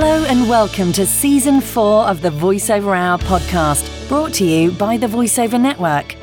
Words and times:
Hello 0.00 0.24
and 0.26 0.48
welcome 0.48 0.92
to 0.92 1.04
season 1.04 1.60
four 1.60 2.04
of 2.04 2.22
the 2.22 2.30
VoiceOver 2.30 2.96
Hour 2.96 3.18
podcast, 3.18 4.08
brought 4.08 4.32
to 4.34 4.44
you 4.44 4.70
by 4.70 4.96
the 4.96 5.08
VoiceOver 5.08 5.60
Network, 5.60 6.14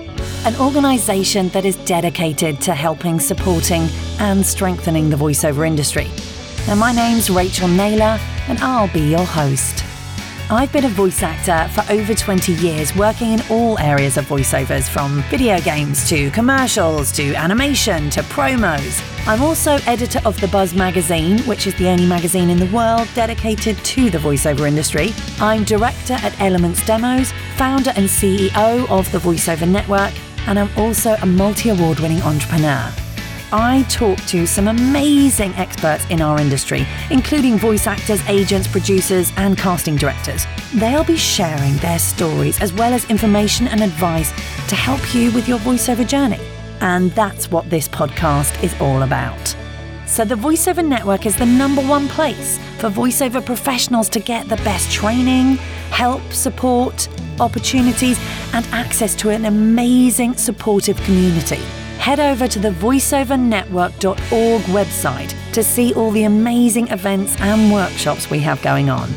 an 0.45 0.55
organisation 0.61 1.49
that 1.49 1.65
is 1.65 1.75
dedicated 1.83 2.61
to 2.61 2.73
helping, 2.73 3.19
supporting, 3.19 3.81
and 4.19 4.45
strengthening 4.45 5.09
the 5.09 5.17
voiceover 5.17 5.67
industry. 5.67 6.07
And 6.69 6.79
my 6.79 6.93
name's 6.93 7.29
Rachael 7.29 7.67
Naylor, 7.67 8.17
and 8.47 8.57
I'll 8.59 8.87
be 8.93 9.01
your 9.01 9.25
host. 9.25 9.84
I've 10.47 10.71
been 10.71 10.85
a 10.85 10.89
voice 10.89 11.23
actor 11.23 11.67
for 11.73 11.91
over 11.91 12.13
20 12.13 12.53
years, 12.53 12.95
working 12.95 13.31
in 13.31 13.41
all 13.49 13.79
areas 13.79 14.15
of 14.15 14.27
voiceovers 14.27 14.87
from 14.87 15.23
video 15.23 15.59
games 15.61 16.07
to 16.09 16.29
commercials 16.29 17.11
to 17.13 17.33
animation 17.33 18.11
to 18.11 18.21
promos. 18.21 19.01
I'm 19.27 19.41
also 19.41 19.79
editor 19.87 20.21
of 20.23 20.39
The 20.39 20.47
Buzz 20.49 20.75
magazine, 20.75 21.39
which 21.47 21.65
is 21.65 21.73
the 21.79 21.87
only 21.87 22.05
magazine 22.05 22.51
in 22.51 22.59
the 22.59 22.67
world 22.67 23.07
dedicated 23.15 23.75
to 23.75 24.11
the 24.11 24.19
voiceover 24.19 24.67
industry. 24.67 25.15
I'm 25.39 25.63
director 25.63 26.13
at 26.13 26.39
Elements 26.39 26.85
Demos, 26.85 27.31
founder 27.55 27.91
and 27.95 28.05
CEO 28.05 28.87
of 28.87 29.11
the 29.11 29.17
VoiceOver 29.17 29.67
Network, 29.67 30.13
and 30.47 30.59
I'm 30.59 30.69
also 30.77 31.15
a 31.23 31.25
multi 31.25 31.69
award 31.69 31.99
winning 31.99 32.21
entrepreneur. 32.21 32.93
I 33.57 33.83
talk 33.83 34.19
to 34.25 34.45
some 34.45 34.67
amazing 34.67 35.53
experts 35.53 36.05
in 36.09 36.19
our 36.19 36.41
industry, 36.41 36.85
including 37.09 37.57
voice 37.57 37.87
actors, 37.87 38.21
agents, 38.27 38.67
producers, 38.67 39.31
and 39.37 39.57
casting 39.57 39.95
directors. 39.95 40.45
They'll 40.73 41.05
be 41.05 41.15
sharing 41.15 41.77
their 41.77 41.99
stories 41.99 42.59
as 42.59 42.73
well 42.73 42.93
as 42.93 43.09
information 43.09 43.69
and 43.69 43.81
advice 43.81 44.31
to 44.67 44.75
help 44.75 45.15
you 45.15 45.31
with 45.31 45.47
your 45.47 45.59
voiceover 45.59 46.05
journey. 46.05 46.41
And 46.81 47.11
that's 47.11 47.49
what 47.49 47.69
this 47.69 47.87
podcast 47.87 48.61
is 48.61 48.75
all 48.81 49.03
about. 49.03 49.55
So, 50.05 50.25
the 50.25 50.35
VoiceOver 50.35 50.85
Network 50.85 51.25
is 51.25 51.37
the 51.37 51.45
number 51.45 51.81
one 51.81 52.09
place 52.09 52.57
for 52.79 52.89
voiceover 52.89 53.43
professionals 53.43 54.09
to 54.09 54.19
get 54.19 54.49
the 54.49 54.57
best 54.57 54.91
training, 54.91 55.55
help, 55.91 56.21
support, 56.33 57.07
opportunities, 57.39 58.19
and 58.51 58.65
access 58.73 59.15
to 59.15 59.29
an 59.29 59.45
amazing, 59.45 60.33
supportive 60.35 60.97
community 61.03 61.61
head 62.05 62.19
over 62.19 62.47
to 62.47 62.59
the 62.59 62.69
voiceovernetwork.org 62.69 64.61
website 64.61 65.33
to 65.51 65.63
see 65.63 65.91
all 65.95 66.11
the 66.11 66.25
amazing 66.25 66.87
events 66.89 67.35
and 67.41 67.73
workshops 67.73 68.29
we 68.29 68.37
have 68.37 68.61
going 68.61 68.91
on. 68.91 69.09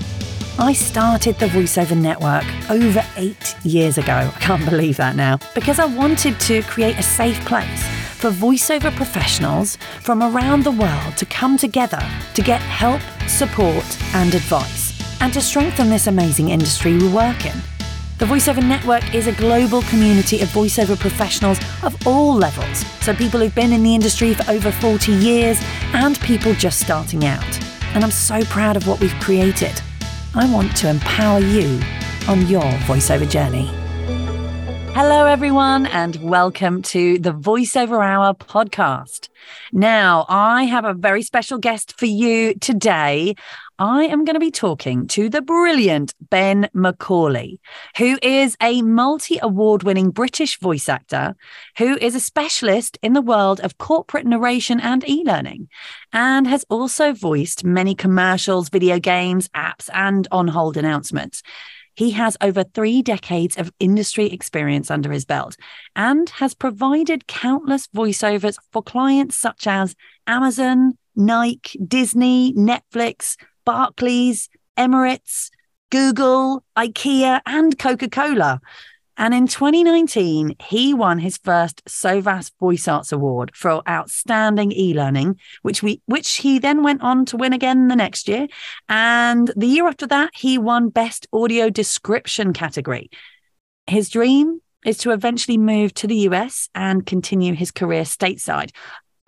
I 0.58 0.72
started 0.72 1.39
the 1.39 1.48
VoiceOver 1.48 2.00
Network 2.00 2.47
over 2.70 3.05
eight 3.19 3.55
years 3.62 3.98
ago. 3.98 4.33
I 4.34 4.41
can't 4.41 4.64
believe 4.64 4.97
that 4.97 5.16
now. 5.16 5.39
Because 5.55 5.78
I 5.78 5.84
wanted 5.84 6.41
to 6.41 6.62
create 6.62 6.98
a 6.98 7.03
safe 7.03 7.39
place 7.44 7.83
for 8.14 8.31
voiceover 8.31 8.91
professionals 8.97 9.77
from 10.00 10.22
around 10.22 10.64
the 10.64 10.72
world 10.72 11.14
to 11.19 11.27
come 11.27 11.59
together 11.59 12.00
to 12.33 12.41
get 12.41 12.62
help, 12.62 13.03
support, 13.28 13.84
and 14.14 14.34
advice, 14.34 14.98
and 15.20 15.31
to 15.34 15.42
strengthen 15.42 15.91
this 15.91 16.06
amazing 16.06 16.48
industry 16.48 16.97
we 16.97 17.12
work 17.12 17.44
in. 17.44 17.78
The 18.19 18.24
VoiceOver 18.24 18.66
Network 18.66 19.14
is 19.14 19.28
a 19.28 19.33
global 19.33 19.83
community 19.83 20.41
of 20.41 20.48
voiceover 20.48 20.98
professionals 20.98 21.61
of 21.84 21.94
all 22.05 22.34
levels, 22.34 22.84
so 23.00 23.14
people 23.14 23.38
who've 23.38 23.55
been 23.55 23.72
in 23.72 23.84
the 23.84 23.94
industry 23.94 24.34
for 24.34 24.50
over 24.50 24.72
40 24.72 25.12
years 25.12 25.56
and 25.94 26.20
people 26.22 26.52
just 26.55 26.80
starting 26.80 27.25
out. 27.27 27.64
And 27.94 28.02
I'm 28.02 28.10
so 28.10 28.42
proud 28.47 28.77
of 28.77 28.88
what 28.88 28.98
we've 28.98 29.14
created. 29.20 29.80
I 30.34 30.52
want 30.52 30.77
to 30.78 30.91
empower 30.91 31.38
you 31.38 31.80
on 32.27 32.44
your 32.48 32.69
voiceover 32.88 33.30
journey. 33.30 33.70
Hello, 34.94 35.27
everyone, 35.27 35.86
and 35.86 36.16
welcome 36.16 36.82
to 36.82 37.20
the 37.20 37.32
VoiceOver 37.32 38.05
Hour 38.05 38.34
podcast. 38.34 39.28
Now, 39.72 40.26
I 40.28 40.64
have 40.64 40.84
a 40.84 40.93
very 40.93 41.22
special 41.22 41.59
guest 41.59 41.97
for 41.97 42.06
you 42.06 42.54
today. 42.54 43.37
I 43.81 44.06
am 44.06 44.25
going 44.25 44.34
to 44.34 44.41
be 44.41 44.50
talking 44.50 45.06
to 45.09 45.28
the 45.28 45.41
brilliant 45.41 46.12
Ben 46.31 46.69
McAuley, 46.75 47.61
who 47.97 48.19
is 48.22 48.56
a 48.61 48.83
multi 48.83 49.39
award 49.41 49.84
winning 49.84 50.11
British 50.11 50.59
voice 50.59 50.89
actor 50.89 51.37
who 51.77 51.97
is 51.99 52.17
a 52.17 52.21
specialist 52.21 52.99
in 53.03 53.12
the 53.12 53.22
world 53.22 53.61
of 53.61 53.78
corporate 53.78 54.27
narration 54.27 54.81
and 54.81 55.09
e 55.09 55.22
learning, 55.25 55.69
and 56.12 56.49
has 56.49 56.65
also 56.69 57.12
voiced 57.12 57.65
many 57.65 57.94
commercials, 57.94 58.69
video 58.69 58.99
games, 58.99 59.49
apps, 59.50 59.88
and 59.94 60.27
on 60.33 60.49
hold 60.49 60.77
announcements. 60.77 61.44
He 61.94 62.11
has 62.12 62.37
over 62.41 62.65
three 62.65 63.00
decades 63.00 63.56
of 63.56 63.72
industry 63.78 64.27
experience 64.27 64.91
under 64.91 65.12
his 65.12 65.25
belt 65.25 65.56
and 65.94 66.28
has 66.31 66.53
provided 66.53 67.28
countless 67.28 67.87
voiceovers 67.94 68.56
for 68.72 68.83
clients 68.83 69.37
such 69.37 69.69
as 69.69 69.94
Amazon, 70.27 70.99
Nike, 71.15 71.78
Disney, 71.78 72.55
Netflix, 72.55 73.37
Barclays, 73.69 74.49
Emirates, 74.79 75.51
Google, 75.91 76.65
IKEA, 76.75 77.43
and 77.45 77.79
Coca 77.79 78.09
Cola. 78.09 78.62
And 79.19 79.34
in 79.34 79.47
2019, 79.47 80.56
he 80.59 80.95
won 80.95 81.19
his 81.19 81.37
first 81.37 81.83
SOVAS 81.87 82.51
Voice 82.59 82.89
Arts 82.89 83.12
Award 83.12 83.51
for 83.55 83.83
outstanding 83.87 84.73
e-learning, 84.73 85.39
which 85.61 85.83
we 85.83 86.01
which 86.06 86.37
he 86.37 86.59
then 86.59 86.83
went 86.83 87.03
on 87.03 87.27
to 87.27 87.37
win 87.37 87.53
again 87.53 87.89
the 87.89 87.97
next 87.97 88.27
year. 88.27 88.47
And 88.89 89.53
the 89.55 89.67
year 89.67 89.87
after 89.87 90.06
that, 90.06 90.31
he 90.35 90.56
won 90.56 90.89
Best 90.89 91.27
Audio 91.31 91.69
Description 91.69 92.55
category. 92.55 93.11
His 93.87 94.09
dream 94.09 94.62
is 94.87 94.97
to 94.99 95.11
eventually 95.11 95.59
move 95.59 95.93
to 95.93 96.06
the 96.06 96.21
US 96.31 96.71
and 96.75 97.05
continue 97.05 97.53
his 97.53 97.71
career 97.71 98.05
stateside. 98.05 98.71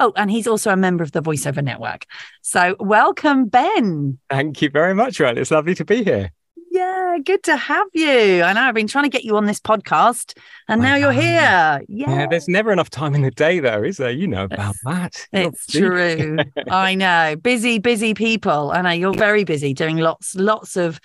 Oh, 0.01 0.15
and 0.17 0.31
he's 0.31 0.47
also 0.47 0.71
a 0.71 0.77
member 0.77 1.05
of 1.05 1.13
the 1.13 1.21
VoiceOver 1.21 1.63
Network. 1.63 2.07
So 2.41 2.75
welcome, 2.81 3.47
Ben. 3.47 4.19
Thank 4.31 4.63
you 4.63 4.71
very 4.71 4.95
much, 4.95 5.21
Ryan. 5.21 5.37
It's 5.37 5.51
lovely 5.51 5.75
to 5.75 5.85
be 5.85 6.03
here. 6.03 6.33
Yeah, 6.73 7.19
good 7.25 7.43
to 7.45 7.57
have 7.57 7.89
you. 7.93 8.43
I 8.43 8.53
know 8.53 8.61
I've 8.61 8.75
been 8.75 8.87
trying 8.87 9.03
to 9.03 9.11
get 9.11 9.25
you 9.25 9.37
on 9.37 9.47
this 9.47 9.59
podcast 9.59 10.39
and 10.69 10.81
now 10.81 10.95
you're 10.95 11.11
here. 11.11 11.23
Yeah. 11.23 11.81
yeah. 11.89 12.27
There's 12.29 12.47
never 12.47 12.71
enough 12.71 12.91
time 12.91 13.17
in 13.17 13.23
the 13.23 13.33
day, 13.33 13.59
though, 13.59 13.83
is 13.83 13.97
there? 13.97 14.13
You 14.13 14.29
know 14.29 14.45
about 14.45 14.77
that. 14.85 15.27
It's 15.33 15.67
true. 15.67 16.39
I 16.71 16.95
know. 16.95 17.35
Busy, 17.43 17.81
busy 17.81 18.15
people. 18.15 18.71
I 18.71 18.83
know 18.83 18.91
you're 18.91 19.15
very 19.15 19.43
busy 19.43 19.75
doing 19.75 19.97
lots, 19.97 20.37
lots 20.37 20.77
of, 20.77 21.01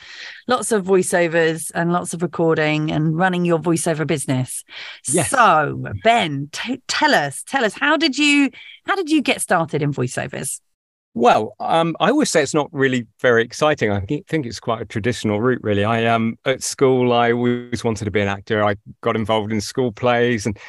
lots 0.47 0.71
of 0.71 0.85
voiceovers 0.85 1.71
and 1.73 1.91
lots 1.91 2.13
of 2.13 2.21
recording 2.21 2.91
and 2.91 3.17
running 3.17 3.43
your 3.43 3.57
voiceover 3.57 4.05
business. 4.05 4.63
Yes. 5.09 5.31
So, 5.31 5.83
Ben, 6.03 6.49
t- 6.51 6.83
tell 6.87 7.15
us, 7.15 7.41
tell 7.41 7.65
us, 7.65 7.73
how 7.73 7.97
did 7.97 8.19
you, 8.19 8.51
how 8.85 8.95
did 8.95 9.09
you 9.09 9.23
get 9.23 9.41
started 9.41 9.81
in 9.81 9.91
voiceovers? 9.91 10.59
Well, 11.17 11.55
um, 11.61 11.95
I 12.01 12.09
always 12.09 12.29
say 12.29 12.43
it's 12.43 12.53
not 12.53 12.67
really 12.73 13.07
very 13.21 13.41
exciting. 13.41 13.89
I 13.89 14.01
think 14.01 14.45
it's 14.45 14.59
quite 14.59 14.81
a 14.81 14.85
traditional 14.85 15.39
route, 15.39 15.63
really. 15.63 15.85
I 15.85 16.07
um 16.07 16.37
at 16.43 16.61
school, 16.61 17.13
I 17.13 17.31
always 17.31 17.85
wanted 17.85 18.03
to 18.03 18.11
be 18.11 18.19
an 18.19 18.27
actor. 18.27 18.61
I 18.65 18.75
got 18.99 19.15
involved 19.15 19.53
in 19.53 19.61
school 19.61 19.93
plays, 19.93 20.45
and 20.45 20.59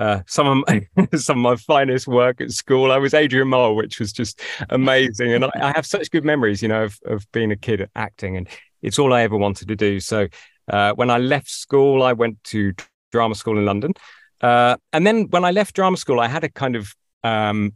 uh, 0.00 0.22
some 0.26 0.48
of 0.48 0.64
my, 0.66 1.06
some 1.16 1.46
of 1.46 1.52
my 1.52 1.56
finest 1.56 2.08
work 2.08 2.40
at 2.40 2.50
school. 2.50 2.90
I 2.90 2.98
was 2.98 3.14
Adrian 3.14 3.46
Mole, 3.46 3.76
which 3.76 4.00
was 4.00 4.12
just 4.12 4.40
amazing, 4.70 5.34
and 5.34 5.44
I, 5.44 5.50
I, 5.54 5.72
have 5.76 5.86
such 5.86 6.10
good 6.10 6.24
memories, 6.24 6.62
you 6.62 6.68
know, 6.68 6.82
of 6.82 6.98
of 7.06 7.30
being 7.30 7.52
a 7.52 7.56
kid 7.56 7.88
acting, 7.94 8.36
and 8.36 8.48
it's 8.82 8.98
all 8.98 9.12
I 9.12 9.22
ever 9.22 9.36
wanted 9.36 9.68
to 9.68 9.76
do. 9.76 10.00
So 10.00 10.26
uh, 10.66 10.94
when 10.94 11.10
I 11.10 11.18
left 11.18 11.48
school, 11.48 12.02
I 12.02 12.12
went 12.12 12.42
to 12.44 12.72
drama 13.12 13.36
school 13.36 13.56
in 13.56 13.66
London, 13.66 13.92
uh, 14.40 14.78
and 14.92 15.06
then 15.06 15.28
when 15.30 15.44
I 15.44 15.52
left 15.52 15.76
drama 15.76 15.96
school, 15.96 16.18
I 16.18 16.26
had 16.26 16.42
a 16.42 16.48
kind 16.48 16.74
of 16.74 16.92
um, 17.22 17.74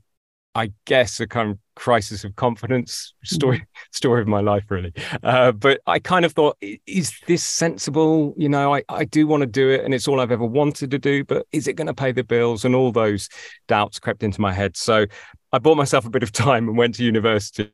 I 0.56 0.72
guess 0.86 1.20
a 1.20 1.28
kind 1.28 1.52
of 1.52 1.58
crisis 1.76 2.24
of 2.24 2.34
confidence 2.36 3.14
story 3.22 3.58
mm-hmm. 3.58 3.64
story 3.92 4.22
of 4.22 4.26
my 4.26 4.40
life 4.40 4.64
really. 4.70 4.92
Uh, 5.22 5.52
but 5.52 5.80
i 5.86 5.98
kind 5.98 6.24
of 6.24 6.32
thought 6.32 6.56
is 6.86 7.12
this 7.26 7.44
sensible? 7.44 8.34
You 8.36 8.48
know 8.48 8.74
I, 8.74 8.82
I 8.88 9.04
do 9.04 9.26
want 9.26 9.42
to 9.42 9.46
do 9.46 9.70
it 9.70 9.84
and 9.84 9.94
it's 9.94 10.08
all 10.08 10.18
i've 10.18 10.32
ever 10.32 10.44
wanted 10.44 10.90
to 10.90 10.98
do 10.98 11.24
but 11.24 11.46
is 11.52 11.68
it 11.68 11.74
going 11.74 11.86
to 11.86 11.94
pay 11.94 12.12
the 12.12 12.24
bills? 12.24 12.64
And 12.64 12.74
all 12.74 12.90
those 12.90 13.28
doubts 13.68 13.98
crept 14.00 14.22
into 14.22 14.40
my 14.40 14.52
head. 14.52 14.76
So 14.76 15.06
i 15.52 15.58
bought 15.58 15.76
myself 15.76 16.04
a 16.04 16.10
bit 16.10 16.24
of 16.24 16.32
time 16.32 16.68
and 16.68 16.76
went 16.76 16.96
to 16.96 17.04
university 17.04 17.70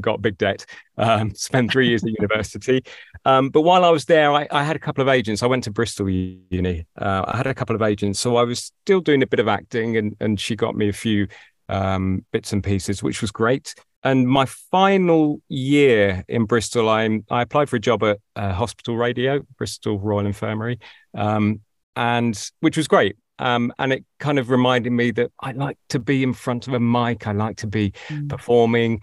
got 0.00 0.22
big 0.22 0.38
debt 0.38 0.64
um, 0.96 1.34
spent 1.34 1.70
three 1.70 1.88
years 1.88 2.02
at 2.02 2.10
university. 2.18 2.82
Um, 3.24 3.50
but 3.50 3.62
while 3.62 3.84
i 3.84 3.90
was 3.90 4.04
there 4.06 4.32
I, 4.32 4.46
I, 4.50 4.64
had 4.64 4.76
a 4.76 4.78
couple 4.78 5.02
of 5.02 5.08
agents. 5.08 5.42
I 5.42 5.46
went 5.46 5.64
to 5.64 5.70
bristol 5.70 6.08
uni. 6.08 6.86
Uh, 6.98 7.24
i 7.26 7.36
had 7.36 7.46
a 7.46 7.54
couple 7.54 7.76
of 7.76 7.82
agents. 7.82 8.20
So 8.20 8.36
i 8.36 8.42
was 8.42 8.72
still 8.84 9.00
doing 9.00 9.22
a 9.22 9.26
bit 9.26 9.40
of 9.40 9.48
acting 9.48 9.96
and, 9.96 10.16
and 10.20 10.40
she 10.40 10.56
got 10.56 10.74
me 10.76 10.88
a 10.88 10.92
few 10.92 11.28
um, 11.70 12.24
bits 12.32 12.52
and 12.52 12.62
pieces, 12.62 13.02
which 13.02 13.22
was 13.22 13.30
great. 13.30 13.74
And 14.02 14.28
my 14.28 14.46
final 14.46 15.40
year 15.48 16.24
in 16.28 16.44
Bristol, 16.44 16.88
I 16.88 17.20
I 17.30 17.42
applied 17.42 17.68
for 17.68 17.76
a 17.76 17.80
job 17.80 18.02
at 18.02 18.18
uh, 18.34 18.52
Hospital 18.52 18.96
Radio, 18.96 19.42
Bristol 19.56 19.98
Royal 19.98 20.26
Infirmary, 20.26 20.78
um, 21.14 21.60
and 21.96 22.50
which 22.60 22.76
was 22.76 22.88
great. 22.88 23.16
Um, 23.38 23.72
and 23.78 23.92
it 23.92 24.04
kind 24.18 24.38
of 24.38 24.50
reminded 24.50 24.92
me 24.92 25.12
that 25.12 25.30
I 25.40 25.52
like 25.52 25.78
to 25.90 25.98
be 25.98 26.22
in 26.22 26.34
front 26.34 26.68
of 26.68 26.74
a 26.74 26.80
mic. 26.80 27.26
I 27.26 27.32
like 27.32 27.56
to 27.58 27.66
be 27.66 27.92
mm. 28.08 28.28
performing. 28.28 29.00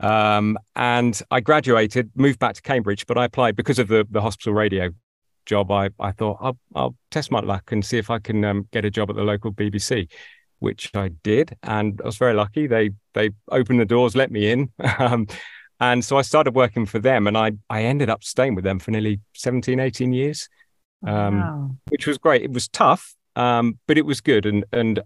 Um, 0.00 0.58
and 0.74 1.20
I 1.30 1.40
graduated, 1.40 2.10
moved 2.14 2.38
back 2.38 2.54
to 2.54 2.62
Cambridge, 2.62 3.06
but 3.06 3.18
I 3.18 3.24
applied 3.24 3.56
because 3.56 3.78
of 3.78 3.88
the 3.88 4.06
the 4.10 4.20
hospital 4.20 4.52
radio 4.52 4.90
job. 5.46 5.70
I 5.72 5.90
I 5.98 6.12
thought 6.12 6.38
I'll 6.40 6.58
I'll 6.74 6.96
test 7.10 7.30
my 7.30 7.40
luck 7.40 7.72
and 7.72 7.84
see 7.84 7.96
if 7.96 8.10
I 8.10 8.18
can 8.18 8.44
um, 8.44 8.68
get 8.70 8.84
a 8.84 8.90
job 8.90 9.08
at 9.08 9.16
the 9.16 9.22
local 9.24 9.52
BBC 9.52 10.08
which 10.58 10.90
I 10.94 11.08
did, 11.22 11.56
and 11.62 12.00
I 12.02 12.06
was 12.06 12.16
very 12.16 12.34
lucky. 12.34 12.66
They 12.66 12.90
they 13.14 13.30
opened 13.50 13.80
the 13.80 13.84
doors, 13.84 14.16
let 14.16 14.30
me 14.30 14.50
in. 14.50 14.70
Um, 14.98 15.26
And 15.80 16.04
so 16.04 16.16
I 16.16 16.22
started 16.22 16.54
working 16.54 16.86
for 16.86 16.98
them 16.98 17.26
and 17.26 17.36
I, 17.36 17.52
I 17.68 17.82
ended 17.82 18.08
up 18.08 18.24
staying 18.24 18.54
with 18.54 18.64
them 18.64 18.78
for 18.78 18.90
nearly 18.90 19.20
17, 19.34 19.78
18 19.78 20.12
years, 20.12 20.48
um, 21.06 21.40
wow. 21.40 21.76
which 21.90 22.06
was 22.06 22.18
great. 22.18 22.42
It 22.42 22.52
was 22.52 22.68
tough, 22.68 23.14
um, 23.36 23.78
but 23.86 23.98
it 23.98 24.06
was 24.06 24.20
good. 24.20 24.46
And, 24.46 24.64
and 24.72 25.00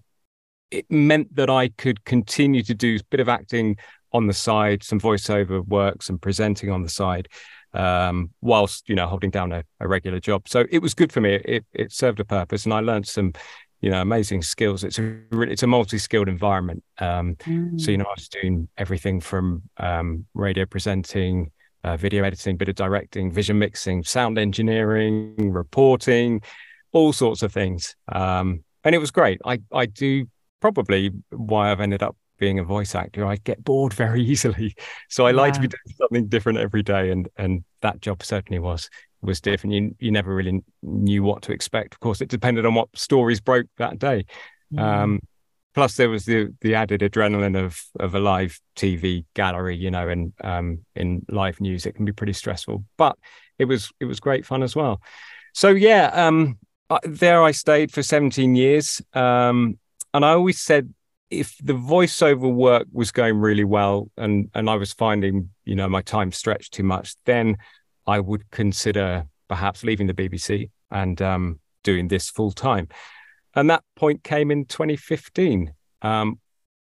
it 0.71 0.89
meant 0.91 1.35
that 1.35 1.51
I 1.51 1.69
could 1.71 2.05
continue 2.05 2.63
to 2.63 2.75
do 2.75 2.97
a 2.97 3.05
bit 3.11 3.21
of 3.21 3.29
acting 3.29 3.77
on 4.13 4.29
the 4.29 4.33
side, 4.33 4.83
some 4.85 5.01
voiceover 5.01 5.67
work, 5.67 6.03
some 6.03 6.19
presenting 6.19 6.71
on 6.71 6.83
the 6.83 6.89
side, 6.89 7.29
um, 7.75 8.31
whilst, 8.41 8.89
you 8.89 8.95
know, 8.95 9.09
holding 9.09 9.31
down 9.31 9.53
a, 9.53 9.65
a, 9.81 9.89
regular 9.89 10.21
job. 10.21 10.49
So 10.49 10.65
it 10.71 10.81
was 10.81 10.95
good 10.95 11.13
for 11.13 11.21
me. 11.21 11.35
It, 11.45 11.65
it 11.73 11.93
served 11.93 12.19
a 12.19 12.25
purpose 12.25 12.65
and 12.65 12.75
I 12.75 12.81
learned 12.81 13.07
some 13.07 13.33
you 13.81 13.91
know 13.91 14.01
amazing 14.01 14.43
skills. 14.43 14.85
It's 14.85 14.99
a 14.99 15.21
it's 15.33 15.63
a 15.63 15.67
multi-skilled 15.67 16.29
environment. 16.29 16.85
Um, 16.99 17.37
mm. 17.37 17.81
so 17.81 17.91
you 17.91 17.99
know 17.99 18.05
i 18.05 18.15
was 18.17 18.29
doing 18.29 18.69
everything 18.77 19.21
from 19.21 19.63
um, 19.79 20.27
radio 20.35 20.67
presenting 20.67 21.51
uh, 21.83 21.97
video 21.97 22.25
editing 22.25 22.57
bit 22.57 22.69
of 22.69 22.75
directing 22.75 23.33
vision 23.33 23.59
mixing 23.59 24.05
sound 24.05 24.39
engineering 24.39 25.53
reporting 25.53 26.43
all 26.93 27.13
sorts 27.13 27.43
of 27.43 27.53
things. 27.53 27.97
Um, 28.09 28.65
and 28.85 28.95
it 28.95 28.99
was 28.99 29.11
great. 29.11 29.41
I 29.45 29.61
i 29.73 29.87
do 29.87 30.27
probably 30.61 31.11
why 31.31 31.71
i've 31.71 31.81
ended 31.81 32.03
up 32.03 32.17
being 32.39 32.59
a 32.59 32.65
voice 32.65 32.95
actor 32.95 33.25
i 33.25 33.37
get 33.37 33.63
bored 33.65 33.95
very 33.95 34.23
easily. 34.33 34.75
So 35.09 35.27
i 35.27 35.31
yeah. 35.31 35.37
like 35.37 35.55
to 35.55 35.61
be 35.61 35.69
doing 35.69 35.97
something 35.97 36.27
different 36.27 36.59
every 36.59 36.83
day 36.83 37.11
and 37.11 37.29
and 37.37 37.65
that 37.81 38.03
job 38.03 38.23
certainly 38.23 38.59
was 38.59 38.91
was 39.23 39.41
different. 39.41 39.75
You 39.75 39.95
you 39.99 40.11
never 40.11 40.35
really 40.35 40.63
knew 40.83 41.23
what 41.23 41.43
to 41.43 41.53
expect. 41.53 41.95
Of 41.95 42.01
course, 42.01 42.21
it 42.21 42.29
depended 42.29 42.67
on 42.67 42.75
what 42.75 42.89
stories 42.95 43.41
broke 43.41 43.67
that 43.79 43.99
day. 43.99 44.25
Mm. 44.73 44.81
Um, 44.81 45.21
plus, 45.75 45.97
there 45.97 46.11
was 46.11 46.25
the 46.25 46.55
the 46.61 46.75
added 46.75 47.01
adrenaline 47.01 47.63
of 47.63 47.81
of 47.99 48.15
a 48.15 48.21
live 48.21 48.59
TV 48.77 49.25
gallery. 49.35 49.77
You 49.77 49.91
know, 49.91 50.09
and 50.09 50.33
um, 50.43 50.85
in 50.95 51.25
live 51.29 51.61
news, 51.61 51.87
it 51.87 51.95
can 51.95 52.05
be 52.05 52.13
pretty 52.13 52.33
stressful, 52.33 52.85
but 52.97 53.17
it 53.59 53.67
was 53.67 53.93
it 54.01 54.07
was 54.07 54.21
great 54.21 54.47
fun 54.47 54.63
as 54.63 54.75
well. 54.75 55.01
So 55.53 55.69
yeah, 55.69 56.07
um, 56.15 56.59
there 57.05 57.43
I 57.43 57.51
stayed 57.51 57.93
for 57.93 58.03
17 58.03 58.55
years, 58.55 59.03
um, 59.15 59.79
and 60.15 60.25
I 60.25 60.31
always 60.31 60.61
said 60.61 60.93
if 61.31 61.57
the 61.63 61.75
voiceover 61.75 62.53
work 62.53 62.89
was 62.93 63.13
going 63.13 63.39
really 63.39 63.65
well 63.65 64.11
and 64.17 64.51
and 64.55 64.69
I 64.69 64.75
was 64.75 64.93
finding 64.93 65.51
you 65.65 65.77
know 65.77 65.89
my 65.89 66.03
time 66.03 66.33
stretched 66.33 66.75
too 66.75 66.83
much, 66.83 67.15
then 67.25 67.57
I 68.11 68.19
would 68.19 68.51
consider 68.51 69.27
perhaps 69.49 69.85
leaving 69.85 70.09
the 70.09 70.15
BBC 70.15 70.71
and 70.91 71.23
um, 71.23 71.61
doing 71.85 72.09
this 72.09 72.29
full 72.29 72.51
time. 72.51 72.89
And 73.55 73.71
that 73.71 73.85
point 73.95 74.25
came 74.25 74.51
in 74.51 74.65
2015. 74.65 75.73
Um, 76.03 76.41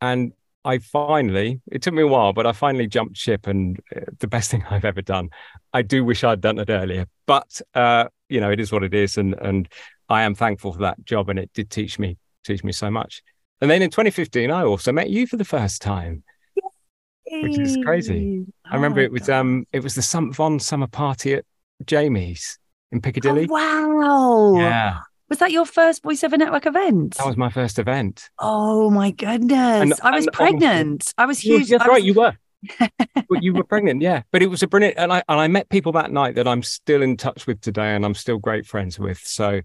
and 0.02 0.32
I 0.62 0.78
finally, 0.78 1.62
it 1.72 1.80
took 1.80 1.94
me 1.94 2.02
a 2.02 2.06
while, 2.06 2.34
but 2.34 2.46
I 2.46 2.52
finally 2.52 2.86
jumped 2.86 3.16
ship 3.16 3.46
and 3.46 3.80
uh, 3.94 4.00
the 4.18 4.26
best 4.26 4.50
thing 4.52 4.62
I've 4.68 4.84
ever 4.84 5.00
done. 5.00 5.30
I 5.72 5.80
do 5.80 6.04
wish 6.04 6.22
I'd 6.22 6.42
done 6.42 6.58
it 6.58 6.68
earlier, 6.68 7.06
but, 7.24 7.62
uh, 7.74 8.08
you 8.28 8.40
know, 8.40 8.50
it 8.50 8.60
is 8.60 8.70
what 8.70 8.82
it 8.82 8.92
is. 8.92 9.16
And, 9.16 9.34
and 9.40 9.68
I 10.10 10.22
am 10.22 10.34
thankful 10.34 10.74
for 10.74 10.80
that 10.80 11.02
job. 11.04 11.30
And 11.30 11.38
it 11.38 11.50
did 11.54 11.70
teach 11.70 11.98
me, 11.98 12.18
teach 12.44 12.62
me 12.62 12.72
so 12.72 12.90
much. 12.90 13.22
And 13.62 13.70
then 13.70 13.80
in 13.80 13.88
2015, 13.88 14.50
I 14.50 14.64
also 14.64 14.92
met 14.92 15.08
you 15.08 15.26
for 15.26 15.38
the 15.38 15.46
first 15.46 15.80
time 15.80 16.24
which 17.31 17.58
is 17.58 17.78
crazy. 17.84 18.44
Oh 18.46 18.70
I 18.70 18.75
remember 18.76 19.00
it 19.00 19.12
was 19.12 19.26
God. 19.26 19.40
um 19.40 19.67
it 19.73 19.82
was 19.82 19.94
the 19.94 20.02
Sum 20.02 20.32
Von 20.32 20.58
summer 20.58 20.87
party 20.87 21.34
at 21.34 21.44
Jamie's 21.84 22.58
in 22.93 23.00
Piccadilly. 23.00 23.49
Oh, 23.50 23.52
wow. 23.52 24.61
Yeah. 24.61 24.99
Was 25.28 25.38
that 25.38 25.50
your 25.50 25.67
first 25.67 26.05
voiceover 26.05 26.38
network 26.38 26.67
event? 26.67 27.17
That 27.17 27.26
was 27.26 27.37
my 27.37 27.50
first 27.50 27.78
event. 27.78 28.31
Oh 28.38 28.90
my 28.90 29.11
goodness. 29.11 29.82
And, 29.82 29.94
I 30.02 30.12
was 30.12 30.28
pregnant. 30.32 31.12
I 31.19 31.26
was 31.26 31.40
huge. 31.40 31.69
That's 31.69 31.87
right, 31.87 32.02
you 32.02 32.14
were. 32.14 32.37
but 32.78 33.43
you 33.43 33.52
were 33.52 33.64
pregnant, 33.64 34.02
yeah. 34.02 34.23
But 34.31 34.43
it 34.43 34.46
was 34.46 34.62
a 34.62 34.69
brilliant 34.69 34.96
and 34.99 35.12
I 35.12 35.23
and 35.28 35.40
I 35.40 35.49
met 35.49 35.69
people 35.69 35.93
that 35.93 36.12
night 36.12 36.37
that 36.37 36.46
I'm 36.46 36.62
still 36.62 37.02
in 37.02 37.17
touch 37.17 37.46
with 37.46 37.61
today 37.61 37.94
and 37.94 38.05
I'm 38.05 38.14
still 38.14 38.38
great 38.38 38.67
friends 38.67 38.99
with. 38.99 39.19
So 39.19 39.61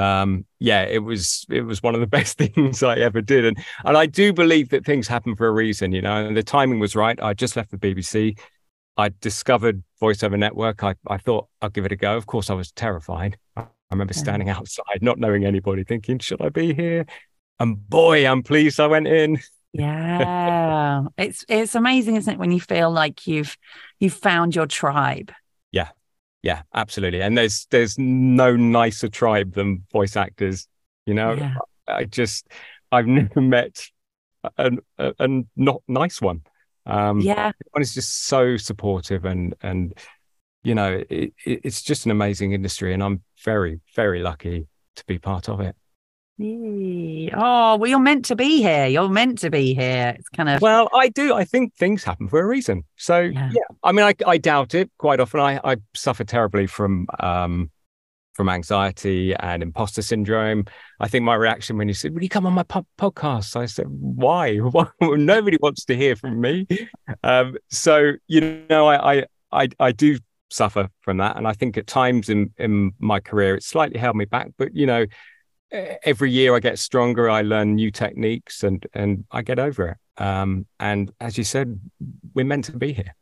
um, 0.00 0.46
yeah, 0.58 0.82
it 0.82 1.00
was 1.00 1.44
it 1.50 1.62
was 1.62 1.82
one 1.82 1.94
of 1.94 2.00
the 2.00 2.06
best 2.18 2.38
things 2.38 2.82
I 2.82 2.96
ever 2.96 3.20
did, 3.20 3.44
and 3.44 3.58
and 3.84 3.96
I 3.96 4.06
do 4.06 4.32
believe 4.32 4.70
that 4.70 4.84
things 4.84 5.06
happen 5.06 5.36
for 5.36 5.46
a 5.46 5.52
reason, 5.52 5.92
you 5.92 6.00
know. 6.00 6.26
And 6.26 6.36
the 6.36 6.42
timing 6.42 6.80
was 6.80 6.96
right. 6.96 7.20
I 7.22 7.34
just 7.34 7.56
left 7.56 7.70
the 7.70 7.76
BBC. 7.78 8.38
I 8.96 9.10
discovered 9.20 9.82
VoiceOver 10.00 10.38
Network. 10.38 10.82
I 10.82 10.94
I 11.06 11.18
thought 11.18 11.48
I'd 11.60 11.74
give 11.74 11.84
it 11.84 11.92
a 11.92 11.96
go. 11.96 12.16
Of 12.16 12.26
course, 12.26 12.48
I 12.50 12.54
was 12.54 12.72
terrified. 12.72 13.36
I 13.56 13.66
remember 13.90 14.14
standing 14.14 14.48
outside, 14.56 15.02
not 15.02 15.18
knowing 15.18 15.44
anybody, 15.44 15.84
thinking, 15.84 16.18
"Should 16.18 16.40
I 16.40 16.48
be 16.48 16.72
here?" 16.72 17.04
And 17.58 17.88
boy, 17.88 18.26
I'm 18.26 18.42
pleased 18.42 18.80
I 18.80 18.86
went 18.86 19.06
in. 19.06 19.38
yeah, 19.74 21.02
it's 21.18 21.44
it's 21.46 21.74
amazing, 21.74 22.16
isn't 22.16 22.34
it, 22.34 22.38
when 22.38 22.52
you 22.52 22.60
feel 22.60 22.90
like 22.90 23.26
you've 23.26 23.56
you've 23.98 24.14
found 24.14 24.54
your 24.54 24.66
tribe. 24.66 25.30
Yeah, 25.72 25.88
yeah, 26.42 26.62
absolutely. 26.74 27.22
And 27.22 27.36
there's 27.36 27.66
there's 27.70 27.98
no 27.98 28.56
nicer 28.56 29.08
tribe 29.08 29.54
than 29.54 29.84
voice 29.92 30.16
actors. 30.16 30.68
You 31.06 31.14
know, 31.14 31.32
yeah. 31.32 31.54
I 31.86 32.04
just 32.04 32.48
I've 32.90 33.06
never 33.08 33.40
met 33.40 33.86
a, 34.56 34.72
a, 34.98 35.14
a 35.18 35.42
not 35.56 35.82
nice 35.86 36.20
one. 36.20 36.42
Um, 36.86 37.20
yeah, 37.20 37.52
one 37.72 37.82
is 37.82 37.94
just 37.94 38.26
so 38.26 38.56
supportive 38.56 39.24
and 39.24 39.54
and 39.62 39.92
you 40.62 40.74
know 40.74 41.02
it, 41.10 41.32
it's 41.44 41.82
just 41.82 42.06
an 42.06 42.10
amazing 42.10 42.52
industry, 42.52 42.94
and 42.94 43.02
I'm 43.02 43.22
very 43.44 43.80
very 43.94 44.22
lucky 44.22 44.66
to 44.96 45.04
be 45.06 45.18
part 45.18 45.48
of 45.48 45.60
it. 45.60 45.76
Oh, 46.42 47.76
well, 47.76 47.86
you're 47.86 47.98
meant 47.98 48.24
to 48.26 48.36
be 48.36 48.62
here. 48.62 48.86
You're 48.86 49.08
meant 49.08 49.38
to 49.40 49.50
be 49.50 49.74
here. 49.74 50.14
It's 50.18 50.28
kind 50.30 50.48
of. 50.48 50.62
Well, 50.62 50.88
I 50.94 51.08
do. 51.08 51.34
I 51.34 51.44
think 51.44 51.74
things 51.74 52.02
happen 52.02 52.28
for 52.28 52.40
a 52.40 52.46
reason. 52.46 52.84
So, 52.96 53.20
yeah. 53.20 53.50
yeah. 53.52 53.62
I 53.82 53.92
mean, 53.92 54.06
I, 54.06 54.14
I 54.26 54.38
doubt 54.38 54.74
it 54.74 54.90
quite 54.98 55.20
often. 55.20 55.40
I, 55.40 55.60
I 55.62 55.76
suffer 55.94 56.24
terribly 56.24 56.66
from 56.66 57.06
um, 57.18 57.70
from 58.32 58.48
anxiety 58.48 59.34
and 59.34 59.62
imposter 59.62 60.00
syndrome. 60.00 60.64
I 60.98 61.08
think 61.08 61.24
my 61.24 61.34
reaction 61.34 61.76
when 61.76 61.88
you 61.88 61.94
said, 61.94 62.14
"Will 62.14 62.22
you 62.22 62.28
come 62.28 62.46
on 62.46 62.54
my 62.54 62.62
po- 62.62 62.86
podcast?" 62.98 63.54
I 63.56 63.66
said, 63.66 63.86
"Why? 63.88 64.58
Nobody 65.00 65.58
wants 65.60 65.84
to 65.86 65.96
hear 65.96 66.16
from 66.16 66.40
me." 66.40 66.66
Um, 67.22 67.58
so, 67.68 68.12
you 68.28 68.64
know, 68.70 68.86
I, 68.86 69.14
I 69.14 69.24
I 69.52 69.68
I 69.78 69.92
do 69.92 70.18
suffer 70.48 70.88
from 71.02 71.18
that, 71.18 71.36
and 71.36 71.46
I 71.46 71.52
think 71.52 71.76
at 71.76 71.86
times 71.86 72.30
in 72.30 72.52
in 72.56 72.92
my 72.98 73.20
career, 73.20 73.56
it's 73.56 73.66
slightly 73.66 73.98
held 73.98 74.16
me 74.16 74.24
back. 74.24 74.52
But 74.56 74.74
you 74.74 74.86
know 74.86 75.04
every 75.72 76.30
year 76.30 76.54
I 76.54 76.60
get 76.60 76.78
stronger. 76.78 77.30
I 77.30 77.42
learn 77.42 77.74
new 77.74 77.90
techniques, 77.90 78.62
and 78.62 78.84
and 78.92 79.24
I 79.30 79.42
get 79.42 79.58
over 79.58 79.88
it. 79.88 80.22
Um, 80.22 80.66
and 80.78 81.12
as 81.20 81.38
you 81.38 81.44
said, 81.44 81.80
we're 82.34 82.44
meant 82.44 82.66
to 82.66 82.76
be 82.76 82.92
here. 82.92 83.14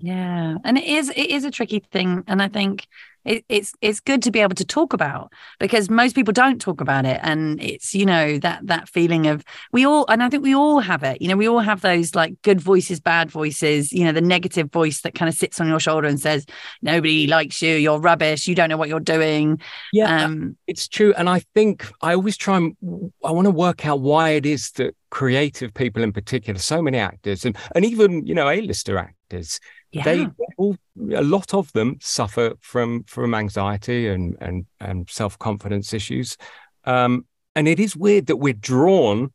Yeah, 0.00 0.56
and 0.64 0.78
it 0.78 0.84
is 0.84 1.10
it 1.10 1.30
is 1.30 1.44
a 1.44 1.50
tricky 1.50 1.80
thing, 1.92 2.24
and 2.26 2.42
I 2.42 2.48
think 2.48 2.86
it, 3.24 3.44
it's 3.48 3.72
it's 3.80 4.00
good 4.00 4.22
to 4.22 4.30
be 4.30 4.40
able 4.40 4.54
to 4.54 4.64
talk 4.64 4.92
about 4.92 5.32
because 5.58 5.88
most 5.88 6.14
people 6.14 6.32
don't 6.32 6.60
talk 6.60 6.80
about 6.80 7.06
it, 7.06 7.20
and 7.22 7.62
it's 7.62 7.94
you 7.94 8.04
know 8.04 8.38
that 8.38 8.66
that 8.66 8.88
feeling 8.88 9.26
of 9.26 9.44
we 9.72 9.86
all, 9.86 10.04
and 10.08 10.22
I 10.22 10.28
think 10.28 10.42
we 10.42 10.54
all 10.54 10.80
have 10.80 11.02
it. 11.02 11.22
You 11.22 11.28
know, 11.28 11.36
we 11.36 11.48
all 11.48 11.60
have 11.60 11.80
those 11.80 12.14
like 12.14 12.40
good 12.42 12.60
voices, 12.60 13.00
bad 13.00 13.30
voices. 13.30 13.92
You 13.92 14.04
know, 14.04 14.12
the 14.12 14.20
negative 14.20 14.70
voice 14.70 15.00
that 15.02 15.14
kind 15.14 15.28
of 15.28 15.34
sits 15.34 15.60
on 15.60 15.68
your 15.68 15.80
shoulder 15.80 16.06
and 16.06 16.20
says 16.20 16.44
nobody 16.82 17.26
likes 17.26 17.62
you, 17.62 17.76
you're 17.76 17.98
rubbish, 17.98 18.46
you 18.46 18.54
don't 18.54 18.68
know 18.68 18.76
what 18.76 18.88
you're 18.88 19.00
doing. 19.00 19.60
Yeah, 19.92 20.24
um, 20.24 20.56
it's 20.66 20.88
true, 20.88 21.14
and 21.16 21.28
I 21.28 21.40
think 21.54 21.90
I 22.02 22.14
always 22.14 22.36
try 22.36 22.58
and 22.58 22.76
I 23.24 23.30
want 23.30 23.46
to 23.46 23.50
work 23.50 23.86
out 23.86 24.00
why 24.00 24.30
it 24.30 24.46
is 24.46 24.70
that 24.72 24.94
creative 25.10 25.72
people 25.72 26.02
in 26.02 26.12
particular, 26.12 26.58
so 26.58 26.82
many 26.82 26.98
actors 26.98 27.44
and 27.44 27.56
and 27.74 27.84
even 27.84 28.26
you 28.26 28.34
know 28.34 28.50
A-lister 28.50 28.98
actors 28.98 29.60
yeah. 29.94 30.02
they 30.04 30.26
all 30.56 30.76
a 31.12 31.22
lot 31.22 31.54
of 31.54 31.72
them 31.72 31.96
suffer 32.00 32.54
from 32.60 33.04
from 33.04 33.34
anxiety 33.34 34.08
and 34.08 34.36
and 34.40 34.66
and 34.80 35.08
self-confidence 35.08 35.92
issues. 35.92 36.36
Um, 36.84 37.26
and 37.56 37.68
it 37.68 37.78
is 37.78 37.96
weird 37.96 38.26
that 38.26 38.36
we're 38.36 38.52
drawn 38.52 39.32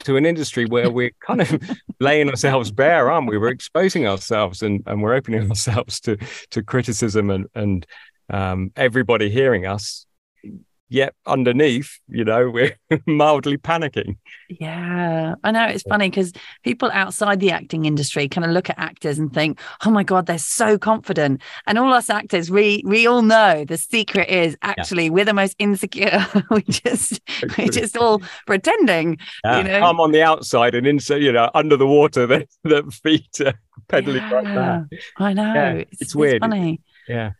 to 0.00 0.16
an 0.16 0.24
industry 0.24 0.64
where 0.64 0.90
we're 0.90 1.10
kind 1.26 1.40
of 1.40 1.60
laying 2.00 2.28
ourselves 2.28 2.70
bare 2.70 3.10
aren't 3.10 3.28
we? 3.28 3.38
We're 3.38 3.48
exposing 3.48 4.06
ourselves 4.06 4.62
and 4.62 4.82
and 4.86 5.02
we're 5.02 5.14
opening 5.14 5.48
ourselves 5.50 6.00
to 6.00 6.16
to 6.50 6.62
criticism 6.62 7.30
and 7.30 7.46
and 7.54 7.86
um, 8.30 8.72
everybody 8.76 9.30
hearing 9.30 9.66
us 9.66 10.06
yet 10.88 11.14
underneath, 11.26 11.98
you 12.08 12.24
know, 12.24 12.50
we're 12.50 12.76
mildly 13.06 13.58
panicking. 13.58 14.16
Yeah, 14.48 15.34
I 15.44 15.50
know 15.50 15.66
it's 15.66 15.82
funny 15.82 16.08
because 16.08 16.32
people 16.64 16.90
outside 16.92 17.40
the 17.40 17.50
acting 17.50 17.84
industry 17.84 18.28
kind 18.28 18.44
of 18.44 18.50
look 18.50 18.70
at 18.70 18.78
actors 18.78 19.18
and 19.18 19.32
think, 19.32 19.60
"Oh 19.84 19.90
my 19.90 20.02
god, 20.02 20.26
they're 20.26 20.38
so 20.38 20.78
confident." 20.78 21.42
And 21.66 21.78
all 21.78 21.92
us 21.92 22.10
actors, 22.10 22.50
we 22.50 22.82
we 22.84 23.06
all 23.06 23.22
know 23.22 23.64
the 23.64 23.76
secret 23.76 24.28
is 24.28 24.56
actually 24.62 25.04
yeah. 25.04 25.10
we're 25.10 25.24
the 25.24 25.34
most 25.34 25.56
insecure. 25.58 26.26
we 26.50 26.62
just 26.62 27.20
we're 27.58 27.68
just 27.68 27.96
all 27.96 28.22
pretending. 28.46 29.18
Yeah. 29.44 29.58
You 29.58 29.64
know, 29.64 29.80
I'm 29.80 30.00
on 30.00 30.12
the 30.12 30.22
outside 30.22 30.74
and 30.74 30.86
inside, 30.86 31.22
you 31.22 31.32
know, 31.32 31.50
under 31.54 31.76
the 31.76 31.86
water. 31.86 32.18
The 32.28 32.46
the 32.64 32.82
feet 33.02 33.40
are 33.40 33.54
pedaling 33.88 34.16
yeah, 34.16 34.30
like 34.30 34.44
that. 34.44 34.84
I 35.18 35.32
know. 35.32 35.54
Yeah, 35.54 35.72
it's, 35.72 36.02
it's, 36.02 36.14
weird. 36.14 36.36
It's 36.36 36.42
funny. 36.42 36.80
Yeah. 37.06 37.32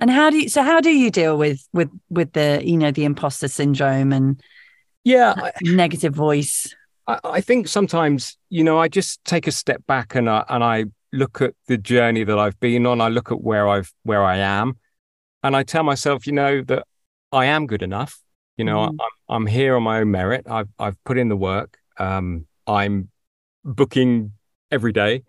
And 0.00 0.10
how 0.10 0.30
do 0.30 0.38
you 0.38 0.48
so 0.48 0.62
how 0.62 0.80
do 0.80 0.90
you 0.90 1.10
deal 1.10 1.36
with 1.36 1.66
with 1.72 1.90
with 2.08 2.32
the 2.32 2.62
you 2.64 2.76
know 2.76 2.90
the 2.90 3.04
imposter 3.04 3.48
syndrome 3.48 4.12
and 4.12 4.42
yeah 5.04 5.50
negative 5.62 6.14
voice? 6.14 6.74
I, 7.06 7.18
I 7.24 7.40
think 7.40 7.68
sometimes 7.68 8.38
you 8.48 8.64
know 8.64 8.78
I 8.78 8.88
just 8.88 9.22
take 9.24 9.46
a 9.46 9.52
step 9.52 9.86
back 9.86 10.14
and 10.14 10.28
I 10.28 10.44
and 10.48 10.64
I 10.64 10.86
look 11.12 11.42
at 11.42 11.54
the 11.66 11.76
journey 11.76 12.24
that 12.24 12.38
I've 12.38 12.58
been 12.60 12.86
on. 12.86 13.00
I 13.00 13.08
look 13.08 13.30
at 13.30 13.42
where 13.42 13.68
I've 13.68 13.92
where 14.02 14.24
I 14.24 14.38
am, 14.38 14.78
and 15.42 15.54
I 15.54 15.62
tell 15.62 15.82
myself, 15.82 16.26
you 16.26 16.32
know, 16.32 16.62
that 16.62 16.86
I 17.32 17.46
am 17.46 17.66
good 17.66 17.82
enough. 17.82 18.20
You 18.56 18.64
know, 18.64 18.78
mm. 18.78 18.88
I'm 18.88 19.36
I'm 19.36 19.46
here 19.46 19.76
on 19.76 19.82
my 19.82 20.00
own 20.00 20.10
merit. 20.10 20.46
I've 20.48 20.68
I've 20.78 21.02
put 21.04 21.18
in 21.18 21.28
the 21.28 21.36
work. 21.36 21.78
Um, 21.98 22.46
I'm 22.66 23.10
booking 23.64 24.32
every 24.70 24.92
day. 24.92 25.24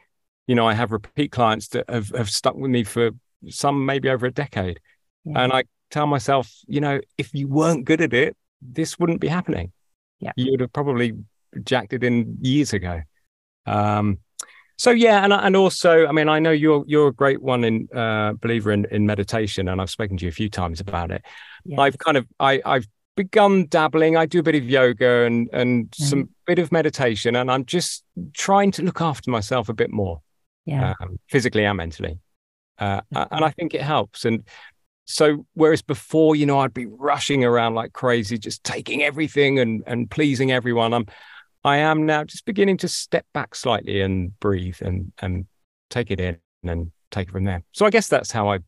You 0.48 0.56
know, 0.56 0.68
I 0.68 0.74
have 0.74 0.92
repeat 0.92 1.32
clients 1.32 1.70
that 1.70 1.90
have, 1.90 2.10
have 2.10 2.30
stuck 2.30 2.56
with 2.56 2.72
me 2.72 2.84
for 2.84 3.12
some 3.50 3.86
maybe 3.86 4.10
over 4.10 4.26
a 4.26 4.32
decade. 4.32 4.80
Yeah. 5.26 5.44
And 5.44 5.54
I 5.54 5.64
tell 5.90 6.08
myself, 6.08 6.52
you 6.68 6.82
know, 6.82 7.00
if 7.18 7.34
you 7.34 7.48
weren't 7.48 7.86
good 7.86 8.02
at 8.02 8.14
it, 8.14 8.36
this 8.62 9.00
wouldn't 9.00 9.22
be 9.22 9.28
happening. 9.28 9.72
Yeah. 10.20 10.32
You 10.36 10.52
would 10.52 10.62
have 10.62 10.74
probably 10.74 11.14
jacked 11.64 11.94
it 11.94 12.04
in 12.04 12.38
years 12.42 12.74
ago. 12.74 13.02
Um, 13.66 14.20
so 14.78 14.90
yeah, 14.90 15.24
and 15.24 15.32
and 15.32 15.56
also, 15.56 16.08
I 16.08 16.12
mean, 16.12 16.28
I 16.28 16.40
know 16.40 16.50
you're 16.50 16.84
you're 16.88 17.10
a 17.10 17.14
great 17.14 17.40
one 17.40 17.64
in 17.64 17.88
uh, 17.96 18.34
believer 18.34 18.72
in 18.72 18.86
in 18.86 19.06
meditation, 19.06 19.68
and 19.68 19.80
I've 19.80 19.92
spoken 19.92 20.18
to 20.18 20.26
you 20.26 20.30
a 20.30 20.34
few 20.34 20.50
times 20.50 20.80
about 20.80 21.12
it. 21.12 21.22
Yes. 21.66 21.80
I've 21.80 21.98
kind 22.00 22.18
of 22.18 22.26
I 22.40 22.62
I've 22.66 22.88
begun 23.16 23.68
dabbling. 23.68 24.18
I 24.18 24.26
do 24.26 24.40
a 24.40 24.44
bit 24.44 24.56
of 24.56 24.68
yoga 24.68 25.26
and 25.26 25.48
and 25.54 25.92
mm. 25.92 25.96
some 25.96 26.30
bit 26.48 26.58
of 26.58 26.72
meditation, 26.72 27.36
and 27.36 27.52
I'm 27.52 27.66
just 27.66 28.04
trying 28.34 28.72
to 28.72 28.82
look 28.82 29.02
after 29.02 29.30
myself 29.30 29.70
a 29.70 29.74
bit 29.74 29.92
more, 29.92 30.22
yeah, 30.66 30.96
um, 31.00 31.20
physically 31.30 31.64
and 31.64 31.78
mentally, 31.78 32.18
uh, 32.82 33.02
and 33.14 33.46
I 33.46 33.52
think 33.52 33.74
it 33.74 33.82
helps. 33.82 34.26
And 34.26 34.44
so, 35.06 35.46
whereas 35.54 35.82
before, 35.82 36.36
you 36.36 36.46
know, 36.46 36.60
I'd 36.60 36.74
be 36.74 36.88
rushing 36.88 37.46
around 37.46 37.76
like 37.76 37.94
crazy, 37.94 38.38
just 38.38 38.64
taking 38.64 39.04
everything 39.04 39.60
and 39.60 39.84
and 39.86 40.10
pleasing 40.10 40.52
everyone. 40.52 40.94
I'm 40.94 41.06
I 41.64 41.78
am 41.78 42.06
now 42.06 42.24
just 42.24 42.46
beginning 42.46 42.78
to 42.78 42.88
step 42.88 43.26
back 43.34 43.54
slightly 43.56 44.02
and 44.02 44.38
breathe 44.40 44.78
and 44.82 45.12
and 45.22 45.46
take 45.90 46.10
it 46.12 46.20
in 46.20 46.38
and 46.64 46.92
take 47.12 47.28
it 47.28 47.32
from 47.32 47.44
there. 47.44 47.64
So 47.72 47.86
I 47.86 47.92
guess 47.92 48.08
that's 48.08 48.32
how 48.32 48.52
I 48.52 48.60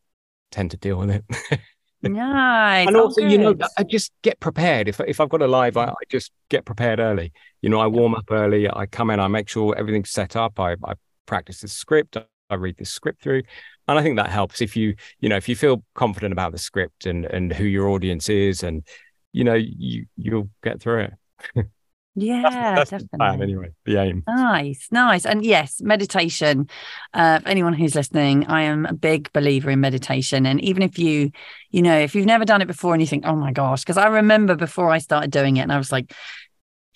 tend 0.52 0.70
to 0.70 0.76
deal 0.76 0.98
with 0.98 1.10
it. 1.10 1.24
nice. 2.02 2.86
and 2.86 2.96
also, 2.96 3.22
oh, 3.22 3.26
you 3.26 3.38
know, 3.38 3.56
I 3.76 3.82
just 3.82 4.12
get 4.22 4.38
prepared. 4.38 4.88
If 4.88 5.00
if 5.00 5.20
I've 5.20 5.30
got 5.30 5.42
a 5.42 5.48
live, 5.48 5.76
I, 5.76 5.86
I, 5.86 6.04
just 6.08 6.30
get 6.50 6.64
prepared 6.64 7.00
early. 7.00 7.32
You 7.62 7.70
know, 7.70 7.80
I 7.80 7.88
warm 7.88 8.14
up 8.14 8.30
early. 8.30 8.70
I 8.70 8.86
come 8.86 9.10
in. 9.10 9.18
I 9.18 9.26
make 9.26 9.48
sure 9.48 9.74
everything's 9.76 10.10
set 10.10 10.36
up. 10.36 10.60
I 10.60 10.76
I 10.84 10.94
practice 11.26 11.62
the 11.62 11.68
script. 11.68 12.16
I 12.50 12.54
read 12.56 12.76
the 12.76 12.84
script 12.84 13.22
through, 13.22 13.42
and 13.88 13.98
I 13.98 14.02
think 14.02 14.16
that 14.16 14.30
helps. 14.30 14.60
If 14.60 14.76
you 14.76 14.94
you 15.20 15.28
know 15.28 15.36
if 15.36 15.48
you 15.48 15.56
feel 15.56 15.84
confident 15.94 16.32
about 16.32 16.52
the 16.52 16.58
script 16.58 17.06
and 17.06 17.24
and 17.24 17.52
who 17.52 17.64
your 17.64 17.88
audience 17.88 18.28
is, 18.28 18.62
and 18.62 18.86
you 19.32 19.44
know 19.44 19.54
you 19.54 20.06
you'll 20.16 20.50
get 20.62 20.80
through 20.80 21.08
it. 21.56 21.66
Yeah, 22.16 22.42
that's, 22.42 22.90
that's 22.90 22.90
definitely. 22.90 23.08
the 23.10 23.18
plan 23.18 23.42
anyway. 23.42 23.68
The 23.84 23.96
aim. 23.96 24.22
Nice, 24.28 24.86
nice, 24.92 25.26
and 25.26 25.44
yes, 25.44 25.80
meditation. 25.80 26.68
Uh, 27.12 27.40
anyone 27.44 27.72
who's 27.72 27.96
listening, 27.96 28.46
I 28.46 28.62
am 28.62 28.86
a 28.86 28.92
big 28.92 29.32
believer 29.32 29.70
in 29.70 29.80
meditation, 29.80 30.46
and 30.46 30.60
even 30.60 30.84
if 30.84 30.96
you, 30.96 31.32
you 31.70 31.82
know, 31.82 31.98
if 31.98 32.14
you've 32.14 32.24
never 32.24 32.44
done 32.44 32.62
it 32.62 32.66
before 32.66 32.94
and 32.94 33.02
you 33.02 33.08
think, 33.08 33.24
oh 33.26 33.34
my 33.34 33.50
gosh, 33.50 33.82
because 33.82 33.96
I 33.96 34.06
remember 34.06 34.54
before 34.54 34.92
I 34.92 34.98
started 34.98 35.32
doing 35.32 35.56
it, 35.56 35.62
and 35.62 35.72
I 35.72 35.76
was 35.76 35.90
like, 35.90 36.12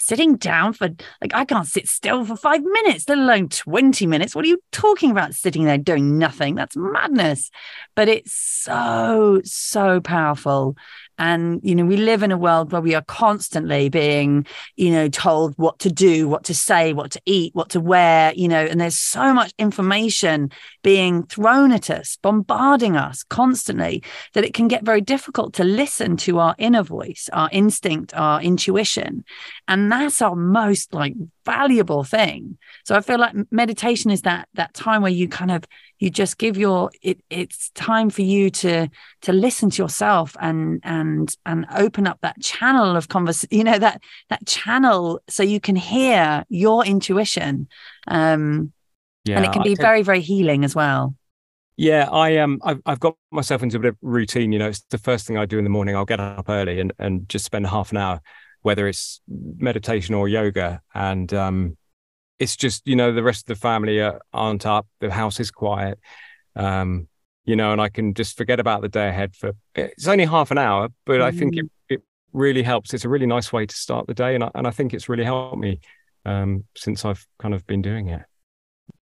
sitting 0.00 0.36
down 0.36 0.72
for 0.72 0.88
like 1.20 1.34
I 1.34 1.44
can't 1.44 1.66
sit 1.66 1.88
still 1.88 2.24
for 2.24 2.36
five 2.36 2.62
minutes, 2.62 3.08
let 3.08 3.18
alone 3.18 3.48
20 3.48 4.06
minutes. 4.06 4.34
What 4.34 4.44
are 4.44 4.48
you 4.48 4.60
talking 4.72 5.10
about 5.10 5.34
sitting 5.34 5.64
there 5.64 5.78
doing 5.78 6.18
nothing? 6.18 6.54
That's 6.54 6.76
madness. 6.76 7.50
But 7.94 8.08
it's 8.08 8.32
so, 8.32 9.40
so 9.44 10.00
powerful. 10.00 10.76
And, 11.18 11.60
you 11.62 11.74
know, 11.74 11.84
we 11.84 11.96
live 11.96 12.22
in 12.22 12.32
a 12.32 12.38
world 12.38 12.72
where 12.72 12.80
we 12.80 12.94
are 12.94 13.02
constantly 13.02 13.88
being, 13.88 14.46
you 14.76 14.90
know, 14.90 15.08
told 15.08 15.54
what 15.56 15.78
to 15.80 15.90
do, 15.90 16.28
what 16.28 16.44
to 16.44 16.54
say, 16.54 16.92
what 16.92 17.10
to 17.12 17.20
eat, 17.26 17.54
what 17.54 17.70
to 17.70 17.80
wear, 17.80 18.32
you 18.34 18.48
know, 18.48 18.64
and 18.64 18.80
there's 18.80 18.98
so 18.98 19.34
much 19.34 19.52
information 19.58 20.50
being 20.82 21.24
thrown 21.24 21.72
at 21.72 21.90
us, 21.90 22.16
bombarding 22.22 22.96
us 22.96 23.24
constantly 23.24 24.02
that 24.34 24.44
it 24.44 24.54
can 24.54 24.68
get 24.68 24.84
very 24.84 25.00
difficult 25.00 25.54
to 25.54 25.64
listen 25.64 26.16
to 26.18 26.38
our 26.38 26.54
inner 26.58 26.82
voice, 26.82 27.28
our 27.32 27.48
instinct, 27.52 28.14
our 28.14 28.40
intuition. 28.40 29.24
And 29.66 29.90
that's 29.90 30.22
our 30.22 30.36
most 30.36 30.94
like 30.94 31.14
valuable 31.50 32.04
thing. 32.04 32.58
So 32.84 32.94
I 32.94 33.00
feel 33.00 33.18
like 33.18 33.34
meditation 33.50 34.10
is 34.10 34.22
that 34.22 34.48
that 34.54 34.74
time 34.74 35.02
where 35.02 35.10
you 35.10 35.28
kind 35.28 35.50
of 35.50 35.64
you 35.98 36.10
just 36.10 36.38
give 36.38 36.56
your 36.56 36.90
it 37.02 37.20
it's 37.30 37.70
time 37.70 38.10
for 38.10 38.22
you 38.22 38.50
to 38.50 38.88
to 39.22 39.32
listen 39.32 39.70
to 39.70 39.82
yourself 39.82 40.36
and 40.40 40.80
and 40.84 41.34
and 41.46 41.66
open 41.74 42.06
up 42.06 42.18
that 42.20 42.40
channel 42.40 42.96
of 42.96 43.08
conversation, 43.08 43.56
you 43.58 43.64
know, 43.64 43.78
that 43.78 44.02
that 44.28 44.46
channel 44.46 45.20
so 45.28 45.42
you 45.42 45.60
can 45.60 45.76
hear 45.76 46.44
your 46.48 46.84
intuition. 46.84 47.68
Um 48.06 48.72
yeah, 49.24 49.36
and 49.36 49.44
it 49.44 49.52
can 49.52 49.62
be 49.62 49.74
very, 49.74 50.02
very 50.02 50.20
healing 50.20 50.64
as 50.64 50.74
well. 50.74 51.14
Yeah, 51.76 52.08
I 52.10 52.38
um, 52.38 52.60
I've, 52.64 52.80
I've 52.86 53.00
got 53.00 53.14
myself 53.30 53.62
into 53.62 53.76
a 53.76 53.80
bit 53.80 53.90
of 53.90 53.96
routine. 54.02 54.52
You 54.52 54.58
know, 54.58 54.68
it's 54.68 54.82
the 54.90 54.98
first 54.98 55.26
thing 55.26 55.36
I 55.36 55.46
do 55.46 55.58
in 55.58 55.64
the 55.64 55.70
morning. 55.70 55.94
I'll 55.94 56.04
get 56.04 56.18
up 56.20 56.48
early 56.48 56.80
and 56.80 56.92
and 56.98 57.28
just 57.28 57.44
spend 57.44 57.66
half 57.66 57.90
an 57.90 57.98
hour 57.98 58.20
whether 58.62 58.88
it's 58.88 59.20
meditation 59.28 60.14
or 60.14 60.28
yoga. 60.28 60.80
And 60.94 61.32
um, 61.34 61.76
it's 62.38 62.56
just, 62.56 62.86
you 62.86 62.96
know, 62.96 63.12
the 63.12 63.22
rest 63.22 63.42
of 63.42 63.56
the 63.56 63.60
family 63.60 64.00
are, 64.00 64.20
aren't 64.32 64.66
up, 64.66 64.86
the 65.00 65.10
house 65.10 65.40
is 65.40 65.50
quiet, 65.50 65.98
um, 66.56 67.08
you 67.44 67.56
know, 67.56 67.72
and 67.72 67.80
I 67.80 67.88
can 67.88 68.14
just 68.14 68.36
forget 68.36 68.60
about 68.60 68.82
the 68.82 68.88
day 68.88 69.08
ahead 69.08 69.34
for 69.34 69.52
it's 69.74 70.06
only 70.06 70.24
half 70.24 70.50
an 70.50 70.58
hour, 70.58 70.88
but 71.04 71.20
mm. 71.20 71.24
I 71.24 71.30
think 71.30 71.56
it, 71.56 71.64
mm. 71.64 71.70
it 71.88 72.02
really 72.32 72.62
helps. 72.62 72.94
It's 72.94 73.04
a 73.04 73.08
really 73.08 73.26
nice 73.26 73.52
way 73.52 73.66
to 73.66 73.74
start 73.74 74.06
the 74.06 74.14
day. 74.14 74.34
And 74.34 74.44
I, 74.44 74.50
and 74.54 74.66
I 74.66 74.70
think 74.70 74.94
it's 74.94 75.08
really 75.08 75.24
helped 75.24 75.58
me 75.58 75.80
um, 76.24 76.64
since 76.76 77.04
I've 77.04 77.26
kind 77.38 77.54
of 77.54 77.66
been 77.66 77.82
doing 77.82 78.08
it. 78.08 78.22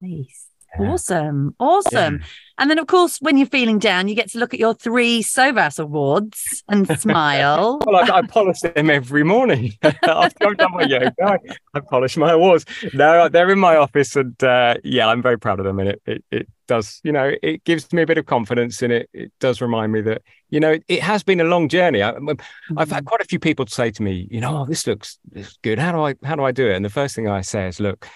Nice. 0.01 0.47
Awesome. 0.81 1.55
Awesome. 1.59 2.19
Yeah. 2.21 2.27
And 2.59 2.71
then, 2.71 2.79
of 2.79 2.87
course, 2.87 3.19
when 3.21 3.37
you're 3.37 3.47
feeling 3.47 3.79
down, 3.79 4.09
you 4.09 4.15
get 4.15 4.31
to 4.31 4.39
look 4.39 4.55
at 4.55 4.61
your 4.61 4.73
three 4.73 5.23
SOVAS 5.23 5.79
awards 5.79 6.65
and 6.69 6.89
smile. 7.01 7.81
well, 7.85 7.97
I, 7.97 8.19
I, 8.19 8.23
polish 8.23 8.61
them 8.61 8.89
every 8.89 9.25
morning. 9.25 9.75
After 9.83 10.11
I've 10.49 10.57
done 10.57 10.73
my 10.73 10.85
yoga, 10.85 11.13
I, 11.23 11.39
I, 11.75 11.81
polish 11.81 12.17
my 12.17 12.33
awards. 12.33 12.65
No, 12.95 13.29
they're 13.29 13.51
in 13.51 13.59
my 13.59 13.77
office. 13.77 14.17
And 14.17 14.43
uh, 14.43 14.77
yeah, 14.85 15.07
I'm 15.09 15.21
very 15.21 15.39
proud 15.39 15.59
of 15.59 15.67
them. 15.67 15.79
And 15.81 15.91
it, 15.91 16.03
it, 16.07 16.25
it, 16.31 16.49
does, 16.67 17.01
you 17.05 17.13
know, 17.13 17.31
it 17.45 17.63
gives 17.63 17.93
me 17.93 18.03
a 18.03 18.07
bit 18.07 18.19
of 18.19 18.27
confidence 18.27 18.83
and 18.83 18.93
it, 18.93 19.09
it 19.13 19.31
does 19.39 19.61
remind 19.61 19.93
me 19.93 20.01
that, 20.01 20.23
you 20.51 20.59
know, 20.59 20.73
it, 20.73 20.83
it 20.89 21.01
has 21.01 21.23
been 21.23 21.41
a 21.41 21.45
long 21.45 21.69
journey. 21.69 22.03
I, 22.03 22.07
have 22.07 22.17
mm-hmm. 22.17 22.93
had 22.93 23.05
quite 23.05 23.21
a 23.21 23.25
few 23.25 23.39
people 23.39 23.69
say 23.69 23.93
to 23.93 24.03
me, 24.03 24.27
you 24.33 24.41
know, 24.41 24.63
oh, 24.63 24.67
this 24.67 24.85
looks, 24.85 25.19
this 25.31 25.57
good. 25.63 25.79
How 25.79 25.93
do 25.93 26.01
I, 26.01 26.15
how 26.27 26.35
do 26.35 26.43
I 26.43 26.51
do 26.51 26.69
it? 26.69 26.75
And 26.75 26.85
the 26.85 26.91
first 26.91 27.15
thing 27.15 27.29
I 27.29 27.43
say 27.43 27.69
is, 27.69 27.79
look, 27.79 28.09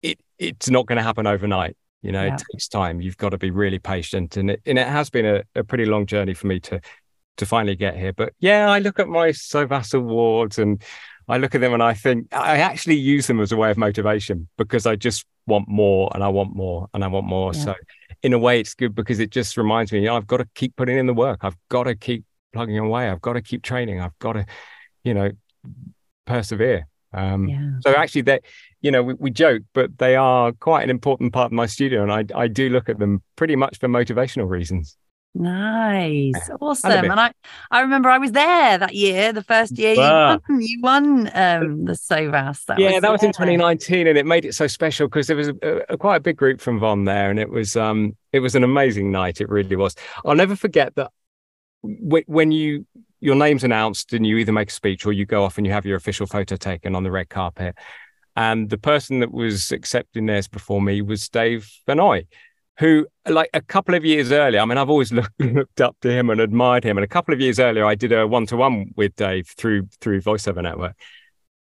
it, 0.00 0.20
it's 0.38 0.70
not 0.70 0.86
going 0.86 0.96
to 0.96 1.02
happen 1.02 1.26
overnight 1.26 1.76
you 2.02 2.12
know, 2.12 2.24
yeah. 2.24 2.34
it 2.34 2.42
takes 2.52 2.68
time. 2.68 3.00
You've 3.00 3.16
got 3.16 3.30
to 3.30 3.38
be 3.38 3.50
really 3.50 3.78
patient, 3.78 4.36
and 4.36 4.50
it 4.50 4.62
and 4.66 4.78
it 4.78 4.86
has 4.86 5.10
been 5.10 5.26
a, 5.26 5.42
a 5.54 5.64
pretty 5.64 5.84
long 5.84 6.06
journey 6.06 6.34
for 6.34 6.46
me 6.46 6.60
to 6.60 6.80
to 7.38 7.46
finally 7.46 7.76
get 7.76 7.96
here. 7.96 8.12
But 8.12 8.32
yeah, 8.40 8.70
I 8.70 8.78
look 8.78 8.98
at 8.98 9.08
my 9.08 9.28
SOVAS 9.28 9.94
awards 9.94 10.58
and 10.58 10.82
I 11.28 11.38
look 11.38 11.54
at 11.54 11.60
them 11.60 11.72
and 11.72 11.82
I 11.82 11.94
think 11.94 12.26
I 12.32 12.58
actually 12.58 12.96
use 12.96 13.26
them 13.26 13.40
as 13.40 13.52
a 13.52 13.56
way 13.56 13.70
of 13.70 13.78
motivation 13.78 14.48
because 14.56 14.86
I 14.86 14.96
just 14.96 15.24
want 15.46 15.68
more 15.68 16.10
and 16.14 16.22
I 16.22 16.28
want 16.28 16.54
more 16.54 16.88
and 16.94 17.04
I 17.04 17.06
want 17.06 17.26
more. 17.26 17.52
Yeah. 17.54 17.60
So 17.60 17.74
in 18.22 18.32
a 18.32 18.38
way, 18.38 18.60
it's 18.60 18.74
good 18.74 18.94
because 18.94 19.20
it 19.20 19.30
just 19.30 19.56
reminds 19.56 19.92
me, 19.92 20.00
you 20.00 20.06
know, 20.06 20.16
I've 20.16 20.26
got 20.26 20.38
to 20.38 20.48
keep 20.54 20.76
putting 20.76 20.98
in 20.98 21.06
the 21.06 21.14
work. 21.14 21.40
I've 21.42 21.56
got 21.68 21.84
to 21.84 21.94
keep 21.94 22.24
plugging 22.52 22.78
away. 22.78 23.08
I've 23.08 23.20
got 23.20 23.34
to 23.34 23.42
keep 23.42 23.62
training. 23.62 24.00
I've 24.00 24.18
got 24.18 24.34
to, 24.34 24.46
you 25.04 25.14
know, 25.14 25.30
persevere. 26.26 26.86
Um, 27.12 27.48
yeah. 27.48 27.70
So 27.80 27.94
actually, 27.94 28.22
that 28.22 28.42
you 28.80 28.90
know, 28.90 29.02
we, 29.02 29.14
we, 29.14 29.30
joke, 29.30 29.62
but 29.72 29.98
they 29.98 30.14
are 30.14 30.52
quite 30.52 30.84
an 30.84 30.90
important 30.90 31.32
part 31.32 31.46
of 31.46 31.52
my 31.52 31.66
studio, 31.66 32.02
and 32.02 32.12
I 32.12 32.24
I 32.38 32.48
do 32.48 32.68
look 32.68 32.88
at 32.88 32.98
them 32.98 33.22
pretty 33.36 33.56
much 33.56 33.78
for 33.78 33.88
motivational 33.88 34.48
reasons. 34.48 34.96
Nice, 35.34 36.50
awesome, 36.60 36.90
and, 36.90 37.06
and 37.06 37.20
I 37.20 37.32
I 37.70 37.80
remember 37.80 38.08
I 38.08 38.18
was 38.18 38.32
there 38.32 38.78
that 38.78 38.94
year, 38.94 39.32
the 39.32 39.42
first 39.42 39.78
year 39.78 39.92
you 39.92 40.00
won, 40.00 40.40
you 40.60 40.80
won 40.82 41.30
um, 41.34 41.84
the 41.84 41.92
SOVAS. 41.92 42.64
That 42.64 42.78
yeah, 42.78 42.94
was 42.94 43.02
that 43.02 43.12
was 43.12 43.22
in 43.22 43.32
2019, 43.32 44.06
and 44.06 44.18
it 44.18 44.26
made 44.26 44.44
it 44.44 44.54
so 44.54 44.66
special 44.66 45.06
because 45.06 45.26
there 45.26 45.36
was 45.36 45.48
a, 45.48 45.82
a, 45.90 45.98
quite 45.98 46.16
a 46.16 46.20
big 46.20 46.36
group 46.36 46.60
from 46.60 46.80
VON 46.80 47.04
there, 47.04 47.30
and 47.30 47.38
it 47.38 47.50
was 47.50 47.76
um 47.76 48.16
it 48.32 48.40
was 48.40 48.54
an 48.54 48.64
amazing 48.64 49.12
night. 49.12 49.40
It 49.40 49.48
really 49.48 49.76
was. 49.76 49.94
I'll 50.24 50.34
never 50.34 50.56
forget 50.56 50.94
that 50.96 51.10
when 51.82 52.50
you 52.50 52.86
your 53.20 53.34
name's 53.34 53.64
announced 53.64 54.12
and 54.12 54.26
you 54.26 54.36
either 54.38 54.52
make 54.52 54.70
a 54.70 54.72
speech 54.72 55.04
or 55.04 55.12
you 55.12 55.26
go 55.26 55.44
off 55.44 55.58
and 55.58 55.66
you 55.66 55.72
have 55.72 55.86
your 55.86 55.96
official 55.96 56.26
photo 56.26 56.56
taken 56.56 56.94
on 56.94 57.02
the 57.02 57.10
red 57.10 57.28
carpet. 57.28 57.74
And 58.36 58.70
the 58.70 58.78
person 58.78 59.20
that 59.20 59.32
was 59.32 59.72
accepting 59.72 60.26
theirs 60.26 60.46
before 60.46 60.80
me 60.80 61.02
was 61.02 61.28
Dave 61.28 61.68
Fennoy, 61.88 62.26
who, 62.78 63.08
like 63.26 63.50
a 63.52 63.60
couple 63.60 63.96
of 63.96 64.04
years 64.04 64.30
earlier, 64.30 64.60
I 64.60 64.64
mean, 64.64 64.78
I've 64.78 64.90
always 64.90 65.12
looked, 65.18 65.40
looked 65.40 65.80
up 65.80 65.96
to 66.02 66.10
him 66.12 66.30
and 66.30 66.40
admired 66.40 66.84
him. 66.84 66.96
And 66.96 67.04
a 67.04 67.08
couple 67.08 67.34
of 67.34 67.40
years 67.40 67.58
earlier, 67.58 67.84
I 67.84 67.96
did 67.96 68.12
a 68.12 68.26
one 68.26 68.46
to 68.46 68.56
one 68.56 68.92
with 68.96 69.16
Dave 69.16 69.48
through 69.56 69.88
through 70.00 70.22
VoiceOver 70.22 70.62
Network, 70.62 70.94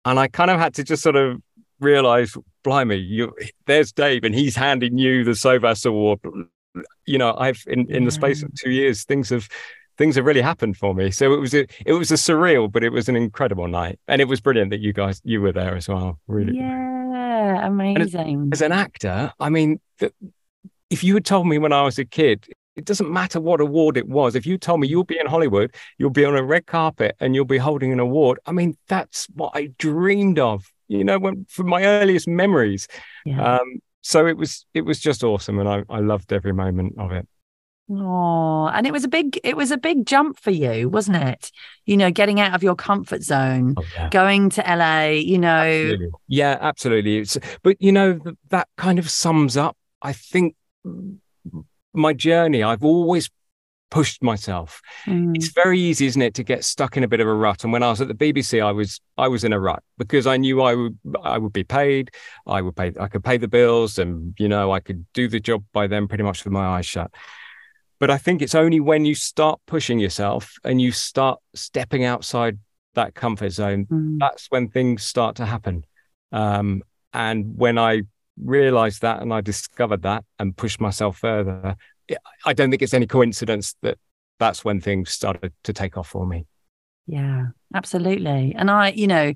and 0.05 0.19
I 0.19 0.27
kind 0.27 0.50
of 0.50 0.60
had 0.60 0.74
to 0.75 0.83
just 0.83 1.03
sort 1.03 1.15
of 1.15 1.39
realize, 1.79 2.36
blimey, 2.63 2.95
you, 2.95 3.33
there's 3.67 3.91
Dave, 3.91 4.24
and 4.24 4.33
he's 4.33 4.55
handing 4.55 4.98
you 4.98 5.24
the 5.24 5.36
SOVAS 5.36 5.86
award. 5.86 6.19
You 7.05 7.19
know, 7.19 7.36
I've 7.38 7.63
in 7.67 7.91
in 7.91 8.05
the 8.05 8.12
space 8.12 8.41
of 8.41 8.50
mm. 8.50 8.55
two 8.63 8.72
years, 8.72 9.03
things 9.03 9.29
have 9.29 9.48
things 9.97 10.15
have 10.15 10.25
really 10.25 10.41
happened 10.41 10.77
for 10.77 10.93
me. 10.93 11.12
So 11.12 11.33
it 11.33 11.38
was 11.38 11.53
a 11.53 11.67
it 11.85 11.93
was 11.93 12.12
a 12.12 12.15
surreal, 12.15 12.71
but 12.71 12.83
it 12.83 12.89
was 12.89 13.09
an 13.09 13.15
incredible 13.15 13.67
night, 13.67 14.00
and 14.07 14.21
it 14.21 14.27
was 14.27 14.41
brilliant 14.41 14.71
that 14.71 14.79
you 14.79 14.93
guys 14.93 15.21
you 15.23 15.41
were 15.41 15.51
there 15.51 15.75
as 15.75 15.88
well. 15.88 16.19
Really, 16.27 16.57
yeah, 16.57 17.65
amazing. 17.65 18.50
As, 18.51 18.62
as, 18.62 18.65
an 18.65 18.71
actor, 18.71 19.31
I 19.39 19.50
mean, 19.50 19.79
the, 20.00 20.12
if 20.89 21.03
you 21.03 21.13
had 21.13 21.25
told 21.25 21.47
me 21.47 21.57
when 21.57 21.73
I 21.73 21.83
was 21.83 21.97
a 22.00 22.05
kid, 22.05 22.47
it 22.75 22.85
doesn't 22.85 23.12
matter 23.12 23.39
what 23.39 23.62
award 23.62 23.97
it 23.97 24.07
was. 24.07 24.35
If 24.35 24.45
you 24.45 24.57
told 24.57 24.79
me 24.79 24.88
you'll 24.88 25.03
be 25.03 25.19
in 25.19 25.27
Hollywood, 25.27 25.75
you'll 25.97 26.09
be 26.09 26.25
on 26.25 26.35
a 26.35 26.43
red 26.43 26.65
carpet 26.65 27.15
and 27.19 27.35
you'll 27.35 27.45
be 27.45 27.57
holding 27.57 27.91
an 27.91 28.00
award, 28.00 28.39
I 28.45 28.51
mean, 28.51 28.77
that's 28.88 29.27
what 29.35 29.51
I 29.53 29.69
dreamed 29.77 30.39
of, 30.39 30.71
you 30.88 31.03
know, 31.03 31.19
when, 31.19 31.45
from 31.50 31.67
my 31.67 31.83
earliest 31.83 32.27
memories. 32.27 32.88
Yeah. 33.25 33.57
Um, 33.57 33.79
so 34.01 34.27
it 34.27 34.35
was 34.35 34.65
it 34.73 34.81
was 34.81 35.00
just 35.00 35.23
awesome 35.23 35.59
and 35.59 35.69
I, 35.69 35.83
I 35.89 36.00
loved 36.00 36.33
every 36.33 36.53
moment 36.53 36.95
of 36.97 37.12
it. 37.12 37.27
Oh, 37.91 38.67
and 38.73 38.87
it 38.87 38.93
was 38.93 39.03
a 39.03 39.09
big 39.09 39.39
it 39.43 39.57
was 39.57 39.69
a 39.69 39.77
big 39.77 40.05
jump 40.05 40.39
for 40.39 40.51
you, 40.51 40.89
wasn't 40.89 41.17
it? 41.17 41.51
You 41.85 41.97
know, 41.97 42.11
getting 42.11 42.39
out 42.39 42.55
of 42.55 42.63
your 42.63 42.75
comfort 42.75 43.23
zone, 43.23 43.75
oh, 43.77 43.83
yeah. 43.93 44.09
going 44.09 44.49
to 44.51 44.61
LA, 44.61 45.07
you 45.09 45.37
know. 45.37 45.49
Absolutely. 45.49 46.09
Yeah, 46.27 46.57
absolutely. 46.61 47.17
It's, 47.17 47.37
but 47.61 47.75
you 47.81 47.91
know, 47.91 48.19
that 48.49 48.69
kind 48.77 48.99
of 48.99 49.09
sums 49.09 49.57
up 49.57 49.77
I 50.03 50.11
think 50.11 50.55
my 51.93 52.13
journey, 52.13 52.61
I've 52.61 52.83
always 52.83 53.29
pushed 53.89 54.21
myself. 54.21 54.81
Mm. 55.05 55.35
It's 55.35 55.53
very 55.53 55.79
easy, 55.79 56.07
isn't 56.07 56.21
it, 56.21 56.33
to 56.33 56.43
get 56.43 56.65
stuck 56.65 56.97
in 56.97 57.03
a 57.03 57.07
bit 57.07 57.21
of 57.21 57.27
a 57.27 57.33
rut. 57.33 57.63
And 57.63 57.71
when 57.71 57.83
I 57.83 57.89
was 57.89 58.01
at 58.01 58.09
the 58.09 58.13
BBC, 58.13 58.61
I 58.61 58.71
was 58.71 58.99
I 59.17 59.29
was 59.29 59.43
in 59.43 59.53
a 59.53 59.59
rut 59.59 59.81
because 59.97 60.27
I 60.27 60.37
knew 60.37 60.61
I 60.61 60.75
would 60.75 60.99
I 61.23 61.37
would 61.37 61.53
be 61.53 61.63
paid, 61.63 62.11
I 62.45 62.61
would 62.61 62.75
pay 62.75 62.91
I 62.99 63.07
could 63.07 63.23
pay 63.23 63.37
the 63.37 63.47
bills, 63.47 63.97
and 63.97 64.35
you 64.37 64.49
know 64.49 64.71
I 64.71 64.81
could 64.81 65.05
do 65.13 65.27
the 65.29 65.39
job 65.39 65.63
by 65.71 65.87
then 65.87 66.07
pretty 66.07 66.23
much 66.23 66.43
with 66.43 66.51
my 66.51 66.65
eyes 66.65 66.85
shut. 66.85 67.11
But 68.03 68.12
I 68.12 68.17
think 68.17 68.41
it's 68.41 68.53
only 68.53 68.81
when 68.81 69.05
you 69.05 69.15
start 69.15 69.62
pushing 69.65 69.98
yourself 69.98 70.55
and 70.65 70.81
you 70.81 70.91
start 70.91 71.39
stepping 71.55 72.03
outside 72.03 72.60
that 72.95 73.15
comfort 73.15 73.51
zone 73.51 73.86
mm. 73.86 74.19
that's 74.19 74.48
when 74.51 74.67
things 74.67 75.03
start 75.03 75.38
to 75.38 75.45
happen. 75.45 75.86
Um, 76.33 76.83
and 77.13 77.55
when 77.55 77.77
I 77.77 78.01
realized 78.38 79.03
that 79.03 79.22
and 79.22 79.31
I 79.31 79.39
discovered 79.39 80.01
that 80.01 80.25
and 80.38 80.53
pushed 80.53 80.81
myself 80.81 81.17
further, 81.17 81.77
I 82.45 82.51
don't 82.51 82.72
think 82.72 82.81
it's 82.81 82.93
any 82.93 83.07
coincidence 83.07 83.74
that 83.83 83.98
that's 84.38 84.65
when 84.65 84.81
things 84.81 85.10
started 85.12 85.53
to 85.63 85.72
take 85.72 85.98
off 85.98 86.10
for 86.10 86.27
me. 86.27 86.45
Yeah, 87.07 87.45
absolutely. 87.74 88.53
And 88.57 88.69
I, 88.69 88.89
you 88.89 89.07
know, 89.07 89.33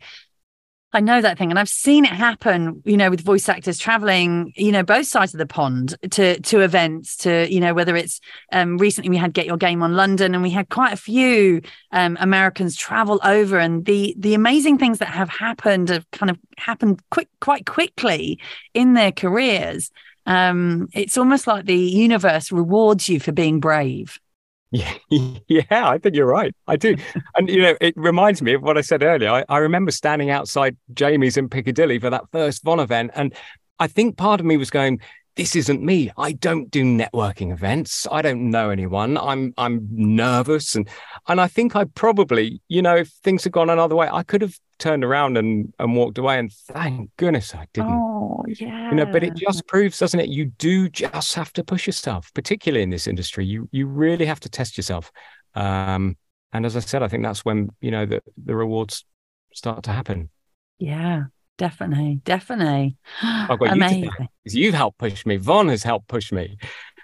I 0.94 1.02
know 1.02 1.22
that 1.22 1.38
thing, 1.38 1.50
and 1.50 1.60
I've 1.60 1.68
seen 1.68 2.06
it 2.06 2.12
happen. 2.12 2.82
You 2.86 2.96
know, 2.96 3.10
with 3.10 3.22
voice 3.22 3.50
actors 3.50 3.78
traveling, 3.78 4.54
you 4.56 4.72
know, 4.72 4.84
both 4.84 5.06
sides 5.06 5.34
of 5.34 5.38
the 5.38 5.46
pond 5.46 5.96
to 6.12 6.40
to 6.40 6.62
events. 6.62 7.18
To 7.18 7.46
you 7.52 7.60
know, 7.60 7.74
whether 7.74 7.96
it's 7.96 8.22
um, 8.54 8.78
recently 8.78 9.10
we 9.10 9.18
had 9.18 9.34
Get 9.34 9.46
Your 9.46 9.58
Game 9.58 9.84
on 9.84 9.96
London, 9.96 10.34
and 10.34 10.42
we 10.42 10.50
had 10.50 10.70
quite 10.70 10.94
a 10.94 10.98
few 10.98 11.62
um, 11.92 12.18
Americans 12.22 12.78
travel 12.78 13.20
over, 13.24 13.60
and 13.60 13.86
the 13.86 14.16
the 14.18 14.34
amazing 14.34 14.78
things 14.78 15.00
that 15.00 15.10
have 15.10 15.30
happened 15.30 15.90
have 15.90 16.10
kind 16.12 16.30
of 16.30 16.40
happened 16.58 17.02
quick, 17.12 17.28
quite 17.42 17.66
quickly 17.66 18.40
in 18.74 18.94
their 18.94 19.12
careers. 19.12 19.92
Um, 20.26 20.88
it's 20.94 21.18
almost 21.18 21.48
like 21.48 21.66
the 21.66 21.76
universe 21.76 22.52
rewards 22.52 23.10
you 23.10 23.20
for 23.20 23.34
being 23.34 23.60
brave. 23.60 24.20
Yeah, 24.72 24.94
yeah, 25.48 25.64
I 25.70 25.98
think 25.98 26.16
you're 26.16 26.26
right. 26.26 26.54
I 26.68 26.76
do. 26.76 26.96
and, 27.36 27.50
you 27.50 27.62
know, 27.62 27.78
it 27.80 27.94
reminds 27.98 28.42
me 28.42 28.54
of 28.54 28.62
what 28.62 28.78
I 28.78 28.82
said 28.82 29.04
earlier. 29.04 29.30
I, 29.30 29.46
I 29.50 29.58
remember 29.60 29.92
standing 29.92 30.30
outside 30.30 30.76
Jamie's 30.94 31.38
in 31.38 31.50
Piccadilly 31.50 32.00
for 32.00 32.10
that 32.10 32.26
first 32.32 32.64
Von 32.64 32.80
event. 32.80 33.12
And 33.16 33.34
I 33.80 33.88
think 33.88 34.18
part 34.18 34.40
of 34.40 34.46
me 34.46 34.58
was 34.58 34.70
going, 34.70 35.00
this 35.38 35.56
isn't 35.56 35.82
me. 35.82 36.12
I 36.18 36.34
don't 36.34 36.70
do 36.70 36.84
networking 36.84 37.54
events. 37.54 38.08
I 38.12 38.22
don't 38.22 38.50
know 38.50 38.72
anyone. 38.72 39.18
I'm 39.18 39.54
I'm 39.58 39.88
nervous 39.92 40.76
and 40.76 40.90
and 41.28 41.40
I 41.40 41.48
think 41.48 41.76
I 41.76 41.86
probably, 41.86 42.62
you 42.68 42.82
know, 42.82 42.98
if 42.98 43.10
things 43.24 43.44
had 43.44 43.54
gone 43.54 43.70
another 43.70 43.96
way, 43.96 44.10
I 44.12 44.24
could 44.24 44.42
have 44.42 44.58
turned 44.80 45.04
around 45.04 45.38
and 45.38 45.74
and 45.80 45.96
walked 45.96 46.18
away. 46.18 46.40
And 46.40 46.52
thank 46.52 47.12
goodness 47.18 47.54
I 47.54 47.68
didn't. 47.72 47.92
Oh 47.92 48.44
yeah. 48.48 48.90
You 48.90 48.96
know, 48.96 49.06
but 49.06 49.24
it 49.24 49.36
just 49.36 49.68
proves, 49.68 50.00
doesn't 50.00 50.20
it? 50.20 50.30
You 50.30 50.46
do 50.46 50.90
just 50.90 51.36
have 51.36 51.54
to 51.54 51.64
push 51.64 51.86
yourself, 51.86 52.32
particularly 52.34 52.84
in 52.84 52.90
this 52.90 53.08
industry. 53.08 53.46
You 53.46 53.70
you 53.72 53.86
really 53.86 54.26
have 54.26 54.40
to 54.42 54.50
test 54.50 54.76
yourself. 54.76 55.12
Um, 55.54 56.18
and 56.52 56.66
as 56.66 56.76
I 56.76 56.80
said, 56.80 57.04
I 57.04 57.08
think 57.08 57.24
that's 57.24 57.46
when 57.46 57.70
you 57.80 57.92
know 57.92 58.08
the 58.08 58.22
the 58.44 58.56
rewards 58.56 59.06
start 59.54 59.84
to 59.84 59.92
happen. 59.92 60.30
Yeah, 60.80 61.26
Definitely, 61.58 62.22
definitely. 62.24 62.98
I've 63.22 63.60
got 63.60 63.72
Amazing. 63.72 64.04
you 64.04 64.12
because 64.44 64.56
you've 64.56 64.76
helped 64.76 65.00
push 65.00 65.26
me. 65.26 65.38
Von 65.38 65.70
has 65.70 65.84
helped 65.84 66.08
push 66.08 66.32
me. 66.32 66.58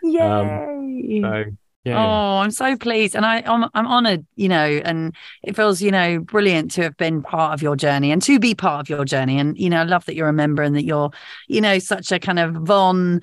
Yay! 0.03 0.19
Um, 0.19 1.21
so, 1.21 1.43
yeah, 1.85 1.97
oh, 1.97 2.37
I'm 2.37 2.51
so 2.51 2.77
pleased, 2.77 3.15
and 3.15 3.25
I, 3.25 3.41
I'm 3.45 3.65
I'm 3.73 3.87
honoured, 3.87 4.25
you 4.35 4.47
know, 4.47 4.81
and 4.85 5.15
it 5.41 5.55
feels, 5.55 5.81
you 5.81 5.91
know, 5.91 6.19
brilliant 6.19 6.71
to 6.71 6.83
have 6.83 6.95
been 6.97 7.21
part 7.23 7.53
of 7.53 7.61
your 7.61 7.75
journey 7.75 8.11
and 8.11 8.21
to 8.21 8.39
be 8.39 8.53
part 8.53 8.79
of 8.81 8.89
your 8.89 9.05
journey, 9.05 9.39
and 9.39 9.57
you 9.57 9.69
know, 9.69 9.81
I 9.81 9.83
love 9.83 10.05
that 10.05 10.15
you're 10.15 10.29
a 10.29 10.33
member 10.33 10.61
and 10.61 10.75
that 10.75 10.85
you're, 10.85 11.09
you 11.47 11.59
know, 11.59 11.79
such 11.79 12.11
a 12.11 12.19
kind 12.19 12.39
of 12.39 12.53
Von, 12.53 13.21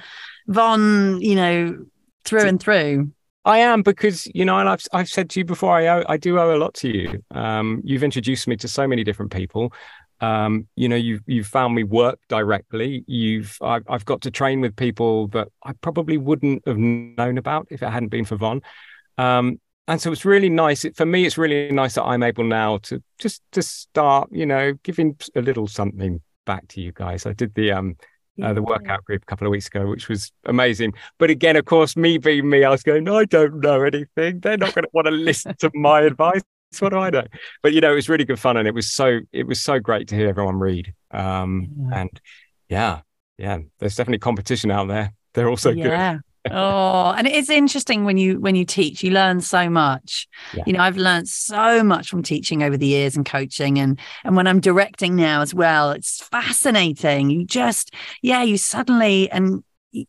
Von, 0.49 1.21
you 1.23 1.37
know, 1.37 1.87
through 2.25 2.47
and 2.47 2.61
through. 2.61 3.12
I 3.45 3.59
am 3.59 3.83
because 3.83 4.29
you 4.35 4.45
know, 4.45 4.59
and 4.59 4.69
I've 4.69 4.85
I've 4.93 5.09
said 5.09 5.31
to 5.31 5.40
you 5.40 5.45
before, 5.45 5.73
I 5.73 5.87
owe, 5.87 6.05
I 6.09 6.16
do 6.16 6.38
owe 6.38 6.55
a 6.55 6.59
lot 6.59 6.75
to 6.75 6.88
you. 6.88 7.25
Um, 7.31 7.81
you've 7.85 8.05
introduced 8.05 8.47
me 8.47 8.57
to 8.57 8.69
so 8.69 8.87
many 8.87 9.05
different 9.05 9.33
people, 9.33 9.73
um, 10.20 10.68
you 10.76 10.88
know, 10.88 10.96
you've 10.96 11.22
you've 11.26 11.46
found 11.46 11.74
me 11.74 11.85
work 11.85 12.18
directly. 12.28 13.04
You've 13.06 13.56
I've, 13.62 13.85
I've 13.88 14.04
got 14.04 14.20
to 14.22 14.30
train 14.30 14.61
with 14.61 14.76
people 14.76 15.28
that 15.28 15.48
I 15.64 15.72
probably 15.80 16.18
wouldn't 16.18 16.66
have 16.66 16.76
known 16.76 17.38
about 17.38 17.68
if 17.70 17.83
it 17.83 17.88
hadn't 17.88 18.09
been 18.09 18.24
for 18.24 18.37
Von. 18.37 18.62
Um, 19.18 19.61
and 19.88 20.00
so 20.00 20.12
it's 20.12 20.24
really 20.24 20.50
nice 20.50 20.85
it, 20.85 20.96
for 20.96 21.06
me. 21.06 21.24
It's 21.24 21.38
really 21.38 21.72
nice 21.72 21.94
that 21.94 22.04
I'm 22.04 22.22
able 22.22 22.44
now 22.44 22.78
to 22.78 23.02
just 23.18 23.42
to 23.52 23.62
start, 23.62 24.28
you 24.30 24.46
know, 24.46 24.74
giving 24.83 25.16
a 25.35 25.40
little 25.40 25.66
something 25.66 26.20
back 26.44 26.68
to 26.68 26.80
you 26.80 26.92
guys. 26.92 27.26
I 27.26 27.33
did 27.33 27.54
the 27.54 27.72
um 27.72 27.96
uh, 28.42 28.52
the 28.52 28.62
workout 28.62 29.04
group 29.04 29.22
a 29.22 29.26
couple 29.26 29.46
of 29.46 29.50
weeks 29.50 29.66
ago, 29.66 29.87
which 29.87 30.09
was 30.09 30.33
amazing. 30.44 30.94
But 31.18 31.30
again, 31.30 31.56
of 31.56 31.64
course, 31.64 31.96
me 31.96 32.18
being 32.18 32.48
me, 32.48 32.64
I 32.64 32.70
was 32.70 32.83
going, 32.83 33.09
I 33.09 33.24
don't 33.24 33.61
know 33.61 33.83
anything. 33.83 34.40
They're 34.40 34.56
not 34.56 34.74
going 34.74 34.85
to 34.85 34.90
want 34.92 35.06
to 35.06 35.11
listen 35.11 35.54
to 35.59 35.70
my 35.74 36.02
advice 36.02 36.42
what 36.78 36.90
do 36.90 36.98
I 36.98 37.11
know? 37.11 37.24
But 37.62 37.72
you 37.72 37.80
know, 37.80 37.92
it 37.92 37.96
was 37.96 38.09
really 38.09 38.24
good 38.24 38.38
fun, 38.38 38.56
and 38.56 38.68
it 38.68 38.74
was 38.74 38.92
so 38.92 39.20
it 39.33 39.46
was 39.46 39.61
so 39.61 39.78
great 39.78 40.09
to 40.09 40.14
hear 40.14 40.28
everyone 40.28 40.59
read. 40.59 40.94
Um, 41.11 41.68
yeah. 41.90 42.00
And 42.00 42.20
yeah, 42.68 43.00
yeah, 43.38 43.59
there's 43.78 43.96
definitely 43.96 44.20
competition 44.20 44.70
out 44.70 44.88
there. 44.88 45.12
They're 45.35 45.48
also 45.48 45.70
yeah. 45.70 46.14
good. 46.14 46.22
oh, 46.52 47.12
and 47.18 47.26
it's 47.26 47.50
interesting 47.50 48.04
when 48.04 48.16
you 48.16 48.40
when 48.40 48.54
you 48.54 48.64
teach, 48.64 49.02
you 49.02 49.11
learn 49.11 49.40
so 49.40 49.68
much. 49.68 50.26
Yeah. 50.54 50.64
You 50.66 50.72
know, 50.72 50.80
I've 50.80 50.96
learned 50.96 51.28
so 51.28 51.85
much 51.85 52.09
from 52.09 52.22
teaching 52.22 52.62
over 52.62 52.76
the 52.76 52.87
years 52.87 53.14
and 53.14 53.26
coaching, 53.26 53.78
and 53.78 53.98
and 54.24 54.37
when 54.37 54.46
I'm 54.46 54.61
directing 54.61 55.16
now 55.16 55.42
as 55.42 55.52
well, 55.52 55.90
it's 55.90 56.22
fascinating. 56.22 57.28
You 57.30 57.44
just, 57.44 57.94
yeah, 58.22 58.42
you 58.42 58.56
suddenly 58.56 59.30
and 59.30 59.62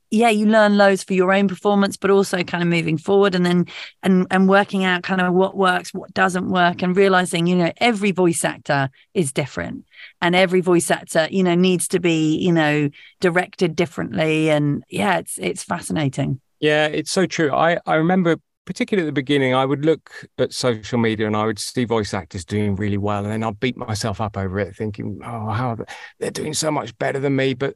yeah 0.09 0.29
you 0.29 0.45
learn 0.45 0.77
loads 0.77 1.03
for 1.03 1.13
your 1.13 1.33
own 1.33 1.47
performance 1.47 1.97
but 1.97 2.11
also 2.11 2.43
kind 2.43 2.61
of 2.61 2.69
moving 2.69 2.97
forward 2.97 3.33
and 3.33 3.45
then 3.45 3.65
and 4.03 4.27
and 4.29 4.47
working 4.47 4.83
out 4.83 5.03
kind 5.03 5.21
of 5.21 5.33
what 5.33 5.57
works 5.57 5.93
what 5.93 6.13
doesn't 6.13 6.49
work 6.49 6.81
and 6.81 6.95
realizing 6.95 7.47
you 7.47 7.55
know 7.55 7.71
every 7.77 8.11
voice 8.11 8.45
actor 8.45 8.89
is 9.13 9.31
different 9.31 9.85
and 10.21 10.35
every 10.35 10.61
voice 10.61 10.91
actor 10.91 11.27
you 11.31 11.43
know 11.43 11.55
needs 11.55 11.87
to 11.87 11.99
be 11.99 12.37
you 12.37 12.51
know 12.51 12.89
directed 13.19 13.75
differently. 13.75 14.49
And 14.49 14.83
yeah 14.89 15.17
it's 15.17 15.37
it's 15.37 15.63
fascinating. 15.63 16.41
Yeah 16.59 16.87
it's 16.87 17.11
so 17.11 17.25
true. 17.25 17.51
I 17.53 17.79
i 17.85 17.95
remember 17.95 18.37
particularly 18.63 19.07
at 19.07 19.09
the 19.09 19.19
beginning 19.19 19.55
i 19.55 19.65
would 19.65 19.83
look 19.83 20.11
at 20.37 20.53
social 20.53 20.99
media 20.99 21.25
and 21.25 21.35
i 21.35 21.43
would 21.43 21.57
see 21.57 21.83
voice 21.83 22.13
actors 22.13 22.45
doing 22.45 22.75
really 22.75 22.97
well 22.97 23.23
and 23.23 23.31
then 23.31 23.43
i'd 23.43 23.59
beat 23.59 23.75
myself 23.75 24.21
up 24.21 24.37
over 24.37 24.59
it 24.59 24.75
thinking 24.75 25.19
oh 25.25 25.49
how 25.49 25.75
they're 26.19 26.29
doing 26.29 26.53
so 26.53 26.69
much 26.69 26.95
better 26.99 27.19
than 27.19 27.35
me. 27.35 27.55
But 27.55 27.75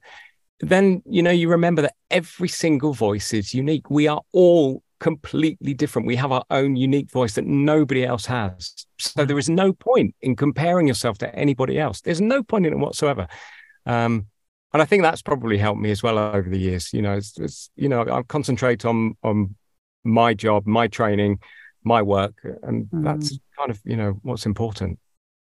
then 0.60 1.02
you 1.06 1.22
know 1.22 1.32
you 1.32 1.50
remember 1.50 1.82
that 1.84 1.96
every 2.10 2.48
single 2.48 2.94
voice 2.94 3.34
is 3.34 3.54
unique. 3.54 3.90
We 3.90 4.08
are 4.08 4.22
all 4.32 4.82
completely 5.00 5.74
different. 5.74 6.08
We 6.08 6.16
have 6.16 6.32
our 6.32 6.46
own 6.50 6.76
unique 6.76 7.12
voice 7.12 7.34
that 7.34 7.46
nobody 7.46 8.06
else 8.06 8.26
has. 8.26 8.74
So 8.98 9.26
there 9.26 9.38
is 9.38 9.50
no 9.50 9.74
point 9.74 10.16
in 10.22 10.36
comparing 10.36 10.88
yourself 10.88 11.18
to 11.20 11.36
anybody 11.36 11.78
else. 11.78 12.02
There's 12.02 12.22
no 12.22 12.42
point 12.42 12.66
in 12.66 12.74
it 12.74 12.80
whatsoever. 12.80 13.28
Um, 13.86 14.28
and 14.76 14.82
i 14.82 14.86
think 14.86 15.04
that's 15.04 15.22
probably 15.22 15.58
helped 15.58 15.80
me 15.80 15.90
as 15.90 16.04
well 16.04 16.18
over 16.20 16.50
the 16.50 16.60
years. 16.60 16.92
You 16.94 17.02
know 17.02 17.14
it's, 17.14 17.40
it's 17.40 17.70
you 17.78 17.88
know 17.88 18.02
i 18.02 18.22
concentrate 18.24 18.84
on 18.84 19.16
on 19.24 19.56
my 20.04 20.34
job 20.34 20.68
my 20.68 20.88
training 20.88 21.40
my 21.84 22.02
work 22.02 22.36
and 22.64 22.86
mm. 22.88 23.04
that's 23.04 23.40
kind 23.58 23.72
of 23.72 23.80
you 23.86 23.96
know 23.96 24.20
what's 24.22 24.46
important 24.46 25.00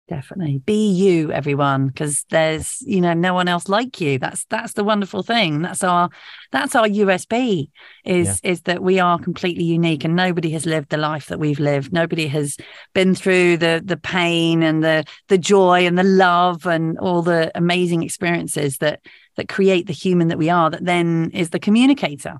Definitely. 0.09 0.59
Be 0.59 0.89
you, 0.89 1.33
everyone, 1.33 1.89
because 1.89 2.25
there's, 2.31 2.81
you 2.83 3.01
know, 3.01 3.13
no 3.13 3.35
one 3.35 3.49
else 3.49 3.69
like 3.69 4.01
you. 4.01 4.21
That's 4.21 4.45
that's 4.45 4.75
the 4.75 4.85
wonderful 4.85 5.25
thing. 5.25 5.63
That's 5.63 5.83
our 5.83 6.11
that's 6.53 6.77
our 6.77 6.87
USP 6.87 7.71
is 8.05 8.41
yeah. 8.45 8.51
is 8.51 8.61
that 8.63 8.85
we 8.85 9.01
are 9.01 9.19
completely 9.19 9.65
unique 9.65 10.05
and 10.05 10.15
nobody 10.15 10.51
has 10.51 10.65
lived 10.65 10.91
the 10.91 10.97
life 10.97 11.27
that 11.27 11.41
we've 11.41 11.59
lived. 11.59 11.93
Nobody 11.93 12.29
has 12.29 12.57
been 12.95 13.17
through 13.17 13.57
the 13.57 13.83
the 13.85 13.97
pain 13.97 14.63
and 14.63 14.85
the 14.85 15.05
the 15.27 15.39
joy 15.39 15.87
and 15.87 15.99
the 15.99 16.05
love 16.05 16.67
and 16.67 16.97
all 16.99 17.23
the 17.23 17.51
amazing 17.57 18.05
experiences 18.05 18.79
that 18.79 19.01
that 19.37 19.49
create 19.49 19.89
the 19.89 19.93
human 19.93 20.29
that 20.29 20.39
we 20.39 20.51
are, 20.51 20.71
that 20.71 20.85
then 20.85 21.33
is 21.35 21.51
the 21.51 21.59
communicator. 21.59 22.37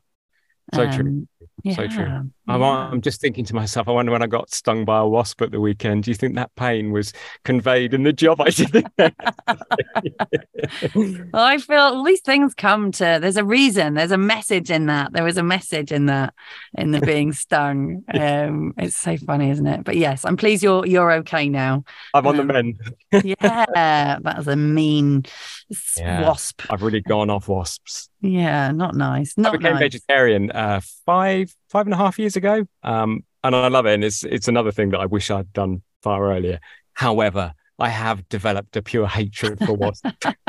So 0.73 0.85
um, 0.85 0.93
true. 0.93 1.29
Yeah. 1.63 1.75
So 1.75 1.89
true. 1.89 2.31
I'm. 2.49 2.63
I'm 2.63 3.01
just 3.01 3.21
thinking 3.21 3.45
to 3.47 3.55
myself, 3.55 3.89
I 3.89 3.93
wonder 3.93 4.13
when 4.13 4.23
I 4.23 4.27
got 4.27 4.53
stung 4.53 4.85
by 4.85 4.99
a 4.99 5.07
wasp 5.07 5.43
at 5.43 5.51
the 5.51 5.61
weekend, 5.61 6.05
do 6.05 6.11
you 6.11 6.15
think 6.15 6.37
that 6.37 6.55
pain 6.55 6.93
was 6.93 7.13
conveyed 7.45 7.95
in 7.95 8.03
the 8.03 8.13
job 8.13 8.41
I 8.41 8.51
did? 8.51 8.87
well, 11.33 11.45
I 11.45 11.59
feel 11.59 11.81
all 11.81 12.05
these 12.05 12.21
things 12.21 12.55
come 12.55 12.93
to, 12.93 13.19
there's 13.21 13.37
a 13.37 13.45
reason, 13.45 13.95
there's 13.95 14.13
a 14.13 14.19
message 14.19 14.71
in 14.71 14.87
that. 14.87 15.13
There 15.13 15.25
was 15.25 15.39
a 15.39 15.43
message 15.43 15.93
in 15.93 16.07
that, 16.07 16.35
in 16.77 16.93
the 16.93 17.01
being 17.01 17.33
stung. 17.33 18.05
Um, 18.13 18.75
it's 18.77 18.97
so 18.97 19.17
funny, 19.17 19.51
isn't 19.51 19.67
it? 19.67 19.85
But 19.85 19.97
yes, 19.97 20.25
I'm 20.25 20.37
pleased 20.37 20.63
you're, 20.63 20.87
you're 20.87 21.13
okay 21.13 21.49
now. 21.49 21.85
I'm 22.15 22.27
on 22.27 22.39
um, 22.39 22.47
the 22.47 22.53
mend. 22.53 22.81
yeah, 23.25 24.19
that 24.23 24.37
was 24.37 24.47
a 24.47 24.57
mean 24.57 25.25
yeah, 25.97 26.23
wasp. 26.23 26.63
I've 26.71 26.83
really 26.83 27.01
gone 27.01 27.31
off 27.31 27.49
wasps. 27.49 28.11
Yeah, 28.21 28.73
not 28.73 28.95
nice. 28.95 29.37
Not 29.37 29.55
I 29.55 29.57
became 29.57 29.73
nice. 29.75 29.81
vegetarian 29.81 30.51
uh, 30.51 30.81
five 31.05 31.55
five 31.69 31.87
and 31.87 31.95
a 31.95 31.97
half 31.97 32.19
years 32.19 32.37
ago, 32.37 32.67
um, 32.83 33.25
and 33.45 33.55
I 33.55 33.69
love 33.69 33.87
it. 33.87 33.95
And 33.95 34.05
it's 34.05 34.25
it's 34.25 34.49
another 34.49 34.73
thing 34.73 34.91
that 34.91 35.01
I 35.01 35.07
wish 35.07 35.31
I'd 35.31 35.53
done 35.53 35.83
far 36.03 36.33
earlier. 36.33 36.61
However, 36.95 37.53
I 37.79 37.91
have 37.91 38.29
developed 38.29 38.77
a 38.77 38.83
pure 38.83 39.07
hatred 39.07 39.59
for 39.59 39.75
wasps. 39.75 40.11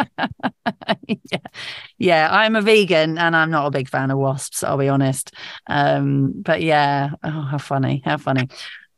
yeah. 1.08 1.40
yeah, 1.98 2.30
I'm 2.32 2.56
a 2.56 2.62
vegan 2.62 3.18
and 3.18 3.36
I'm 3.36 3.52
not 3.52 3.68
a 3.68 3.72
big 3.72 3.90
fan 3.90 4.12
of 4.12 4.18
wasps. 4.18 4.64
I'll 4.64 4.78
be 4.78 4.88
honest. 4.88 5.34
Um, 5.68 6.34
but 6.38 6.62
yeah, 6.62 7.10
oh, 7.24 7.42
how 7.42 7.58
funny! 7.58 8.02
How 8.06 8.18
funny. 8.18 8.48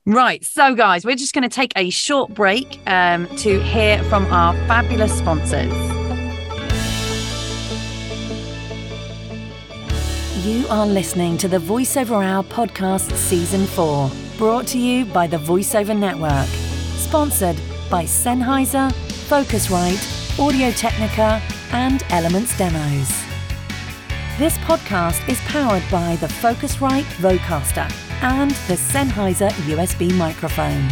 Right, 0.05 0.43
so 0.43 0.73
guys, 0.73 1.05
we're 1.05 1.15
just 1.15 1.33
going 1.33 1.47
to 1.47 1.55
take 1.55 1.73
a 1.75 1.89
short 1.89 2.33
break 2.33 2.79
um, 2.87 3.27
to 3.37 3.61
hear 3.61 4.01
from 4.05 4.25
our 4.27 4.53
fabulous 4.67 5.15
sponsors. 5.15 5.98
You 10.49 10.67
are 10.69 10.87
listening 10.87 11.37
to 11.37 11.47
the 11.47 11.59
VoiceOver 11.59 12.25
Hour 12.25 12.41
podcast 12.41 13.15
season 13.15 13.67
4, 13.67 14.09
brought 14.35 14.65
to 14.69 14.79
you 14.79 15.05
by 15.05 15.27
the 15.27 15.37
VoiceOver 15.37 15.95
Network, 15.95 16.47
sponsored 16.97 17.55
by 17.87 18.05
Sennheiser, 18.05 18.91
Focusrite, 19.29 20.39
Audio 20.39 20.71
Technica, 20.71 21.39
and 21.71 22.03
Elements 22.09 22.57
Demos. 22.57 23.09
This 24.39 24.57
podcast 24.65 25.29
is 25.29 25.39
powered 25.41 25.83
by 25.91 26.15
the 26.15 26.25
Focusrite 26.25 27.05
Vocaster 27.21 27.87
and 28.23 28.49
the 28.49 28.73
Sennheiser 28.73 29.51
USB 29.69 30.11
microphone. 30.17 30.91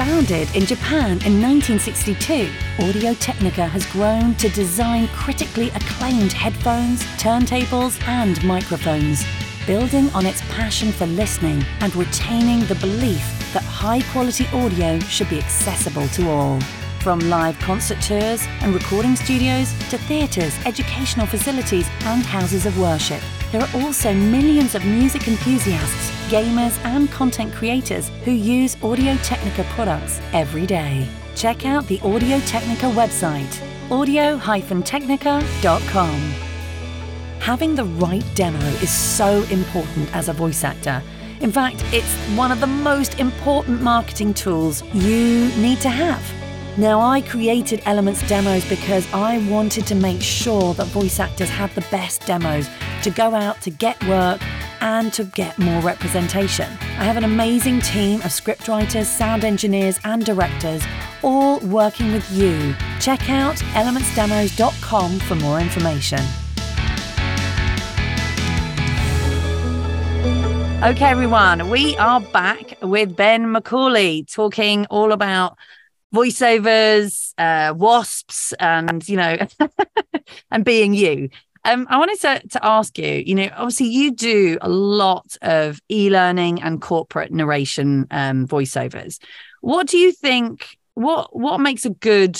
Founded 0.00 0.48
in 0.56 0.64
Japan 0.64 1.20
in 1.26 1.42
1962, 1.42 2.48
Audio 2.82 3.12
Technica 3.12 3.66
has 3.66 3.84
grown 3.92 4.34
to 4.36 4.48
design 4.48 5.08
critically 5.08 5.68
acclaimed 5.72 6.32
headphones, 6.32 7.02
turntables, 7.18 8.02
and 8.08 8.42
microphones, 8.42 9.26
building 9.66 10.08
on 10.14 10.24
its 10.24 10.40
passion 10.52 10.90
for 10.90 11.04
listening 11.04 11.62
and 11.80 11.94
retaining 11.94 12.60
the 12.60 12.76
belief 12.76 13.22
that 13.52 13.62
high 13.62 14.00
quality 14.10 14.46
audio 14.54 14.98
should 15.00 15.28
be 15.28 15.38
accessible 15.38 16.08
to 16.08 16.30
all. 16.30 16.58
From 17.00 17.18
live 17.28 17.58
concert 17.58 18.00
tours 18.00 18.46
and 18.62 18.72
recording 18.72 19.16
studios 19.16 19.70
to 19.90 19.98
theatres, 19.98 20.58
educational 20.64 21.26
facilities, 21.26 21.86
and 22.04 22.24
houses 22.24 22.64
of 22.64 22.78
worship, 22.78 23.20
there 23.52 23.60
are 23.60 23.82
also 23.82 24.14
millions 24.14 24.74
of 24.74 24.82
music 24.82 25.28
enthusiasts 25.28 26.19
gamers, 26.30 26.78
and 26.84 27.10
content 27.10 27.52
creators 27.52 28.08
who 28.24 28.30
use 28.30 28.76
Audio 28.84 29.16
Technica 29.16 29.64
products 29.74 30.20
every 30.32 30.64
day. 30.64 31.08
Check 31.34 31.66
out 31.66 31.88
the 31.88 31.98
Audio 32.00 32.38
Technica 32.40 32.86
website, 32.86 33.60
audio-technica.com. 33.90 36.34
Having 37.40 37.74
the 37.74 37.84
right 37.84 38.24
demo 38.34 38.64
is 38.80 38.90
so 38.90 39.42
important 39.50 40.14
as 40.14 40.28
a 40.28 40.32
voice 40.32 40.62
actor. 40.62 41.02
In 41.40 41.50
fact, 41.50 41.82
it's 41.92 42.14
one 42.36 42.52
of 42.52 42.60
the 42.60 42.68
most 42.68 43.18
important 43.18 43.82
marketing 43.82 44.32
tools 44.32 44.84
you 44.94 45.48
need 45.56 45.80
to 45.80 45.88
have. 45.88 46.22
Now, 46.78 47.00
I 47.00 47.22
created 47.22 47.82
Elements 47.86 48.22
demos 48.28 48.64
because 48.68 49.04
I 49.12 49.38
wanted 49.50 49.84
to 49.88 49.96
make 49.96 50.22
sure 50.22 50.74
that 50.74 50.86
voice 50.88 51.18
actors 51.18 51.48
had 51.48 51.74
the 51.74 51.80
best 51.90 52.24
demos 52.26 52.68
to 53.02 53.10
go 53.10 53.34
out 53.34 53.60
to 53.62 53.70
get 53.70 54.00
work 54.06 54.40
and 54.80 55.12
to 55.12 55.24
get 55.24 55.58
more 55.58 55.80
representation. 55.82 56.70
I 56.98 57.04
have 57.04 57.16
an 57.16 57.24
amazing 57.24 57.80
team 57.80 58.20
of 58.20 58.26
scriptwriters, 58.26 59.06
sound 59.06 59.44
engineers, 59.44 59.98
and 60.04 60.24
directors 60.24 60.82
all 61.22 61.60
working 61.60 62.12
with 62.12 62.30
you. 62.32 62.74
Check 63.00 63.28
out 63.30 63.56
elementsdemos.com 63.56 65.18
for 65.20 65.34
more 65.36 65.60
information. 65.60 66.20
Okay, 70.82 71.04
everyone, 71.04 71.68
we 71.68 71.94
are 71.98 72.22
back 72.22 72.78
with 72.80 73.14
Ben 73.14 73.44
McAuley 73.52 74.26
talking 74.32 74.86
all 74.86 75.12
about 75.12 75.58
voiceovers, 76.14 77.34
uh, 77.36 77.74
wasps, 77.74 78.54
and 78.54 79.06
you 79.06 79.16
know, 79.16 79.36
and 80.50 80.64
being 80.64 80.94
you. 80.94 81.28
Um, 81.64 81.86
I 81.90 81.98
wanted 81.98 82.20
to, 82.20 82.48
to 82.48 82.64
ask 82.64 82.96
you, 82.98 83.22
you 83.26 83.34
know, 83.34 83.50
obviously 83.54 83.88
you 83.88 84.12
do 84.12 84.56
a 84.62 84.68
lot 84.68 85.36
of 85.42 85.78
e-learning 85.90 86.62
and 86.62 86.80
corporate 86.80 87.32
narration 87.32 88.06
um, 88.10 88.46
voiceovers. 88.46 89.18
What 89.60 89.86
do 89.86 89.98
you 89.98 90.12
think? 90.12 90.78
What 90.94 91.36
what 91.36 91.58
makes 91.58 91.84
a 91.84 91.90
good 91.90 92.38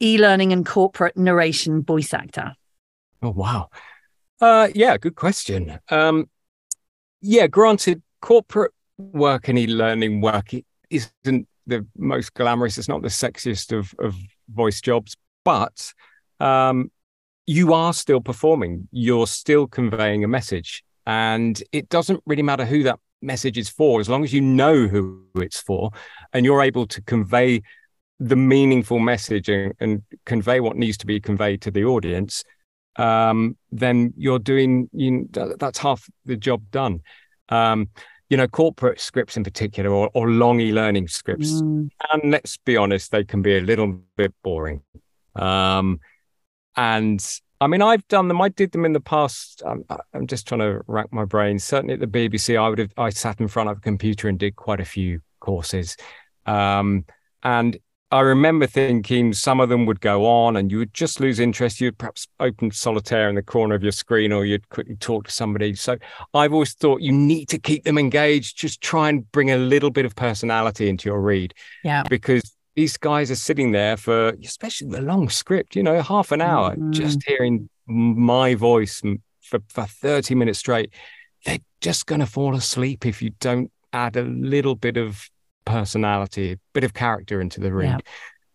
e-learning 0.00 0.52
and 0.52 0.66
corporate 0.66 1.16
narration 1.16 1.82
voice 1.82 2.12
actor? 2.12 2.54
Oh 3.22 3.30
wow, 3.30 3.70
uh, 4.40 4.68
yeah, 4.74 4.96
good 4.98 5.14
question. 5.14 5.78
Um, 5.88 6.28
yeah, 7.20 7.46
granted, 7.46 8.02
corporate 8.20 8.72
work 8.98 9.48
and 9.48 9.58
e-learning 9.58 10.20
work 10.20 10.50
isn't 10.90 11.48
the 11.66 11.86
most 11.96 12.34
glamorous. 12.34 12.76
It's 12.76 12.88
not 12.88 13.02
the 13.02 13.08
sexiest 13.08 13.76
of 13.76 13.94
of 14.00 14.16
voice 14.52 14.80
jobs, 14.80 15.16
but 15.44 15.92
um, 16.40 16.90
you 17.46 17.72
are 17.72 17.92
still 17.92 18.20
performing, 18.20 18.88
you're 18.92 19.26
still 19.26 19.66
conveying 19.66 20.24
a 20.24 20.28
message. 20.28 20.84
And 21.06 21.60
it 21.72 21.88
doesn't 21.88 22.22
really 22.26 22.42
matter 22.42 22.64
who 22.64 22.82
that 22.84 23.00
message 23.20 23.58
is 23.58 23.68
for, 23.68 24.00
as 24.00 24.08
long 24.08 24.24
as 24.24 24.32
you 24.32 24.40
know 24.40 24.86
who 24.86 25.26
it's 25.36 25.60
for 25.60 25.90
and 26.32 26.44
you're 26.44 26.62
able 26.62 26.86
to 26.88 27.02
convey 27.02 27.62
the 28.20 28.36
meaningful 28.36 29.00
message 29.00 29.48
and, 29.48 29.72
and 29.80 30.02
convey 30.26 30.60
what 30.60 30.76
needs 30.76 30.96
to 30.98 31.06
be 31.06 31.20
conveyed 31.20 31.60
to 31.62 31.70
the 31.70 31.84
audience, 31.84 32.44
um, 32.96 33.56
then 33.70 34.12
you're 34.16 34.38
doing 34.38 34.88
you, 34.92 35.28
that's 35.32 35.78
half 35.78 36.08
the 36.24 36.36
job 36.36 36.62
done. 36.70 37.00
Um, 37.48 37.88
you 38.30 38.36
know, 38.38 38.48
corporate 38.48 38.98
scripts 38.98 39.36
in 39.36 39.44
particular, 39.44 39.90
or, 39.90 40.08
or 40.14 40.30
long 40.30 40.58
e-learning 40.58 41.06
scripts, 41.06 41.60
mm. 41.60 41.90
and 42.12 42.30
let's 42.30 42.56
be 42.56 42.78
honest, 42.78 43.10
they 43.10 43.24
can 43.24 43.42
be 43.42 43.58
a 43.58 43.60
little 43.60 44.00
bit 44.16 44.32
boring. 44.42 44.80
Um, 45.36 46.00
and 46.76 47.24
I 47.60 47.68
mean, 47.68 47.80
I've 47.80 48.06
done 48.08 48.26
them. 48.26 48.42
I 48.42 48.48
did 48.48 48.72
them 48.72 48.84
in 48.84 48.92
the 48.92 49.00
past. 49.00 49.62
I'm, 49.64 49.84
I'm, 50.12 50.26
just 50.26 50.48
trying 50.48 50.62
to 50.62 50.80
rack 50.88 51.12
my 51.12 51.24
brain. 51.24 51.60
Certainly 51.60 51.94
at 51.94 52.00
the 52.00 52.08
BBC, 52.08 52.60
I 52.60 52.68
would 52.68 52.80
have. 52.80 52.92
I 52.96 53.10
sat 53.10 53.40
in 53.40 53.46
front 53.46 53.70
of 53.70 53.78
a 53.78 53.80
computer 53.80 54.28
and 54.28 54.36
did 54.36 54.56
quite 54.56 54.80
a 54.80 54.84
few 54.84 55.20
courses, 55.38 55.96
um, 56.46 57.04
and 57.44 57.78
I 58.10 58.20
remember 58.20 58.66
thinking 58.66 59.32
some 59.32 59.60
of 59.60 59.68
them 59.68 59.86
would 59.86 60.00
go 60.00 60.26
on, 60.26 60.56
and 60.56 60.72
you 60.72 60.78
would 60.78 60.92
just 60.92 61.20
lose 61.20 61.38
interest. 61.38 61.80
You'd 61.80 61.98
perhaps 61.98 62.26
open 62.40 62.72
solitaire 62.72 63.28
in 63.28 63.36
the 63.36 63.42
corner 63.42 63.76
of 63.76 63.82
your 63.84 63.92
screen, 63.92 64.32
or 64.32 64.44
you'd 64.44 64.68
quickly 64.68 64.96
talk 64.96 65.26
to 65.26 65.32
somebody. 65.32 65.74
So 65.76 65.96
I've 66.34 66.52
always 66.52 66.74
thought 66.74 67.00
you 67.00 67.12
need 67.12 67.48
to 67.50 67.60
keep 67.60 67.84
them 67.84 67.96
engaged. 67.96 68.58
Just 68.58 68.80
try 68.80 69.08
and 69.08 69.30
bring 69.30 69.52
a 69.52 69.56
little 69.56 69.90
bit 69.90 70.04
of 70.04 70.16
personality 70.16 70.88
into 70.88 71.08
your 71.08 71.20
read. 71.20 71.54
Yeah, 71.84 72.02
because 72.02 72.42
these 72.74 72.96
guys 72.96 73.30
are 73.30 73.36
sitting 73.36 73.72
there 73.72 73.96
for, 73.96 74.30
especially 74.44 74.88
the 74.88 75.02
long 75.02 75.28
script, 75.28 75.76
you 75.76 75.82
know, 75.82 76.00
half 76.00 76.32
an 76.32 76.40
hour, 76.40 76.72
mm-hmm. 76.72 76.92
just 76.92 77.22
hearing 77.26 77.68
my 77.86 78.54
voice 78.54 79.02
for, 79.42 79.60
for 79.68 79.84
30 79.84 80.34
minutes 80.34 80.58
straight. 80.58 80.92
They're 81.44 81.58
just 81.80 82.06
going 82.06 82.20
to 82.20 82.26
fall 82.26 82.54
asleep 82.54 83.04
if 83.04 83.20
you 83.20 83.30
don't 83.40 83.70
add 83.92 84.16
a 84.16 84.22
little 84.22 84.74
bit 84.74 84.96
of 84.96 85.28
personality, 85.64 86.52
a 86.52 86.58
bit 86.72 86.84
of 86.84 86.94
character 86.94 87.40
into 87.40 87.60
the 87.60 87.72
read. 87.72 87.88
Yeah. 87.88 87.98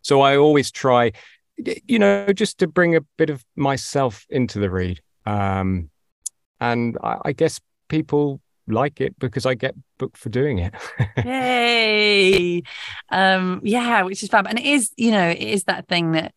So 0.02 0.22
I 0.22 0.38
always 0.38 0.72
try, 0.72 1.12
you 1.58 2.00
know, 2.00 2.32
just 2.34 2.60
to 2.60 2.68
bring 2.68 2.96
a 2.96 3.02
bit 3.18 3.30
of 3.30 3.44
myself 3.56 4.26
into 4.30 4.60
the 4.60 4.70
read. 4.70 5.02
Um, 5.26 5.90
and 6.60 6.98
I, 7.04 7.18
I 7.26 7.32
guess 7.34 7.60
people 7.88 8.42
like 8.68 9.02
it 9.02 9.18
because 9.20 9.46
I 9.46 9.54
get 9.54 9.76
booked 9.98 10.18
for 10.18 10.30
doing 10.30 10.60
it. 10.60 10.74
Yay. 11.26 12.64
Um, 13.10 13.62
yeah, 13.64 14.04
which 14.04 14.24
is 14.24 14.30
fab. 14.30 14.48
And 14.48 14.60
it 14.60 14.66
is, 14.66 14.92
you 14.98 15.12
know, 15.12 15.30
it 15.30 15.42
is 15.42 15.64
that 15.66 15.88
thing 15.88 16.12
that 16.14 16.34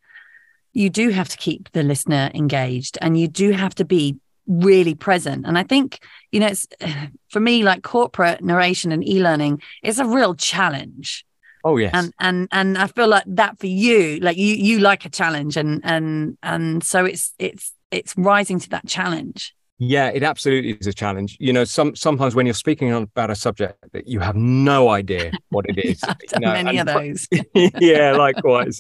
you 0.73 0.91
do 0.91 1.11
have 1.11 1.29
to 1.29 1.37
keep 1.37 1.71
the 1.73 1.83
listener 1.83 2.31
engaged 2.35 2.97
and 3.01 3.19
you 3.19 3.29
do 3.29 3.51
have 3.53 3.75
to 3.77 3.85
be 3.85 4.17
really 4.47 4.95
present. 4.95 5.47
And 5.47 5.59
I 5.59 5.63
think, 5.63 6.01
you 6.33 6.41
know, 6.41 6.49
it's 6.49 6.67
for 7.29 7.41
me, 7.41 7.63
like 7.63 7.83
corporate 7.83 8.43
narration 8.43 8.93
and 8.93 9.07
e-learning 9.07 9.63
is 9.83 9.99
a 9.99 10.05
real 10.05 10.35
challenge. 10.35 11.25
Oh 11.63 11.77
yes. 11.77 11.93
And 11.95 12.15
and 12.19 12.49
and 12.53 12.79
I 12.79 12.87
feel 12.87 13.09
like 13.09 13.25
that 13.27 13.59
for 13.59 13.67
you, 13.67 14.19
like 14.21 14.37
you 14.37 14.55
you 14.55 14.79
like 14.79 15.05
a 15.05 15.11
challenge 15.11 15.57
and 15.57 15.81
and 15.85 16.39
and 16.43 16.83
so 16.83 17.05
it's 17.05 17.35
it's 17.39 17.73
it's 17.91 18.17
rising 18.17 18.59
to 18.61 18.71
that 18.71 18.87
challenge. 18.87 19.55
Yeah, 19.83 20.09
it 20.09 20.23
absolutely 20.23 20.73
is 20.73 20.87
a 20.87 20.93
challenge. 20.93 21.39
You 21.41 21.55
know, 21.55 21.65
some 21.65 21.97
sometimes 21.97 22.35
when 22.35 22.45
you're 22.45 22.53
speaking 22.53 22.93
about 22.93 23.31
a 23.31 23.35
subject 23.35 23.79
that 23.93 24.07
you 24.07 24.21
have 24.21 24.37
no 24.37 24.91
idea 24.91 25.33
what 25.49 25.65
it 25.71 25.79
is. 25.85 26.03
yeah, 26.03 26.15
you 26.35 26.41
know, 26.41 26.53
many 26.53 26.79
of 26.79 26.87
those. 26.87 27.27
yeah, 27.81 28.13
likewise. 28.13 28.79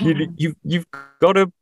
you, 0.00 0.34
you 0.36 0.56
you've 0.64 0.86
got 1.20 1.34
to 1.34 1.52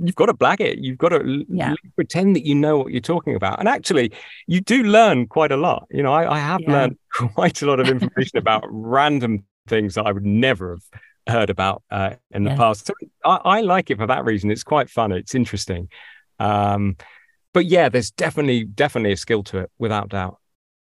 you've 0.00 0.16
got 0.16 0.26
to 0.26 0.34
blag 0.34 0.60
it. 0.60 0.78
You've 0.78 0.98
got 0.98 1.10
to 1.10 1.44
yeah. 1.48 1.74
pretend 1.94 2.34
that 2.34 2.44
you 2.44 2.56
know 2.56 2.78
what 2.78 2.90
you're 2.90 3.00
talking 3.00 3.36
about. 3.36 3.60
And 3.60 3.68
actually, 3.68 4.10
you 4.48 4.60
do 4.60 4.82
learn 4.82 5.28
quite 5.28 5.52
a 5.52 5.56
lot. 5.56 5.86
You 5.88 6.02
know, 6.02 6.12
I, 6.12 6.34
I 6.34 6.38
have 6.40 6.60
yeah. 6.62 6.72
learned 6.72 6.98
quite 7.34 7.62
a 7.62 7.66
lot 7.66 7.78
of 7.78 7.88
information 7.88 8.36
about 8.36 8.64
random 8.68 9.44
things 9.68 9.94
that 9.94 10.06
I 10.06 10.10
would 10.10 10.26
never 10.26 10.72
have 10.72 11.00
heard 11.28 11.50
about 11.50 11.84
uh, 11.88 12.14
in 12.32 12.42
the 12.42 12.50
yeah. 12.50 12.56
past. 12.56 12.86
So 12.86 12.94
I, 13.24 13.36
I, 13.44 13.60
like 13.60 13.90
it 13.90 13.98
for 13.98 14.08
that 14.08 14.24
reason. 14.24 14.50
It's 14.50 14.64
quite 14.64 14.90
fun. 14.90 15.12
It's 15.12 15.36
interesting. 15.36 15.88
Um, 16.40 16.96
but 17.52 17.66
yeah, 17.66 17.88
there's 17.88 18.10
definitely 18.10 18.64
definitely 18.64 19.12
a 19.12 19.16
skill 19.16 19.42
to 19.44 19.58
it, 19.58 19.70
without 19.78 20.08
doubt. 20.08 20.38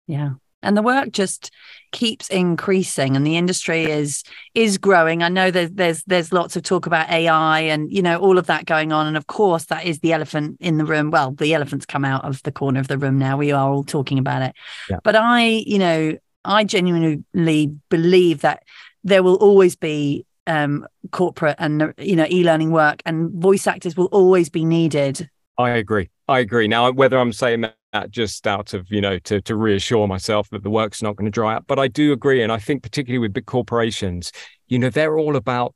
Yeah. 0.06 0.32
And 0.64 0.76
the 0.76 0.82
work 0.82 1.10
just 1.10 1.50
keeps 1.90 2.28
increasing 2.28 3.16
and 3.16 3.26
the 3.26 3.36
industry 3.36 3.84
is 3.84 4.22
is 4.54 4.78
growing. 4.78 5.22
I 5.22 5.28
know 5.28 5.50
there's 5.50 5.72
there's 5.72 6.04
there's 6.04 6.32
lots 6.32 6.54
of 6.54 6.62
talk 6.62 6.86
about 6.86 7.10
AI 7.10 7.60
and 7.60 7.90
you 7.90 8.00
know 8.00 8.18
all 8.20 8.38
of 8.38 8.46
that 8.46 8.64
going 8.66 8.92
on. 8.92 9.06
And 9.08 9.16
of 9.16 9.26
course 9.26 9.64
that 9.66 9.84
is 9.84 9.98
the 9.98 10.12
elephant 10.12 10.58
in 10.60 10.78
the 10.78 10.84
room. 10.84 11.10
Well, 11.10 11.32
the 11.32 11.52
elephant's 11.54 11.86
come 11.86 12.04
out 12.04 12.24
of 12.24 12.42
the 12.44 12.52
corner 12.52 12.78
of 12.78 12.88
the 12.88 12.98
room 12.98 13.18
now. 13.18 13.36
We 13.36 13.50
are 13.50 13.70
all 13.70 13.82
talking 13.82 14.18
about 14.18 14.42
it. 14.42 14.54
Yeah. 14.88 14.98
But 15.02 15.16
I, 15.16 15.46
you 15.66 15.78
know, 15.78 16.16
I 16.44 16.64
genuinely 16.64 17.74
believe 17.88 18.42
that 18.42 18.62
there 19.02 19.22
will 19.22 19.36
always 19.36 19.74
be 19.74 20.26
um, 20.46 20.86
corporate 21.10 21.56
and 21.58 21.92
you 21.98 22.16
know 22.16 22.26
e-learning 22.28 22.70
work 22.70 23.02
and 23.06 23.30
voice 23.32 23.66
actors 23.66 23.96
will 23.96 24.06
always 24.06 24.48
be 24.48 24.64
needed 24.64 25.28
I 25.58 25.70
agree. 25.70 26.10
I 26.28 26.40
agree. 26.40 26.68
Now, 26.68 26.90
whether 26.90 27.18
I'm 27.18 27.32
saying 27.32 27.66
that 27.92 28.10
just 28.10 28.46
out 28.46 28.74
of, 28.74 28.90
you 28.90 29.00
know, 29.00 29.18
to, 29.20 29.40
to 29.42 29.56
reassure 29.56 30.06
myself 30.08 30.48
that 30.50 30.62
the 30.62 30.70
work's 30.70 31.02
not 31.02 31.16
going 31.16 31.26
to 31.26 31.30
dry 31.30 31.54
up, 31.54 31.64
but 31.66 31.78
I 31.78 31.88
do 31.88 32.12
agree. 32.12 32.42
And 32.42 32.50
I 32.50 32.58
think, 32.58 32.82
particularly 32.82 33.18
with 33.18 33.32
big 33.32 33.46
corporations, 33.46 34.32
you 34.68 34.78
know, 34.78 34.88
they're 34.88 35.18
all 35.18 35.36
about 35.36 35.74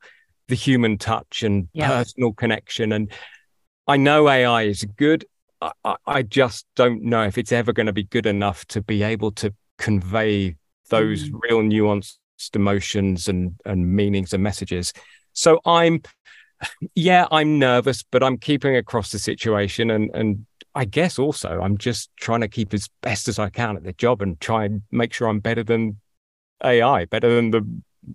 the 0.48 0.54
human 0.54 0.96
touch 0.96 1.42
and 1.42 1.68
yeah. 1.72 1.88
personal 1.88 2.32
connection. 2.32 2.92
And 2.92 3.10
I 3.86 3.96
know 3.96 4.28
AI 4.28 4.62
is 4.62 4.84
good. 4.96 5.26
I, 5.60 5.96
I, 6.06 6.22
just 6.22 6.66
don't 6.76 7.02
know 7.02 7.24
if 7.24 7.38
it's 7.38 7.50
ever 7.50 7.72
going 7.72 7.86
to 7.86 7.92
be 7.92 8.04
good 8.04 8.26
enough 8.26 8.66
to 8.66 8.82
be 8.82 9.02
able 9.02 9.32
to 9.32 9.54
convey 9.78 10.54
those 10.90 11.30
mm. 11.30 11.40
real 11.42 11.60
nuanced 11.62 12.18
emotions 12.54 13.26
and, 13.26 13.54
and 13.64 13.94
meanings 13.94 14.32
and 14.34 14.42
messages. 14.42 14.92
So 15.32 15.60
I'm 15.64 16.02
yeah, 16.94 17.26
I'm 17.31 17.59
nervous, 17.59 18.02
but 18.02 18.22
I'm 18.22 18.38
keeping 18.38 18.76
across 18.76 19.12
the 19.12 19.18
situation, 19.18 19.90
and 19.90 20.11
and 20.14 20.46
I 20.74 20.85
guess 20.85 21.18
also 21.18 21.61
I'm 21.61 21.79
just 21.79 22.11
trying 22.16 22.40
to 22.42 22.48
keep 22.48 22.74
as 22.74 22.88
best 23.02 23.29
as 23.29 23.38
I 23.38 23.48
can 23.48 23.76
at 23.76 23.85
the 23.85 23.92
job 23.92 24.22
and 24.22 24.40
try 24.40 24.64
and 24.64 24.83
make 24.90 25.12
sure 25.12 25.29
I'm 25.29 25.40
better 25.40 25.64
than 25.64 26.00
AI, 26.62 27.07
better 27.07 27.35
than 27.35 27.50
the 27.50 27.66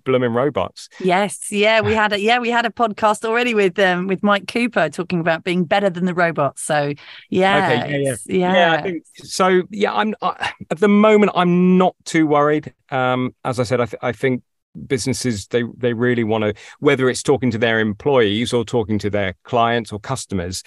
blooming 0.04 0.32
robots. 0.32 0.88
Yes, 1.00 1.50
yeah, 1.50 1.80
we 1.80 1.92
had 1.92 2.12
a 2.12 2.20
yeah 2.20 2.38
we 2.38 2.50
had 2.50 2.64
a 2.66 2.70
podcast 2.70 3.24
already 3.24 3.54
with 3.54 3.78
um 3.78 4.06
with 4.06 4.22
Mike 4.22 4.48
Cooper 4.48 4.88
talking 4.88 5.20
about 5.20 5.44
being 5.44 5.64
better 5.64 5.90
than 5.90 6.06
the 6.06 6.14
robots. 6.14 6.62
So 6.62 6.94
yeah, 7.28 7.66
okay, 7.66 7.90
yeah, 7.90 7.96
yeah, 7.98 8.16
yeah. 8.26 8.54
yeah 8.54 8.72
I 8.72 8.82
think, 8.82 9.04
so 9.16 9.62
yeah, 9.70 9.92
I'm 9.92 10.14
I, 10.22 10.52
at 10.70 10.78
the 10.78 10.88
moment 10.88 11.32
I'm 11.34 11.78
not 11.78 11.94
too 12.04 12.26
worried. 12.26 12.72
Um, 12.90 13.34
as 13.44 13.60
I 13.60 13.64
said, 13.64 13.80
I 13.80 13.86
th- 13.86 14.00
I 14.02 14.12
think 14.12 14.42
businesses 14.86 15.46
they 15.48 15.64
they 15.76 15.92
really 15.92 16.24
want 16.24 16.42
to 16.42 16.54
whether 16.80 17.10
it's 17.10 17.22
talking 17.22 17.50
to 17.50 17.58
their 17.58 17.78
employees 17.78 18.52
or 18.52 18.64
talking 18.64 18.98
to 18.98 19.10
their 19.10 19.34
clients 19.44 19.92
or 19.92 20.00
customers 20.00 20.62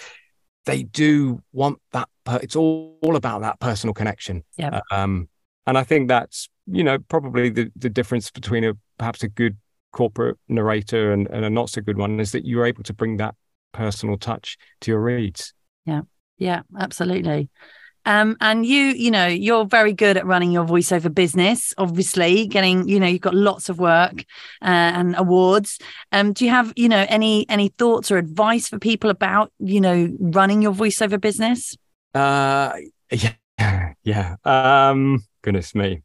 they 0.65 0.83
do 0.83 1.41
want 1.53 1.79
that 1.91 2.09
it's 2.41 2.55
all, 2.55 2.97
all 3.03 3.15
about 3.15 3.41
that 3.41 3.59
personal 3.59 3.93
connection. 3.93 4.43
Yeah. 4.57 4.81
Um 4.91 5.29
and 5.67 5.77
i 5.77 5.83
think 5.83 6.07
that's 6.07 6.49
you 6.67 6.83
know 6.83 6.99
probably 6.99 7.49
the 7.49 7.71
the 7.75 7.89
difference 7.89 8.31
between 8.31 8.63
a 8.63 8.73
perhaps 8.97 9.23
a 9.23 9.27
good 9.27 9.57
corporate 9.91 10.37
narrator 10.49 11.13
and, 11.13 11.27
and 11.27 11.45
a 11.45 11.49
not 11.49 11.69
so 11.69 11.81
good 11.81 11.97
one 11.97 12.19
is 12.19 12.31
that 12.33 12.45
you're 12.45 12.65
able 12.65 12.83
to 12.83 12.93
bring 12.93 13.17
that 13.17 13.33
personal 13.71 14.17
touch 14.17 14.57
to 14.81 14.91
your 14.91 15.01
reads. 15.01 15.53
Yeah. 15.85 16.01
Yeah 16.37 16.61
absolutely 16.77 17.49
um, 18.05 18.37
and 18.41 18.65
you, 18.65 18.83
you 18.83 19.11
know, 19.11 19.27
you're 19.27 19.65
very 19.65 19.93
good 19.93 20.17
at 20.17 20.25
running 20.25 20.51
your 20.51 20.65
voiceover 20.65 21.13
business, 21.13 21.73
obviously, 21.77 22.47
getting, 22.47 22.87
you 22.87 22.99
know, 22.99 23.07
you've 23.07 23.21
got 23.21 23.35
lots 23.35 23.69
of 23.69 23.79
work 23.79 24.25
uh, 24.61 24.65
and 24.95 25.15
awards. 25.17 25.79
Um, 26.11 26.33
do 26.33 26.45
you 26.45 26.51
have, 26.51 26.71
you 26.75 26.89
know, 26.89 27.05
any 27.09 27.47
any 27.49 27.69
thoughts 27.69 28.11
or 28.11 28.17
advice 28.17 28.67
for 28.67 28.79
people 28.79 29.09
about, 29.09 29.51
you 29.59 29.81
know, 29.81 30.09
running 30.19 30.61
your 30.61 30.73
voiceover 30.73 31.19
business? 31.19 31.75
Uh 32.13 32.73
yeah, 33.11 33.93
yeah. 34.03 34.35
Um, 34.45 35.23
goodness 35.41 35.75
me 35.75 36.04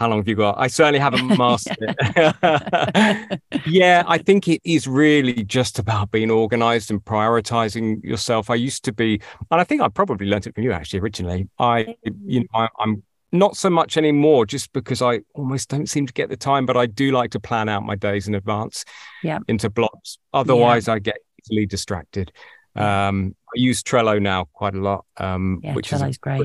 how 0.00 0.08
long 0.08 0.18
have 0.18 0.26
you 0.28 0.34
got? 0.34 0.58
I 0.58 0.66
certainly 0.66 0.98
haven't 0.98 1.36
mastered 1.38 1.76
it. 1.78 3.40
yeah, 3.66 4.02
I 4.06 4.16
think 4.16 4.48
it 4.48 4.62
is 4.64 4.88
really 4.88 5.44
just 5.44 5.78
about 5.78 6.10
being 6.10 6.30
organized 6.30 6.90
and 6.90 7.04
prioritizing 7.04 8.02
yourself. 8.02 8.48
I 8.48 8.54
used 8.54 8.82
to 8.84 8.92
be, 8.92 9.20
and 9.50 9.60
I 9.60 9.64
think 9.64 9.82
I 9.82 9.88
probably 9.88 10.26
learned 10.26 10.46
it 10.46 10.54
from 10.54 10.64
you 10.64 10.72
actually 10.72 11.00
originally. 11.00 11.50
I, 11.58 11.94
you 12.24 12.40
know, 12.40 12.46
I, 12.54 12.68
I'm 12.78 13.02
not 13.30 13.58
so 13.58 13.68
much 13.68 13.98
anymore 13.98 14.46
just 14.46 14.72
because 14.72 15.02
I 15.02 15.20
almost 15.34 15.68
don't 15.68 15.86
seem 15.86 16.06
to 16.06 16.14
get 16.14 16.30
the 16.30 16.36
time, 16.36 16.64
but 16.64 16.78
I 16.78 16.86
do 16.86 17.12
like 17.12 17.32
to 17.32 17.40
plan 17.40 17.68
out 17.68 17.84
my 17.84 17.94
days 17.94 18.26
in 18.26 18.34
advance 18.34 18.86
yeah. 19.22 19.40
into 19.48 19.68
blocks. 19.68 20.16
Otherwise, 20.32 20.88
yeah. 20.88 20.94
I 20.94 20.98
get 21.00 21.18
easily 21.44 21.66
distracted. 21.66 22.32
Um, 22.76 23.34
I 23.48 23.58
use 23.58 23.82
Trello 23.82 24.20
now 24.20 24.46
quite 24.52 24.74
a 24.74 24.80
lot, 24.80 25.04
um, 25.16 25.60
yeah, 25.62 25.74
which 25.74 25.90
Trello's 25.90 26.10
is 26.10 26.18
great 26.18 26.42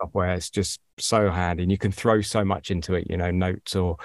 software. 0.00 0.34
It's 0.34 0.50
just 0.50 0.80
so 0.98 1.30
handy, 1.30 1.64
and 1.64 1.72
you 1.72 1.78
can 1.78 1.92
throw 1.92 2.22
so 2.22 2.44
much 2.44 2.70
into 2.70 2.94
it. 2.94 3.08
You 3.10 3.16
know, 3.16 3.30
notes 3.30 3.76
or 3.76 3.96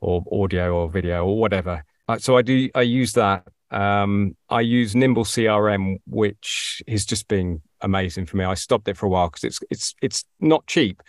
or 0.00 0.22
audio 0.32 0.74
or 0.74 0.88
video 0.88 1.26
or 1.26 1.38
whatever. 1.38 1.84
So 2.18 2.36
I 2.36 2.42
do. 2.42 2.70
I 2.74 2.82
use 2.82 3.12
that. 3.12 3.44
Um, 3.70 4.36
I 4.48 4.62
use 4.62 4.94
Nimble 4.94 5.24
CRM, 5.24 5.96
which 6.06 6.82
is 6.86 7.04
just 7.04 7.28
being 7.28 7.60
amazing 7.82 8.26
for 8.26 8.38
me. 8.38 8.44
I 8.44 8.54
stopped 8.54 8.88
it 8.88 8.96
for 8.96 9.06
a 9.06 9.10
while 9.10 9.28
because 9.28 9.44
it's 9.44 9.60
it's 9.70 9.94
it's 10.00 10.24
not 10.40 10.66
cheap, 10.66 11.02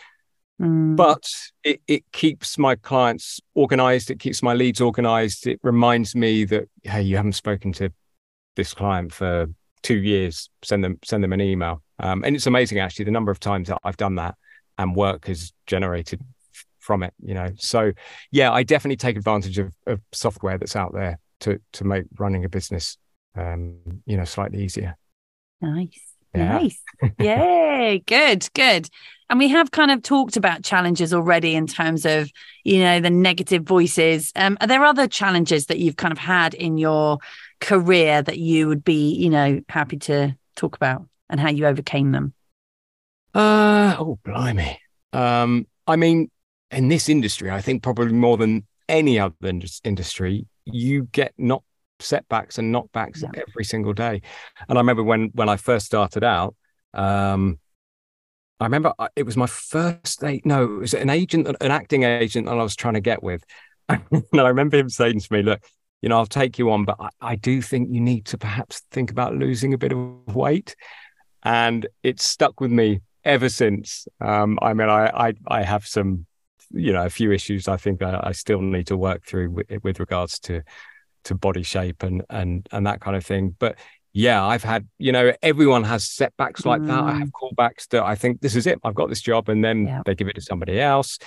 mm. 0.62 0.96
but 0.98 1.24
it, 1.64 1.82
it 1.88 2.04
keeps 2.12 2.58
my 2.58 2.76
clients 2.76 3.40
organized. 3.56 4.12
It 4.12 4.20
keeps 4.20 4.44
my 4.44 4.54
leads 4.54 4.82
organized. 4.82 5.48
It 5.48 5.60
reminds 5.64 6.16
me 6.16 6.44
that 6.46 6.66
hey, 6.84 7.04
you 7.04 7.16
haven't 7.16 7.34
spoken 7.34 7.72
to 7.74 7.92
this 8.58 8.74
client 8.74 9.14
for 9.14 9.48
two 9.84 9.98
years, 9.98 10.50
send 10.64 10.84
them 10.84 11.00
send 11.04 11.24
them 11.24 11.34
an 11.34 11.42
email. 11.42 11.82
Um, 12.00 12.24
and 12.24 12.36
it's 12.36 12.48
amazing 12.48 12.80
actually 12.80 13.06
the 13.06 13.12
number 13.12 13.32
of 13.32 13.40
times 13.40 13.68
that 13.68 13.80
I've 13.84 13.98
done 13.98 14.16
that 14.16 14.36
and 14.78 14.96
work 14.96 15.28
has 15.28 15.54
generated 15.68 16.22
from 16.80 17.04
it. 17.04 17.14
You 17.22 17.34
know, 17.34 17.50
so 17.58 17.92
yeah, 18.32 18.52
I 18.52 18.64
definitely 18.64 18.98
take 18.98 19.18
advantage 19.18 19.58
of, 19.58 19.74
of 19.86 20.02
software 20.12 20.58
that's 20.58 20.76
out 20.76 20.94
there 20.94 21.20
to 21.42 21.60
to 21.74 21.84
make 21.84 22.06
running 22.18 22.46
a 22.46 22.50
business, 22.50 22.98
um, 23.36 23.78
you 24.06 24.18
know, 24.18 24.26
slightly 24.26 24.64
easier. 24.64 24.96
Nice. 25.62 26.00
Yeah. 26.36 26.60
Nice. 26.60 26.82
Yeah, 27.20 27.96
good, 28.06 28.48
good. 28.54 28.90
And 29.30 29.40
we 29.40 29.48
have 29.50 29.72
kind 29.72 29.92
of 29.92 30.02
talked 30.02 30.38
about 30.38 30.64
challenges 30.64 31.14
already 31.14 31.56
in 31.56 31.68
terms 31.68 32.06
of, 32.06 32.30
you 32.64 32.80
know, 32.80 33.00
the 33.00 33.10
negative 33.10 33.64
voices. 33.64 34.32
Um, 34.36 34.58
are 34.60 34.68
there 34.68 34.84
other 34.84 35.08
challenges 35.08 35.68
that 35.68 35.80
you've 35.80 35.96
kind 35.96 36.12
of 36.12 36.18
had 36.18 36.54
in 36.54 36.78
your 36.78 37.20
career 37.60 38.22
that 38.22 38.38
you 38.38 38.68
would 38.68 38.84
be, 38.84 39.14
you 39.14 39.30
know, 39.30 39.62
happy 39.70 39.98
to 39.98 40.36
talk 40.56 40.76
about 40.76 41.06
and 41.30 41.40
how 41.40 41.50
you 41.50 41.66
overcame 41.66 42.12
them? 42.12 42.34
Uh 43.34 43.96
oh, 44.00 44.20
blimey. 44.24 44.80
Um, 45.14 45.68
I 45.86 45.96
mean, 45.96 46.30
in 46.72 46.88
this 46.88 47.10
industry, 47.10 47.52
I 47.52 47.62
think 47.62 47.84
probably 47.84 48.14
more 48.14 48.38
than 48.38 48.66
any 48.88 49.20
other 49.20 49.36
industry, 49.84 50.48
you 50.66 51.04
get 51.12 51.34
not 51.38 51.64
setbacks 52.00 52.58
and 52.58 52.74
knockbacks 52.74 53.22
yeah. 53.22 53.42
every 53.48 53.64
single 53.64 53.94
day. 53.94 54.22
And 54.68 54.78
I 54.78 54.82
remember 54.82 55.04
when 55.04 55.32
when 55.34 55.50
I 55.50 55.58
first 55.58 55.86
started 55.86 56.24
out, 56.24 56.56
um, 56.94 57.60
I 58.60 58.66
remember 58.66 58.94
it 59.16 59.24
was 59.24 59.38
my 59.38 59.48
first 59.48 60.20
day. 60.20 60.42
No, 60.44 60.64
it 60.64 60.80
was 60.80 60.94
an 60.94 61.10
agent, 61.10 61.48
an 61.48 61.72
acting 61.72 62.04
agent 62.04 62.48
that 62.48 62.58
I 62.58 62.64
was 62.64 62.76
trying 62.76 62.96
to 62.96 63.02
get 63.02 63.24
with. 63.24 63.44
and 63.90 64.24
I 64.34 64.48
remember 64.48 64.78
him 64.78 64.90
saying 64.90 65.20
to 65.20 65.34
me, 65.34 65.42
"Look, 65.42 65.62
you 66.02 66.10
know, 66.10 66.18
I'll 66.18 66.26
take 66.26 66.58
you 66.58 66.72
on, 66.72 66.86
but 66.86 66.98
I, 67.00 67.10
I, 67.22 67.36
do 67.36 67.62
think 67.62 67.90
you 67.92 68.00
need 68.00 68.26
to 68.28 68.38
perhaps 68.38 68.82
think 68.92 69.12
about 69.12 69.36
losing 69.36 69.74
a 69.74 69.78
bit 69.78 69.92
of 69.92 70.36
weight. 70.36 70.76
And 71.44 71.88
it's 72.04 72.24
stuck 72.24 72.62
with 72.62 72.72
me 72.72 73.02
ever 73.24 73.50
since. 73.50 74.08
Um, 74.22 74.60
I 74.62 74.74
mean, 74.74 74.90
I, 74.90 75.08
I, 75.08 75.34
I 75.48 75.64
have 75.64 75.86
some, 75.86 76.26
you 76.72 76.94
know, 76.94 77.06
a 77.06 77.10
few 77.10 77.32
issues 77.32 77.68
I 77.68 77.78
think 77.78 78.02
I, 78.02 78.20
I 78.24 78.32
still 78.32 78.62
need 78.62 78.88
to 78.88 78.98
work 78.98 79.26
through 79.26 79.52
with, 79.52 79.84
with, 79.84 80.00
regards 80.00 80.40
to 80.42 80.62
to 81.26 81.36
body 81.36 81.64
shape 81.64 82.02
and 82.04 82.24
and 82.30 82.68
and 82.72 82.88
that 82.88 83.02
kind 83.02 83.18
of 83.18 83.26
thing. 83.26 83.56
But 83.60 83.78
yeah, 84.14 84.44
I've 84.46 84.64
had, 84.64 84.88
you 84.98 85.12
know, 85.12 85.34
everyone 85.42 85.84
has 85.84 86.10
setbacks 86.10 86.66
like 86.66 86.82
mm. 86.82 86.88
that. 86.88 87.04
I 87.04 87.14
have 87.14 87.30
mm. 87.30 87.32
callbacks 87.32 87.88
that 87.90 88.04
I 88.04 88.16
think 88.16 88.42
this 88.42 88.56
is 88.56 88.68
it. 88.68 88.80
I've 88.84 88.96
got 88.96 89.10
this 89.10 89.22
job, 89.22 89.50
and 89.50 89.64
then 89.64 89.86
yeah. 89.86 90.02
they 90.06 90.16
give 90.16 90.28
it 90.28 90.36
to 90.36 90.42
somebody 90.42 90.80
else. 90.80 91.20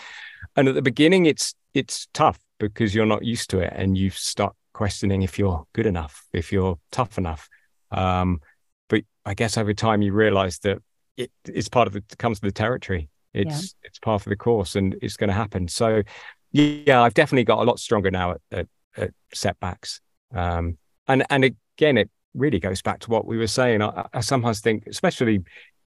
And 0.56 0.68
at 0.68 0.74
the 0.74 0.82
beginning, 0.82 1.26
it's 1.26 1.54
it's 1.74 2.08
tough 2.12 2.38
because 2.58 2.94
you're 2.94 3.06
not 3.06 3.24
used 3.24 3.50
to 3.50 3.58
it, 3.58 3.72
and 3.74 3.96
you 3.96 4.10
start 4.10 4.54
questioning 4.72 5.22
if 5.22 5.38
you're 5.38 5.64
good 5.72 5.86
enough, 5.86 6.24
if 6.32 6.52
you're 6.52 6.78
tough 6.90 7.18
enough. 7.18 7.48
Um, 7.90 8.40
but 8.88 9.02
I 9.24 9.34
guess 9.34 9.56
over 9.56 9.74
time 9.74 10.02
you 10.02 10.12
realize 10.12 10.58
that 10.60 10.78
it, 11.16 11.30
it's 11.44 11.68
part 11.68 11.86
of 11.86 11.92
the 11.92 12.02
comes 12.18 12.40
to 12.40 12.46
the 12.46 12.52
territory. 12.52 13.08
It's 13.34 13.74
yeah. 13.82 13.88
it's 13.88 13.98
part 13.98 14.22
of 14.22 14.30
the 14.30 14.36
course, 14.36 14.76
and 14.76 14.96
it's 15.02 15.16
going 15.16 15.28
to 15.28 15.34
happen. 15.34 15.68
So, 15.68 16.02
yeah, 16.50 17.02
I've 17.02 17.14
definitely 17.14 17.44
got 17.44 17.60
a 17.60 17.64
lot 17.64 17.78
stronger 17.78 18.10
now 18.10 18.32
at, 18.32 18.40
at, 18.50 18.68
at 18.96 19.10
setbacks. 19.32 20.00
Um, 20.34 20.78
and 21.06 21.24
and 21.30 21.44
again, 21.44 21.98
it 21.98 22.10
really 22.34 22.60
goes 22.60 22.82
back 22.82 23.00
to 23.00 23.10
what 23.10 23.26
we 23.26 23.38
were 23.38 23.46
saying. 23.46 23.82
I, 23.82 24.06
I 24.12 24.20
sometimes 24.20 24.60
think, 24.60 24.86
especially 24.86 25.40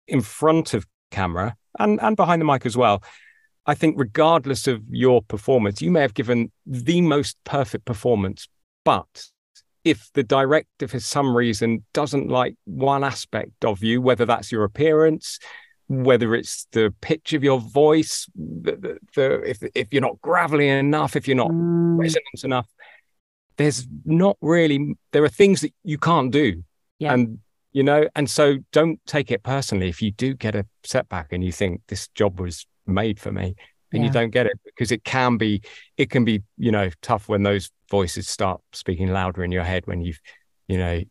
in 0.06 0.20
front 0.20 0.74
of 0.74 0.86
camera 1.10 1.56
and 1.78 2.00
and 2.02 2.16
behind 2.16 2.40
the 2.40 2.46
mic 2.46 2.66
as 2.66 2.76
well. 2.76 3.02
I 3.66 3.74
think 3.74 3.96
regardless 3.98 4.66
of 4.66 4.82
your 4.88 5.20
performance, 5.20 5.82
you 5.82 5.90
may 5.90 6.00
have 6.00 6.14
given 6.14 6.50
the 6.64 7.02
most 7.02 7.36
perfect 7.44 7.84
performance, 7.84 8.48
but 8.88 9.26
if 9.84 10.10
the 10.14 10.22
director 10.22 10.88
for 10.88 10.98
some 10.98 11.36
reason 11.36 11.84
doesn't 11.92 12.28
like 12.28 12.54
one 12.64 13.04
aspect 13.04 13.62
of 13.62 13.84
you, 13.84 14.00
whether 14.00 14.24
that's 14.24 14.50
your 14.50 14.64
appearance, 14.64 15.38
whether 15.88 16.34
it's 16.34 16.66
the 16.72 16.94
pitch 17.02 17.34
of 17.34 17.44
your 17.44 17.60
voice, 17.60 18.26
the, 18.34 18.72
the, 18.72 18.98
the 19.14 19.42
if 19.42 19.62
if 19.74 19.92
you're 19.92 20.00
not 20.00 20.18
gravelly 20.22 20.70
enough, 20.70 21.16
if 21.16 21.28
you're 21.28 21.36
not 21.36 21.50
mm. 21.50 21.98
resonant 21.98 22.44
enough, 22.44 22.66
there's 23.58 23.86
not 24.06 24.38
really 24.40 24.94
there 25.12 25.22
are 25.22 25.28
things 25.28 25.60
that 25.60 25.74
you 25.84 25.98
can't 25.98 26.32
do, 26.32 26.64
yeah. 26.98 27.12
and 27.12 27.40
you 27.72 27.82
know, 27.82 28.08
and 28.16 28.30
so 28.30 28.56
don't 28.72 28.98
take 29.04 29.30
it 29.30 29.42
personally 29.42 29.90
if 29.90 30.00
you 30.00 30.12
do 30.12 30.32
get 30.32 30.54
a 30.54 30.64
setback 30.82 31.30
and 31.30 31.44
you 31.44 31.52
think 31.52 31.82
this 31.88 32.08
job 32.08 32.40
was 32.40 32.66
made 32.86 33.20
for 33.20 33.32
me 33.32 33.54
and 33.92 34.02
yeah. 34.02 34.08
you 34.08 34.12
don't 34.12 34.30
get 34.30 34.46
it 34.46 34.58
because 34.64 34.92
it 34.92 35.04
can 35.04 35.36
be 35.36 35.62
it 35.96 36.10
can 36.10 36.24
be 36.24 36.42
you 36.56 36.70
know 36.70 36.90
tough 37.02 37.28
when 37.28 37.42
those 37.42 37.70
voices 37.90 38.28
start 38.28 38.60
speaking 38.72 39.08
louder 39.08 39.42
in 39.42 39.52
your 39.52 39.64
head 39.64 39.86
when 39.86 40.00
you've 40.00 40.20
you 40.68 40.78
know 40.78 41.02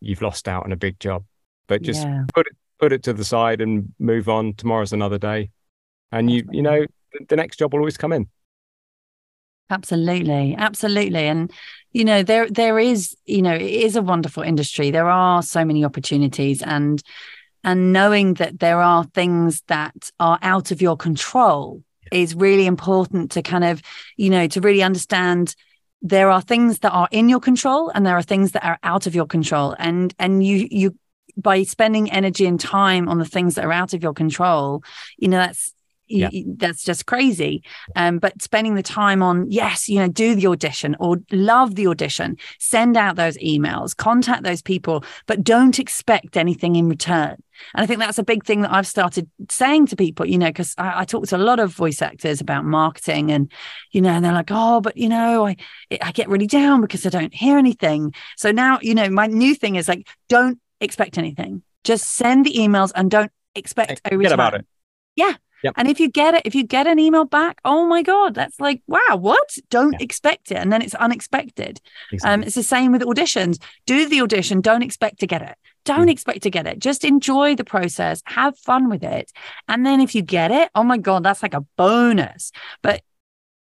you've 0.00 0.22
lost 0.22 0.48
out 0.48 0.64
on 0.64 0.72
a 0.72 0.76
big 0.76 0.98
job. 1.00 1.24
But 1.66 1.82
just 1.82 2.02
yeah. 2.02 2.24
put 2.34 2.46
it 2.46 2.56
put 2.78 2.92
it 2.92 3.02
to 3.04 3.12
the 3.12 3.24
side 3.24 3.60
and 3.60 3.94
move 3.98 4.28
on. 4.28 4.54
Tomorrow's 4.54 4.92
another 4.92 5.18
day. 5.18 5.50
And 6.12 6.30
you 6.30 6.44
you 6.50 6.62
know 6.62 6.84
the 7.28 7.36
next 7.36 7.58
job 7.58 7.72
will 7.72 7.80
always 7.80 7.96
come 7.96 8.12
in. 8.12 8.28
Absolutely. 9.70 10.54
Absolutely. 10.58 11.26
And 11.26 11.50
you 11.92 12.04
know 12.04 12.22
there 12.22 12.50
there 12.50 12.78
is 12.78 13.16
you 13.24 13.40
know 13.40 13.54
it 13.54 13.62
is 13.62 13.96
a 13.96 14.02
wonderful 14.02 14.42
industry. 14.42 14.90
There 14.90 15.08
are 15.08 15.42
so 15.42 15.64
many 15.64 15.84
opportunities 15.84 16.60
and 16.60 17.02
and 17.62 17.92
knowing 17.92 18.34
that 18.34 18.58
there 18.58 18.80
are 18.80 19.04
things 19.04 19.62
that 19.68 20.10
are 20.20 20.38
out 20.42 20.70
of 20.70 20.82
your 20.82 20.96
control 20.96 21.82
is 22.12 22.34
really 22.34 22.66
important 22.66 23.32
to 23.32 23.42
kind 23.42 23.64
of, 23.64 23.82
you 24.16 24.30
know, 24.30 24.46
to 24.48 24.60
really 24.60 24.82
understand 24.82 25.54
there 26.02 26.30
are 26.30 26.42
things 26.42 26.80
that 26.80 26.92
are 26.92 27.08
in 27.10 27.28
your 27.28 27.40
control 27.40 27.90
and 27.94 28.04
there 28.04 28.16
are 28.16 28.22
things 28.22 28.52
that 28.52 28.64
are 28.64 28.78
out 28.82 29.06
of 29.06 29.14
your 29.14 29.26
control. 29.26 29.74
And 29.78 30.14
and 30.18 30.44
you 30.44 30.68
you 30.70 30.98
by 31.36 31.62
spending 31.64 32.10
energy 32.10 32.46
and 32.46 32.60
time 32.60 33.08
on 33.08 33.18
the 33.18 33.24
things 33.24 33.54
that 33.54 33.64
are 33.64 33.72
out 33.72 33.94
of 33.94 34.02
your 34.02 34.12
control, 34.12 34.84
you 35.18 35.28
know, 35.28 35.38
that's 35.38 35.72
yeah. 36.06 36.28
that's 36.56 36.84
just 36.84 37.06
crazy. 37.06 37.62
Um, 37.96 38.18
but 38.18 38.40
spending 38.42 38.74
the 38.74 38.82
time 38.82 39.22
on, 39.22 39.50
yes, 39.50 39.88
you 39.88 39.98
know, 39.98 40.08
do 40.08 40.34
the 40.34 40.46
audition 40.46 40.96
or 41.00 41.18
love 41.30 41.74
the 41.74 41.86
audition, 41.86 42.36
send 42.58 42.96
out 42.96 43.16
those 43.16 43.36
emails, 43.38 43.96
contact 43.96 44.44
those 44.44 44.62
people, 44.62 45.04
but 45.26 45.42
don't 45.42 45.78
expect 45.78 46.36
anything 46.36 46.76
in 46.76 46.88
return. 46.88 47.36
And 47.74 47.82
I 47.82 47.86
think 47.86 48.00
that's 48.00 48.18
a 48.18 48.24
big 48.24 48.44
thing 48.44 48.62
that 48.62 48.72
I've 48.72 48.86
started 48.86 49.28
saying 49.48 49.86
to 49.86 49.96
people, 49.96 50.26
you 50.26 50.38
know, 50.38 50.48
because 50.48 50.74
I, 50.76 51.00
I, 51.00 51.04
talk 51.04 51.26
to 51.28 51.36
a 51.36 51.38
lot 51.38 51.60
of 51.60 51.72
voice 51.72 52.02
actors 52.02 52.40
about 52.40 52.64
marketing 52.64 53.30
and, 53.30 53.50
you 53.92 54.00
know, 54.00 54.10
and 54.10 54.24
they're 54.24 54.32
like, 54.32 54.50
oh, 54.50 54.80
but, 54.80 54.96
you 54.96 55.08
know, 55.08 55.46
I, 55.46 55.56
I 56.02 56.12
get 56.12 56.28
really 56.28 56.46
down 56.46 56.80
because 56.80 57.06
I 57.06 57.10
don't 57.10 57.32
hear 57.32 57.56
anything. 57.56 58.12
So 58.36 58.50
now, 58.50 58.78
you 58.82 58.94
know, 58.94 59.08
my 59.08 59.26
new 59.26 59.54
thing 59.54 59.76
is 59.76 59.88
like, 59.88 60.08
don't 60.28 60.58
expect 60.80 61.16
anything. 61.16 61.62
Just 61.84 62.14
send 62.14 62.44
the 62.44 62.54
emails 62.54 62.90
and 62.94 63.10
don't 63.10 63.30
expect 63.54 64.00
a 64.04 64.16
return. 64.16 64.22
Get 64.22 64.32
about 64.32 64.54
it. 64.54 64.66
Yeah. 65.16 65.34
Yep. 65.64 65.74
And 65.78 65.88
if 65.88 65.98
you 65.98 66.10
get 66.10 66.34
it, 66.34 66.42
if 66.44 66.54
you 66.54 66.62
get 66.62 66.86
an 66.86 66.98
email 66.98 67.24
back, 67.24 67.58
oh 67.64 67.86
my 67.86 68.02
God, 68.02 68.34
that's 68.34 68.60
like, 68.60 68.82
wow, 68.86 69.16
what? 69.18 69.56
Don't 69.70 69.94
yeah. 69.94 70.04
expect 70.04 70.52
it. 70.52 70.58
And 70.58 70.70
then 70.70 70.82
it's 70.82 70.94
unexpected. 70.94 71.80
Exactly. 72.12 72.34
Um, 72.34 72.42
it's 72.42 72.54
the 72.54 72.62
same 72.62 72.92
with 72.92 73.00
auditions. 73.00 73.58
Do 73.86 74.06
the 74.06 74.20
audition, 74.20 74.60
don't 74.60 74.82
expect 74.82 75.20
to 75.20 75.26
get 75.26 75.40
it. 75.40 75.56
Don't 75.86 76.06
mm. 76.06 76.12
expect 76.12 76.42
to 76.42 76.50
get 76.50 76.66
it. 76.66 76.78
Just 76.78 77.02
enjoy 77.02 77.56
the 77.56 77.64
process, 77.64 78.22
have 78.26 78.58
fun 78.58 78.90
with 78.90 79.02
it. 79.02 79.32
And 79.66 79.86
then 79.86 80.02
if 80.02 80.14
you 80.14 80.20
get 80.20 80.50
it, 80.50 80.70
oh 80.74 80.82
my 80.82 80.98
God, 80.98 81.22
that's 81.22 81.42
like 81.42 81.54
a 81.54 81.62
bonus. 81.76 82.52
But 82.82 83.02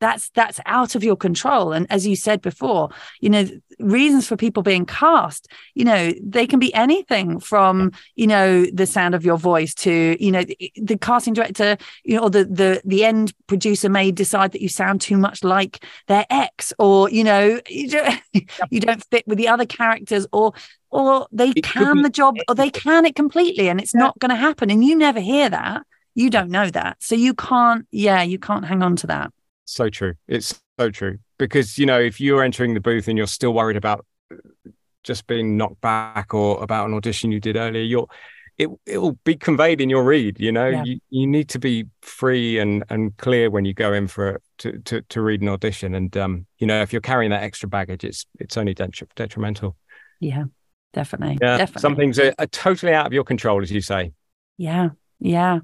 that's 0.02 0.30
that's 0.32 0.60
out 0.66 0.96
of 0.96 1.04
your 1.04 1.16
control. 1.16 1.72
And 1.72 1.88
as 1.90 2.06
you 2.06 2.18
said 2.18 2.42
before 2.42 2.90
you 3.22 3.30
know 3.30 3.48
reasons 3.80 4.28
for 4.28 4.36
people 4.36 4.62
being 4.62 4.86
cast 4.86 5.48
you 5.74 5.84
know 5.84 6.12
they 6.22 6.46
can 6.46 6.60
be 6.60 6.74
anything 6.74 7.40
from 7.40 7.92
you 8.16 8.28
know 8.28 8.66
the 8.66 8.86
sound 8.86 9.16
of 9.16 9.26
your 9.26 9.38
voice 9.38 9.74
to 9.74 10.16
you 10.24 10.32
know 10.32 10.44
the, 10.44 10.72
the 10.76 10.98
casting 10.98 11.34
director 11.34 11.78
you 12.04 12.16
know 12.16 12.24
or 12.24 12.30
the 12.30 12.46
the 12.46 12.82
the 12.86 13.04
end 13.04 13.34
producer 13.48 13.90
may 13.90 14.12
decide 14.12 14.52
that 14.52 14.62
you 14.62 14.70
sound 14.70 15.02
too 15.02 15.18
much 15.18 15.44
like 15.44 15.84
their 16.08 16.26
ex 16.30 16.74
or 16.78 17.10
you 17.10 17.24
know 17.24 17.60
you 17.70 17.90
don't, 17.90 18.22
you 18.70 18.80
don't 18.80 19.04
fit 19.06 19.28
with 19.28 19.38
the 19.38 19.48
other 19.48 19.66
characters 19.66 20.28
or 20.32 20.54
or 20.92 21.28
they 21.32 21.50
it 21.50 21.64
can 21.64 22.02
the 22.02 22.10
job 22.10 22.36
or 22.48 22.56
they 22.56 22.70
can 22.70 23.06
it 23.06 23.16
completely 23.16 23.70
and 23.70 23.80
it's 23.80 23.94
yeah. 23.94 24.02
not 24.02 24.20
going 24.20 24.30
to 24.30 24.36
happen. 24.36 24.70
And 24.70 24.84
you 24.84 24.96
never 24.96 25.20
hear 25.20 25.50
that. 25.50 25.86
You 26.14 26.30
don't 26.30 26.50
know 26.50 26.70
that. 26.70 27.02
So 27.02 27.16
you 27.16 27.34
can't 27.34 27.88
yeah 27.92 28.22
you 28.22 28.38
can't 28.38 28.66
hang 28.66 28.84
on 28.84 28.96
to 28.98 29.08
that 29.08 29.32
so 29.66 29.90
true. 29.90 30.16
It's 30.28 30.60
so 30.80 30.90
true 30.90 31.20
because 31.38 31.78
you 31.78 31.86
know 31.86 32.00
if 32.00 32.20
you're 32.20 32.44
entering 32.44 32.74
the 32.74 32.80
booth 32.80 33.08
and 33.08 33.18
you're 33.18 33.28
still 33.28 33.54
worried 33.54 33.78
about 33.78 34.06
just 35.04 35.28
being 35.28 35.58
knocked 35.58 35.82
back 35.82 36.34
or 36.34 36.62
about 36.64 36.88
an 36.88 36.94
audition 36.94 37.32
you 37.32 37.40
did 37.40 37.58
earlier, 37.58 37.84
you're 37.84 38.08
it 38.58 38.70
it 38.86 38.98
will 39.00 39.18
be 39.24 39.36
conveyed 39.36 39.82
in 39.82 39.90
your 39.90 40.04
read. 40.04 40.40
You 40.40 40.52
know, 40.52 40.68
yeah. 40.68 40.84
you, 40.84 41.00
you 41.10 41.28
need 41.28 41.50
to 41.50 41.60
be 41.60 41.86
free 42.02 42.60
and 42.60 42.84
and 42.90 43.16
clear 43.18 43.50
when 43.50 43.66
you 43.66 43.74
go 43.74 43.94
in 43.94 44.08
for 44.08 44.42
to 44.60 44.80
to 44.80 45.02
to 45.02 45.22
read 45.22 45.42
an 45.42 45.50
audition. 45.50 45.96
And 45.96 46.16
um, 46.18 46.46
you 46.60 46.68
know, 46.68 46.82
if 46.82 46.94
you're 46.94 47.02
carrying 47.02 47.32
that 47.32 47.44
extra 47.44 47.70
baggage, 47.70 48.04
it's 48.04 48.26
it's 48.40 48.58
only 48.58 48.74
detrimental. 48.74 49.78
Yeah, 50.20 50.46
definitely. 50.94 51.38
Yeah, 51.42 51.58
definitely. 51.58 51.82
some 51.82 51.96
things 51.96 52.20
are, 52.20 52.34
are 52.38 52.48
totally 52.48 52.94
out 52.94 53.08
of 53.08 53.14
your 53.14 53.24
control, 53.24 53.62
as 53.62 53.72
you 53.72 53.82
say. 53.82 54.12
Yeah, 54.58 54.90
yeah 55.20 55.60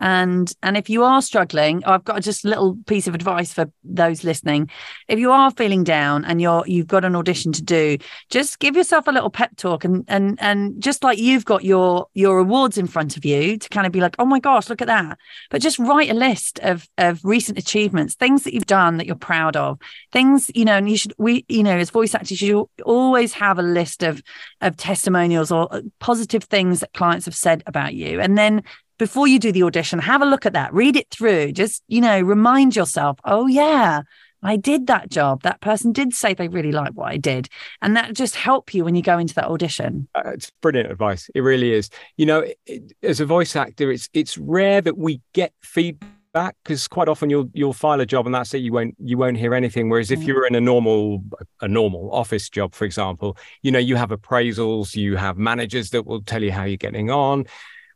and 0.00 0.52
and 0.62 0.76
if 0.76 0.88
you 0.88 1.02
are 1.04 1.20
struggling 1.20 1.84
i've 1.84 2.04
got 2.04 2.22
just 2.22 2.44
a 2.44 2.48
little 2.48 2.76
piece 2.86 3.06
of 3.06 3.14
advice 3.14 3.52
for 3.52 3.70
those 3.84 4.24
listening. 4.24 4.70
If 5.08 5.18
you 5.18 5.32
are 5.32 5.50
feeling 5.50 5.84
down 5.84 6.24
and 6.24 6.40
you're 6.40 6.64
you've 6.66 6.86
got 6.86 7.04
an 7.04 7.16
audition 7.16 7.52
to 7.52 7.62
do 7.62 7.98
just 8.30 8.58
give 8.58 8.76
yourself 8.76 9.06
a 9.06 9.12
little 9.12 9.30
pep 9.30 9.56
talk 9.56 9.84
and 9.84 10.04
and 10.08 10.38
and 10.40 10.80
just 10.82 11.02
like 11.02 11.18
you've 11.18 11.44
got 11.44 11.64
your 11.64 12.06
your 12.14 12.38
awards 12.38 12.78
in 12.78 12.86
front 12.86 13.16
of 13.16 13.24
you 13.24 13.58
to 13.58 13.68
kind 13.68 13.86
of 13.86 13.92
be 13.92 14.00
like 14.00 14.16
oh 14.18 14.24
my 14.24 14.38
gosh 14.38 14.68
look 14.68 14.82
at 14.82 14.88
that. 14.88 15.18
But 15.50 15.62
just 15.62 15.78
write 15.78 16.10
a 16.10 16.14
list 16.14 16.58
of 16.60 16.86
of 16.98 17.20
recent 17.24 17.58
achievements 17.58 18.14
things 18.14 18.44
that 18.44 18.54
you've 18.54 18.66
done 18.66 18.98
that 18.98 19.06
you're 19.06 19.16
proud 19.16 19.56
of 19.56 19.78
things 20.12 20.50
you 20.54 20.64
know 20.64 20.76
and 20.76 20.88
you 20.88 20.96
should 20.96 21.14
we 21.18 21.44
you 21.48 21.62
know 21.62 21.76
as 21.76 21.90
voice 21.90 22.14
actors 22.14 22.42
you 22.42 22.68
always 22.84 23.32
have 23.32 23.58
a 23.58 23.62
list 23.62 24.02
of 24.02 24.22
of 24.60 24.76
testimonials 24.76 25.50
or 25.50 25.72
uh, 25.74 25.80
positive 25.98 26.44
things 26.44 26.80
that 26.80 26.92
clients 26.92 27.26
have 27.26 27.34
said 27.34 27.62
about 27.66 27.94
you. 27.94 28.20
And 28.20 28.36
then 28.36 28.62
before 28.98 29.26
you 29.26 29.38
do 29.38 29.52
the 29.52 29.62
audition, 29.62 29.98
have 30.00 30.22
a 30.22 30.26
look 30.26 30.44
at 30.44 30.52
that, 30.52 30.74
read 30.74 30.96
it 30.96 31.08
through, 31.10 31.52
just, 31.52 31.82
you 31.88 32.00
know, 32.00 32.20
remind 32.20 32.76
yourself, 32.76 33.18
oh, 33.24 33.46
yeah, 33.46 34.02
I 34.42 34.56
did 34.56 34.86
that 34.86 35.10
job. 35.10 35.42
That 35.42 35.60
person 35.60 35.92
did 35.92 36.14
say 36.14 36.34
they 36.34 36.48
really 36.48 36.72
like 36.72 36.92
what 36.92 37.10
I 37.10 37.16
did. 37.16 37.48
And 37.82 37.96
that 37.96 38.14
just 38.14 38.36
help 38.36 38.72
you 38.74 38.84
when 38.84 38.94
you 38.94 39.02
go 39.02 39.18
into 39.18 39.34
that 39.34 39.46
audition. 39.46 40.08
Uh, 40.14 40.30
it's 40.34 40.50
brilliant 40.60 40.90
advice. 40.90 41.30
It 41.34 41.40
really 41.40 41.72
is. 41.72 41.90
You 42.16 42.26
know, 42.26 42.46
it, 42.66 42.92
as 43.02 43.20
a 43.20 43.26
voice 43.26 43.56
actor, 43.56 43.90
it's 43.90 44.08
it's 44.12 44.38
rare 44.38 44.80
that 44.80 44.96
we 44.96 45.20
get 45.32 45.52
feedback 45.62 46.56
because 46.62 46.86
quite 46.86 47.08
often 47.08 47.30
you'll 47.30 47.50
you'll 47.52 47.72
file 47.72 48.00
a 48.00 48.06
job 48.06 48.26
and 48.26 48.34
that's 48.34 48.54
it. 48.54 48.58
You 48.58 48.72
won't 48.72 48.94
you 49.02 49.18
won't 49.18 49.36
hear 49.36 49.54
anything. 49.54 49.88
Whereas 49.88 50.10
if 50.12 50.22
you're 50.22 50.46
in 50.46 50.54
a 50.54 50.60
normal 50.60 51.24
a 51.60 51.66
normal 51.66 52.10
office 52.12 52.48
job, 52.48 52.74
for 52.74 52.84
example, 52.84 53.36
you 53.62 53.72
know, 53.72 53.80
you 53.80 53.96
have 53.96 54.10
appraisals, 54.10 54.94
you 54.94 55.16
have 55.16 55.36
managers 55.36 55.90
that 55.90 56.06
will 56.06 56.22
tell 56.22 56.42
you 56.42 56.52
how 56.52 56.64
you're 56.64 56.76
getting 56.76 57.10
on. 57.10 57.46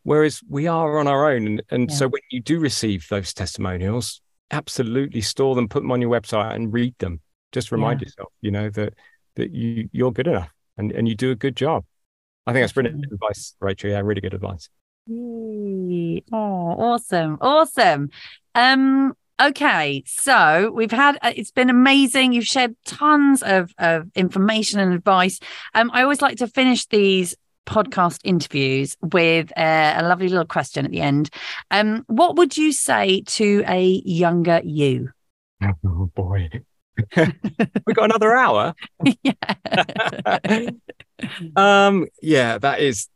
Whereas 0.05 0.41
we 0.49 0.67
are 0.67 0.99
on 0.99 1.07
our 1.07 1.31
own. 1.31 1.47
And, 1.47 1.63
and 1.71 1.91
yeah. 1.91 1.97
so 1.97 2.09
when 2.09 2.23
you 2.31 2.41
do 2.41 2.59
receive 2.59 3.07
those 3.09 3.33
testimonials, 3.33 4.21
absolutely 4.51 5.21
store 5.21 5.55
them, 5.55 5.69
put 5.69 5.83
them 5.83 5.93
on 5.93 6.01
your 6.01 6.11
website 6.11 6.55
and 6.55 6.73
read 6.73 6.95
them. 6.99 7.21
Just 7.53 7.73
remind 7.73 8.01
yeah. 8.01 8.07
yourself, 8.07 8.33
you 8.41 8.51
know, 8.51 8.71
that 8.71 8.95
that 9.37 9.53
you 9.53 9.89
you're 9.93 10.13
good 10.13 10.27
enough 10.27 10.51
and, 10.77 10.93
and 10.93 11.09
you 11.09 11.15
do 11.15 11.31
a 11.31 11.37
good 11.37 11.57
job. 11.57 11.85
I 12.47 12.53
think 12.53 12.63
that's 12.63 12.73
brilliant 12.73 13.05
advice, 13.05 13.55
Rachael. 13.61 13.91
Yeah, 13.91 14.01
really 14.01 14.21
good 14.21 14.35
advice. 14.35 14.69
Yay. 15.07 16.23
Oh, 16.33 16.37
awesome. 16.37 17.39
Awesome. 17.41 18.11
Um, 18.55 19.15
okay 19.41 20.05
so 20.07 20.71
we've 20.75 20.93
had 20.93 21.19
uh, 21.23 21.33
it's 21.35 21.51
been 21.51 21.71
amazing 21.71 22.33
you've 22.33 22.47
shared 22.47 22.77
tons 22.85 23.43
of, 23.43 23.73
of 23.79 24.09
information 24.15 24.79
and 24.79 24.93
advice 24.93 25.41
um 25.75 25.91
i 25.95 26.03
always 26.03 26.21
like 26.21 26.37
to 26.37 26.47
finish 26.47 26.87
these 26.87 27.35
podcast 27.67 28.21
interviews 28.25 28.97
with 29.01 29.51
a, 29.57 29.95
a 29.99 30.03
lovely 30.03 30.29
little 30.29 30.45
question 30.47 30.85
at 30.85 30.91
the 30.91 31.01
end. 31.01 31.31
Um, 31.71 32.05
what 32.07 32.37
would 32.37 32.57
you 32.57 32.73
say 32.73 33.23
to 33.23 33.65
a 33.67 34.03
younger 34.05 34.61
you? 34.65 35.11
Oh 35.85 36.11
boy. 36.15 36.49
we 37.17 37.95
got 37.95 38.05
another 38.05 38.35
hour. 38.35 38.75
yeah. 39.23 39.33
um, 41.57 42.07
yeah, 42.21 42.59
that 42.59 42.81
is 42.81 43.09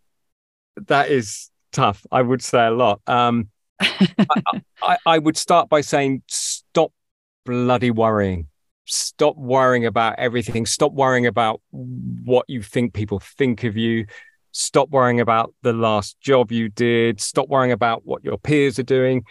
that 0.87 1.11
is 1.11 1.51
tough. 1.73 2.07
I 2.11 2.23
would 2.23 2.43
say 2.43 2.67
a 2.67 2.71
lot. 2.71 3.01
Um, 3.07 3.49
I, 3.81 4.63
I, 4.83 4.97
I 5.07 5.19
would 5.19 5.37
start 5.37 5.69
by 5.69 5.81
saying, 5.81 6.23
stop 6.29 6.93
bloody 7.45 7.91
worrying. 7.91 8.49
Stop 8.87 9.37
worrying 9.37 9.87
about 9.87 10.19
everything. 10.19 10.67
Stop 10.67 10.93
worrying 10.93 11.27
about 11.27 11.61
what 11.71 12.45
you 12.49 12.63
think 12.63 12.95
people 12.95 13.19
think 13.21 13.65
of 13.65 13.77
you. 13.77 14.07
Stop 14.57 14.89
worrying 14.89 15.21
about 15.21 15.55
the 15.61 15.75
last 15.75 16.19
job 16.21 16.51
you 16.51 16.71
did. 16.71 17.21
Stop 17.21 17.49
worrying 17.49 17.73
about 17.73 18.07
what 18.07 18.25
your 18.25 18.39
peers 18.39 18.79
are 18.79 18.85
doing. 18.85 19.23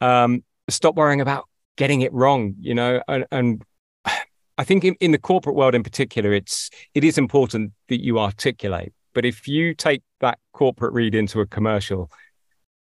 Um, 0.00 0.44
stop 0.68 0.94
worrying 0.94 1.20
about 1.20 1.48
getting 1.76 2.02
it 2.02 2.12
wrong. 2.12 2.54
You 2.60 2.74
know, 2.74 3.02
and, 3.08 3.26
and 3.32 3.64
I 4.56 4.62
think 4.64 4.84
in, 4.84 4.94
in 5.00 5.10
the 5.10 5.18
corporate 5.18 5.56
world 5.56 5.74
in 5.74 5.82
particular, 5.82 6.32
it's 6.32 6.70
it 6.94 7.02
is 7.02 7.18
important 7.18 7.72
that 7.88 8.00
you 8.00 8.20
articulate. 8.20 8.92
But 9.12 9.24
if 9.24 9.48
you 9.48 9.74
take 9.74 10.02
that 10.20 10.38
corporate 10.52 10.92
read 10.92 11.16
into 11.16 11.40
a 11.40 11.46
commercial 11.46 12.08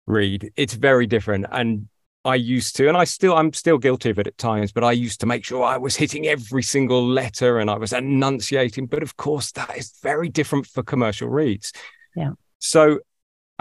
read, 0.07 0.51
it's 0.57 0.74
very 0.74 1.07
different. 1.07 1.47
And 1.53 1.89
I 2.27 2.35
used 2.35 2.74
to, 2.77 2.89
and 2.89 2.97
I 2.97 3.05
still, 3.05 3.37
I'm 3.37 3.53
still 3.53 3.79
guilty 3.79 4.11
of 4.11 4.18
it 4.18 4.27
at 4.27 4.37
times, 4.37 4.72
but 4.72 4.83
I 4.83 4.91
used 4.91 5.20
to 5.20 5.27
make 5.27 5.45
sure 5.45 5.64
I 5.64 5.77
was 5.77 5.95
hitting 5.95 6.27
every 6.27 6.62
single 6.62 7.07
letter 7.07 7.59
and 7.59 7.70
I 7.70 7.77
was 7.77 7.93
enunciating. 7.93 8.87
But 8.87 9.03
of 9.03 9.16
course, 9.16 9.53
that 9.53 9.77
is 9.77 9.93
very 10.03 10.29
different 10.29 10.66
for 10.66 10.83
commercial 10.83 11.29
reads. 11.29 11.72
Yeah. 12.16 12.33
So 12.59 12.99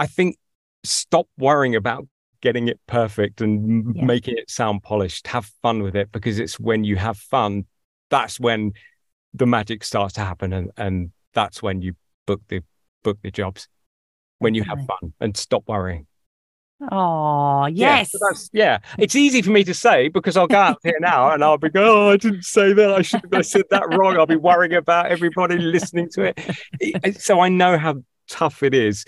I 0.00 0.06
think 0.06 0.36
stop 0.82 1.28
worrying 1.38 1.76
about 1.76 2.08
getting 2.40 2.66
it 2.66 2.80
perfect 2.88 3.40
and 3.40 3.94
yeah. 3.94 4.04
making 4.04 4.36
it 4.36 4.50
sound 4.50 4.82
polished. 4.82 5.28
Have 5.28 5.50
fun 5.62 5.82
with 5.82 5.94
it 5.94 6.10
because 6.10 6.40
it's 6.40 6.58
when 6.58 6.82
you 6.82 6.96
have 6.96 7.18
fun, 7.18 7.66
that's 8.10 8.40
when 8.40 8.72
the 9.32 9.46
magic 9.46 9.84
starts 9.84 10.14
to 10.14 10.22
happen. 10.22 10.52
And, 10.52 10.70
and 10.76 11.12
that's 11.34 11.62
when 11.62 11.82
you 11.82 11.94
book 12.26 12.42
the 12.48 12.62
book 13.04 13.18
the 13.22 13.30
jobs 13.30 13.68
when 14.38 14.54
you 14.54 14.64
have 14.64 14.78
fun 14.86 15.12
and 15.20 15.36
stop 15.36 15.62
worrying. 15.68 16.06
Oh, 16.90 17.66
yes. 17.66 18.10
Yeah, 18.12 18.32
so 18.34 18.48
yeah, 18.52 18.78
it's 18.98 19.16
easy 19.16 19.40
for 19.40 19.50
me 19.50 19.64
to 19.64 19.72
say 19.72 20.08
because 20.08 20.36
I'll 20.36 20.46
go 20.46 20.58
out 20.58 20.78
here 20.82 20.98
now 21.00 21.32
and 21.32 21.42
I'll 21.42 21.56
be 21.56 21.70
going, 21.70 21.88
oh, 21.88 22.10
I 22.10 22.16
didn't 22.18 22.44
say 22.44 22.72
that. 22.74 22.90
I 22.90 23.02
should 23.02 23.22
have 23.32 23.46
said 23.46 23.64
that 23.70 23.96
wrong. 23.96 24.18
I'll 24.18 24.26
be 24.26 24.36
worrying 24.36 24.74
about 24.74 25.06
everybody 25.06 25.56
listening 25.58 26.10
to 26.12 26.34
it. 26.36 27.18
So 27.20 27.40
I 27.40 27.48
know 27.48 27.78
how 27.78 28.02
tough 28.28 28.62
it 28.62 28.74
is, 28.74 29.06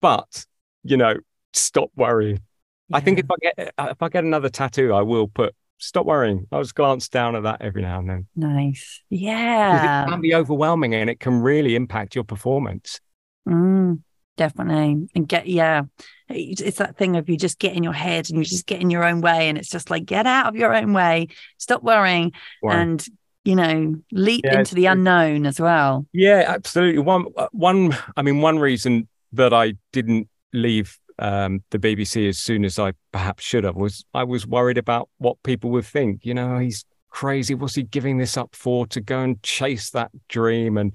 but 0.00 0.46
you 0.84 0.96
know, 0.96 1.16
stop 1.52 1.90
worrying. 1.96 2.40
Yeah. 2.88 2.96
I 2.96 3.00
think 3.00 3.18
if 3.18 3.26
I 3.30 3.34
get 3.42 3.74
if 3.78 4.02
I 4.02 4.08
get 4.08 4.24
another 4.24 4.48
tattoo, 4.48 4.94
I 4.94 5.02
will 5.02 5.26
put 5.26 5.54
stop 5.78 6.06
worrying. 6.06 6.46
I'll 6.52 6.62
just 6.62 6.74
glance 6.74 7.08
down 7.08 7.36
at 7.36 7.42
that 7.42 7.62
every 7.62 7.82
now 7.82 7.98
and 7.98 8.08
then. 8.08 8.26
Nice. 8.36 9.02
Yeah. 9.10 10.04
It 10.04 10.08
can 10.08 10.20
be 10.20 10.34
overwhelming 10.34 10.94
and 10.94 11.10
it 11.10 11.20
can 11.20 11.40
really 11.40 11.74
impact 11.74 12.14
your 12.14 12.24
performance. 12.24 13.00
Mm, 13.48 14.02
definitely. 14.38 15.08
And 15.14 15.28
get, 15.28 15.46
yeah, 15.46 15.82
it's 16.30 16.78
that 16.78 16.96
thing 16.96 17.16
of 17.16 17.28
you 17.28 17.36
just 17.36 17.58
get 17.58 17.74
in 17.74 17.82
your 17.82 17.92
head 17.92 18.30
and 18.30 18.38
you 18.38 18.44
just 18.44 18.66
get 18.66 18.80
in 18.80 18.88
your 18.88 19.04
own 19.04 19.20
way. 19.20 19.50
And 19.50 19.58
it's 19.58 19.68
just 19.68 19.90
like, 19.90 20.06
get 20.06 20.26
out 20.26 20.46
of 20.46 20.56
your 20.56 20.74
own 20.74 20.94
way, 20.94 21.28
stop 21.58 21.82
worrying. 21.82 22.32
And 22.62 23.06
you 23.44 23.54
know 23.54 23.94
leap 24.10 24.44
yeah, 24.44 24.58
into 24.58 24.74
the 24.74 24.86
unknown 24.86 25.46
as 25.46 25.60
well 25.60 26.04
yeah 26.12 26.44
absolutely 26.48 27.00
one 27.00 27.24
uh, 27.36 27.46
one 27.52 27.96
i 28.16 28.20
mean 28.20 28.42
one 28.42 28.58
reason 28.58 29.08
that 29.32 29.54
i 29.54 29.72
didn't 29.92 30.28
leave 30.52 30.98
um, 31.18 31.62
the 31.70 31.78
BBC 31.78 32.28
as 32.28 32.38
soon 32.38 32.64
as 32.64 32.78
I 32.78 32.92
perhaps 33.12 33.44
should 33.44 33.64
have 33.64 33.76
was 33.76 34.04
I 34.14 34.24
was 34.24 34.46
worried 34.46 34.78
about 34.78 35.08
what 35.18 35.42
people 35.42 35.70
would 35.70 35.84
think. 35.84 36.24
You 36.24 36.34
know, 36.34 36.58
he's 36.58 36.84
crazy. 37.10 37.54
What's 37.54 37.74
he 37.74 37.82
giving 37.82 38.18
this 38.18 38.36
up 38.36 38.54
for 38.54 38.86
to 38.88 39.00
go 39.00 39.20
and 39.20 39.42
chase 39.42 39.90
that 39.90 40.10
dream? 40.28 40.78
And 40.78 40.92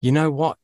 you 0.00 0.12
know 0.12 0.30
what? 0.30 0.58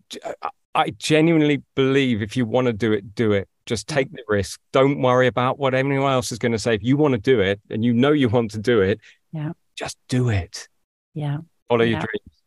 I 0.74 0.90
genuinely 0.90 1.62
believe 1.74 2.22
if 2.22 2.36
you 2.36 2.46
want 2.46 2.66
to 2.66 2.72
do 2.72 2.92
it, 2.92 3.14
do 3.14 3.32
it. 3.32 3.48
Just 3.66 3.86
mm. 3.86 3.94
take 3.94 4.12
the 4.12 4.22
risk. 4.28 4.60
Don't 4.72 5.00
worry 5.00 5.26
about 5.26 5.58
what 5.58 5.74
anyone 5.74 6.12
else 6.12 6.32
is 6.32 6.38
going 6.38 6.52
to 6.52 6.58
say. 6.58 6.74
If 6.74 6.82
you 6.82 6.96
want 6.96 7.12
to 7.12 7.18
do 7.18 7.40
it 7.40 7.60
and 7.70 7.84
you 7.84 7.92
know 7.92 8.12
you 8.12 8.28
want 8.28 8.50
to 8.52 8.58
do 8.58 8.80
it, 8.80 9.00
yeah, 9.32 9.52
just 9.76 9.96
do 10.08 10.28
it. 10.28 10.68
Yeah. 11.14 11.38
Follow 11.68 11.84
yeah. 11.84 11.90
your 11.90 12.00
dreams. 12.00 12.42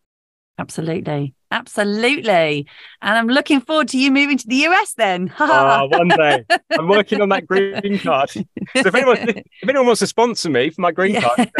Absolutely. 0.60 1.34
Absolutely. 1.52 2.68
And 3.02 3.18
I'm 3.18 3.28
looking 3.28 3.62
forward 3.62 3.88
to 3.90 3.98
you 3.98 4.12
moving 4.12 4.38
to 4.38 4.48
the 4.48 4.56
US 4.68 4.94
then. 4.94 5.34
oh, 5.40 5.88
one 5.88 6.10
day. 6.10 6.44
I'm 6.72 6.88
working 6.88 7.22
on 7.22 7.30
that 7.30 7.48
green 7.48 8.00
card. 8.00 8.30
So 8.30 8.44
if 8.76 8.94
anyone, 8.94 9.18
if 9.30 9.46
anyone 9.64 9.86
wants 9.86 10.00
to 10.00 10.08
sponsor 10.08 10.50
me 10.50 10.70
for 10.70 10.82
my 10.82 10.92
green 10.92 11.22
card, 11.22 11.52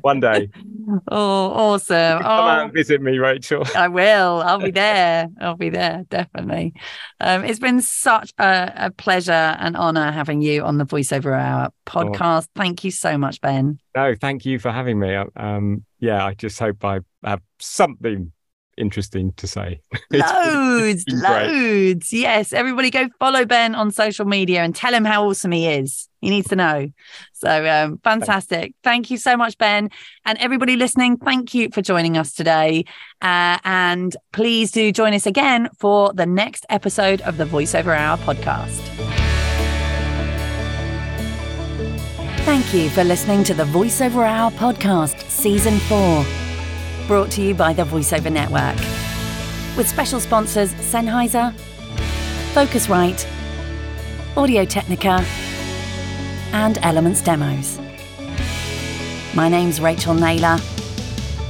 one 0.02 0.20
day. 0.20 0.50
Oh, 1.08 1.46
awesome. 1.50 2.22
Come 2.22 2.26
oh, 2.26 2.48
out 2.48 2.64
and 2.64 2.72
visit 2.72 3.02
me, 3.02 3.18
Rachael. 3.18 3.64
I 3.74 3.88
will. 3.88 4.42
I'll 4.42 4.60
be 4.60 4.70
there. 4.70 5.28
I'll 5.40 5.56
be 5.56 5.70
there. 5.70 6.04
Definitely. 6.08 6.74
Um, 7.20 7.44
it's 7.44 7.58
been 7.58 7.80
such 7.80 8.32
a, 8.38 8.72
a, 8.76 8.90
pleasure 8.90 9.32
and 9.32 9.76
honor 9.76 10.12
having 10.12 10.42
you 10.42 10.62
on 10.62 10.78
the 10.78 10.84
Voiceover 10.84 11.38
Hour 11.38 11.70
podcast. 11.86 12.46
Oh. 12.48 12.52
Thank 12.54 12.84
you 12.84 12.90
so 12.90 13.18
much, 13.18 13.40
Ben. 13.40 13.78
No, 13.94 14.14
thank 14.20 14.44
you 14.44 14.58
for 14.58 14.70
having 14.70 14.98
me. 14.98 15.14
Um, 15.36 15.84
yeah, 15.98 16.24
I 16.24 16.34
just 16.34 16.58
hope 16.58 16.84
I 16.84 17.00
have 17.24 17.42
something 17.58 18.32
interesting 18.76 19.32
to 19.34 19.46
say. 19.46 19.80
loads, 20.10 21.04
loads. 21.08 22.12
Yes. 22.12 22.52
Everybody 22.52 22.90
go 22.90 23.08
follow 23.18 23.44
Ben 23.44 23.74
on 23.74 23.90
social 23.90 24.24
media 24.24 24.62
and 24.62 24.74
tell 24.74 24.94
him 24.94 25.04
how 25.04 25.28
awesome 25.28 25.52
he 25.52 25.68
is. 25.68 26.08
He 26.20 26.30
needs 26.30 26.48
to 26.48 26.56
know. 26.56 26.88
So 27.32 27.66
um, 27.68 27.98
fantastic. 28.04 28.74
Thank 28.82 29.10
you 29.10 29.16
so 29.16 29.36
much, 29.36 29.58
Ben. 29.58 29.90
And 30.24 30.38
everybody 30.38 30.76
listening, 30.76 31.16
thank 31.16 31.52
you 31.54 31.68
for 31.72 31.82
joining 31.82 32.16
us 32.16 32.32
today. 32.32 32.84
Uh, 33.20 33.58
and 33.64 34.16
please 34.32 34.70
do 34.70 34.92
join 34.92 35.14
us 35.14 35.26
again 35.26 35.68
for 35.78 36.12
the 36.12 36.26
next 36.26 36.64
episode 36.68 37.20
of 37.22 37.36
the 37.36 37.44
Voiceover 37.44 37.96
Hour 37.96 38.18
podcast. 38.18 39.21
Thank 42.44 42.74
you 42.74 42.90
for 42.90 43.04
listening 43.04 43.44
to 43.44 43.54
the 43.54 43.62
Voiceover 43.62 44.26
Hour 44.26 44.50
podcast, 44.50 45.22
season 45.30 45.78
four, 45.78 46.26
brought 47.06 47.30
to 47.32 47.40
you 47.40 47.54
by 47.54 47.72
the 47.72 47.84
Voiceover 47.84 48.32
Network, 48.32 48.76
with 49.76 49.88
special 49.88 50.18
sponsors 50.18 50.74
Sennheiser, 50.74 51.54
Focusrite, 52.52 53.28
Audio 54.36 54.64
Technica, 54.64 55.24
and 56.52 56.78
Elements 56.82 57.22
Demos. 57.22 57.78
My 59.34 59.48
name's 59.48 59.80
Rachael 59.80 60.14
Naylor. 60.14 60.58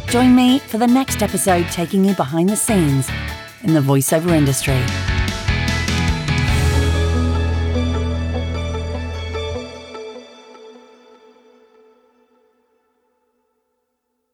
Join 0.08 0.36
me 0.36 0.58
for 0.58 0.76
the 0.76 0.86
next 0.86 1.22
episode 1.22 1.66
taking 1.70 2.04
you 2.04 2.14
behind 2.16 2.50
the 2.50 2.56
scenes 2.56 3.08
in 3.62 3.72
the 3.72 3.80
voiceover 3.80 4.32
industry. 4.32 4.84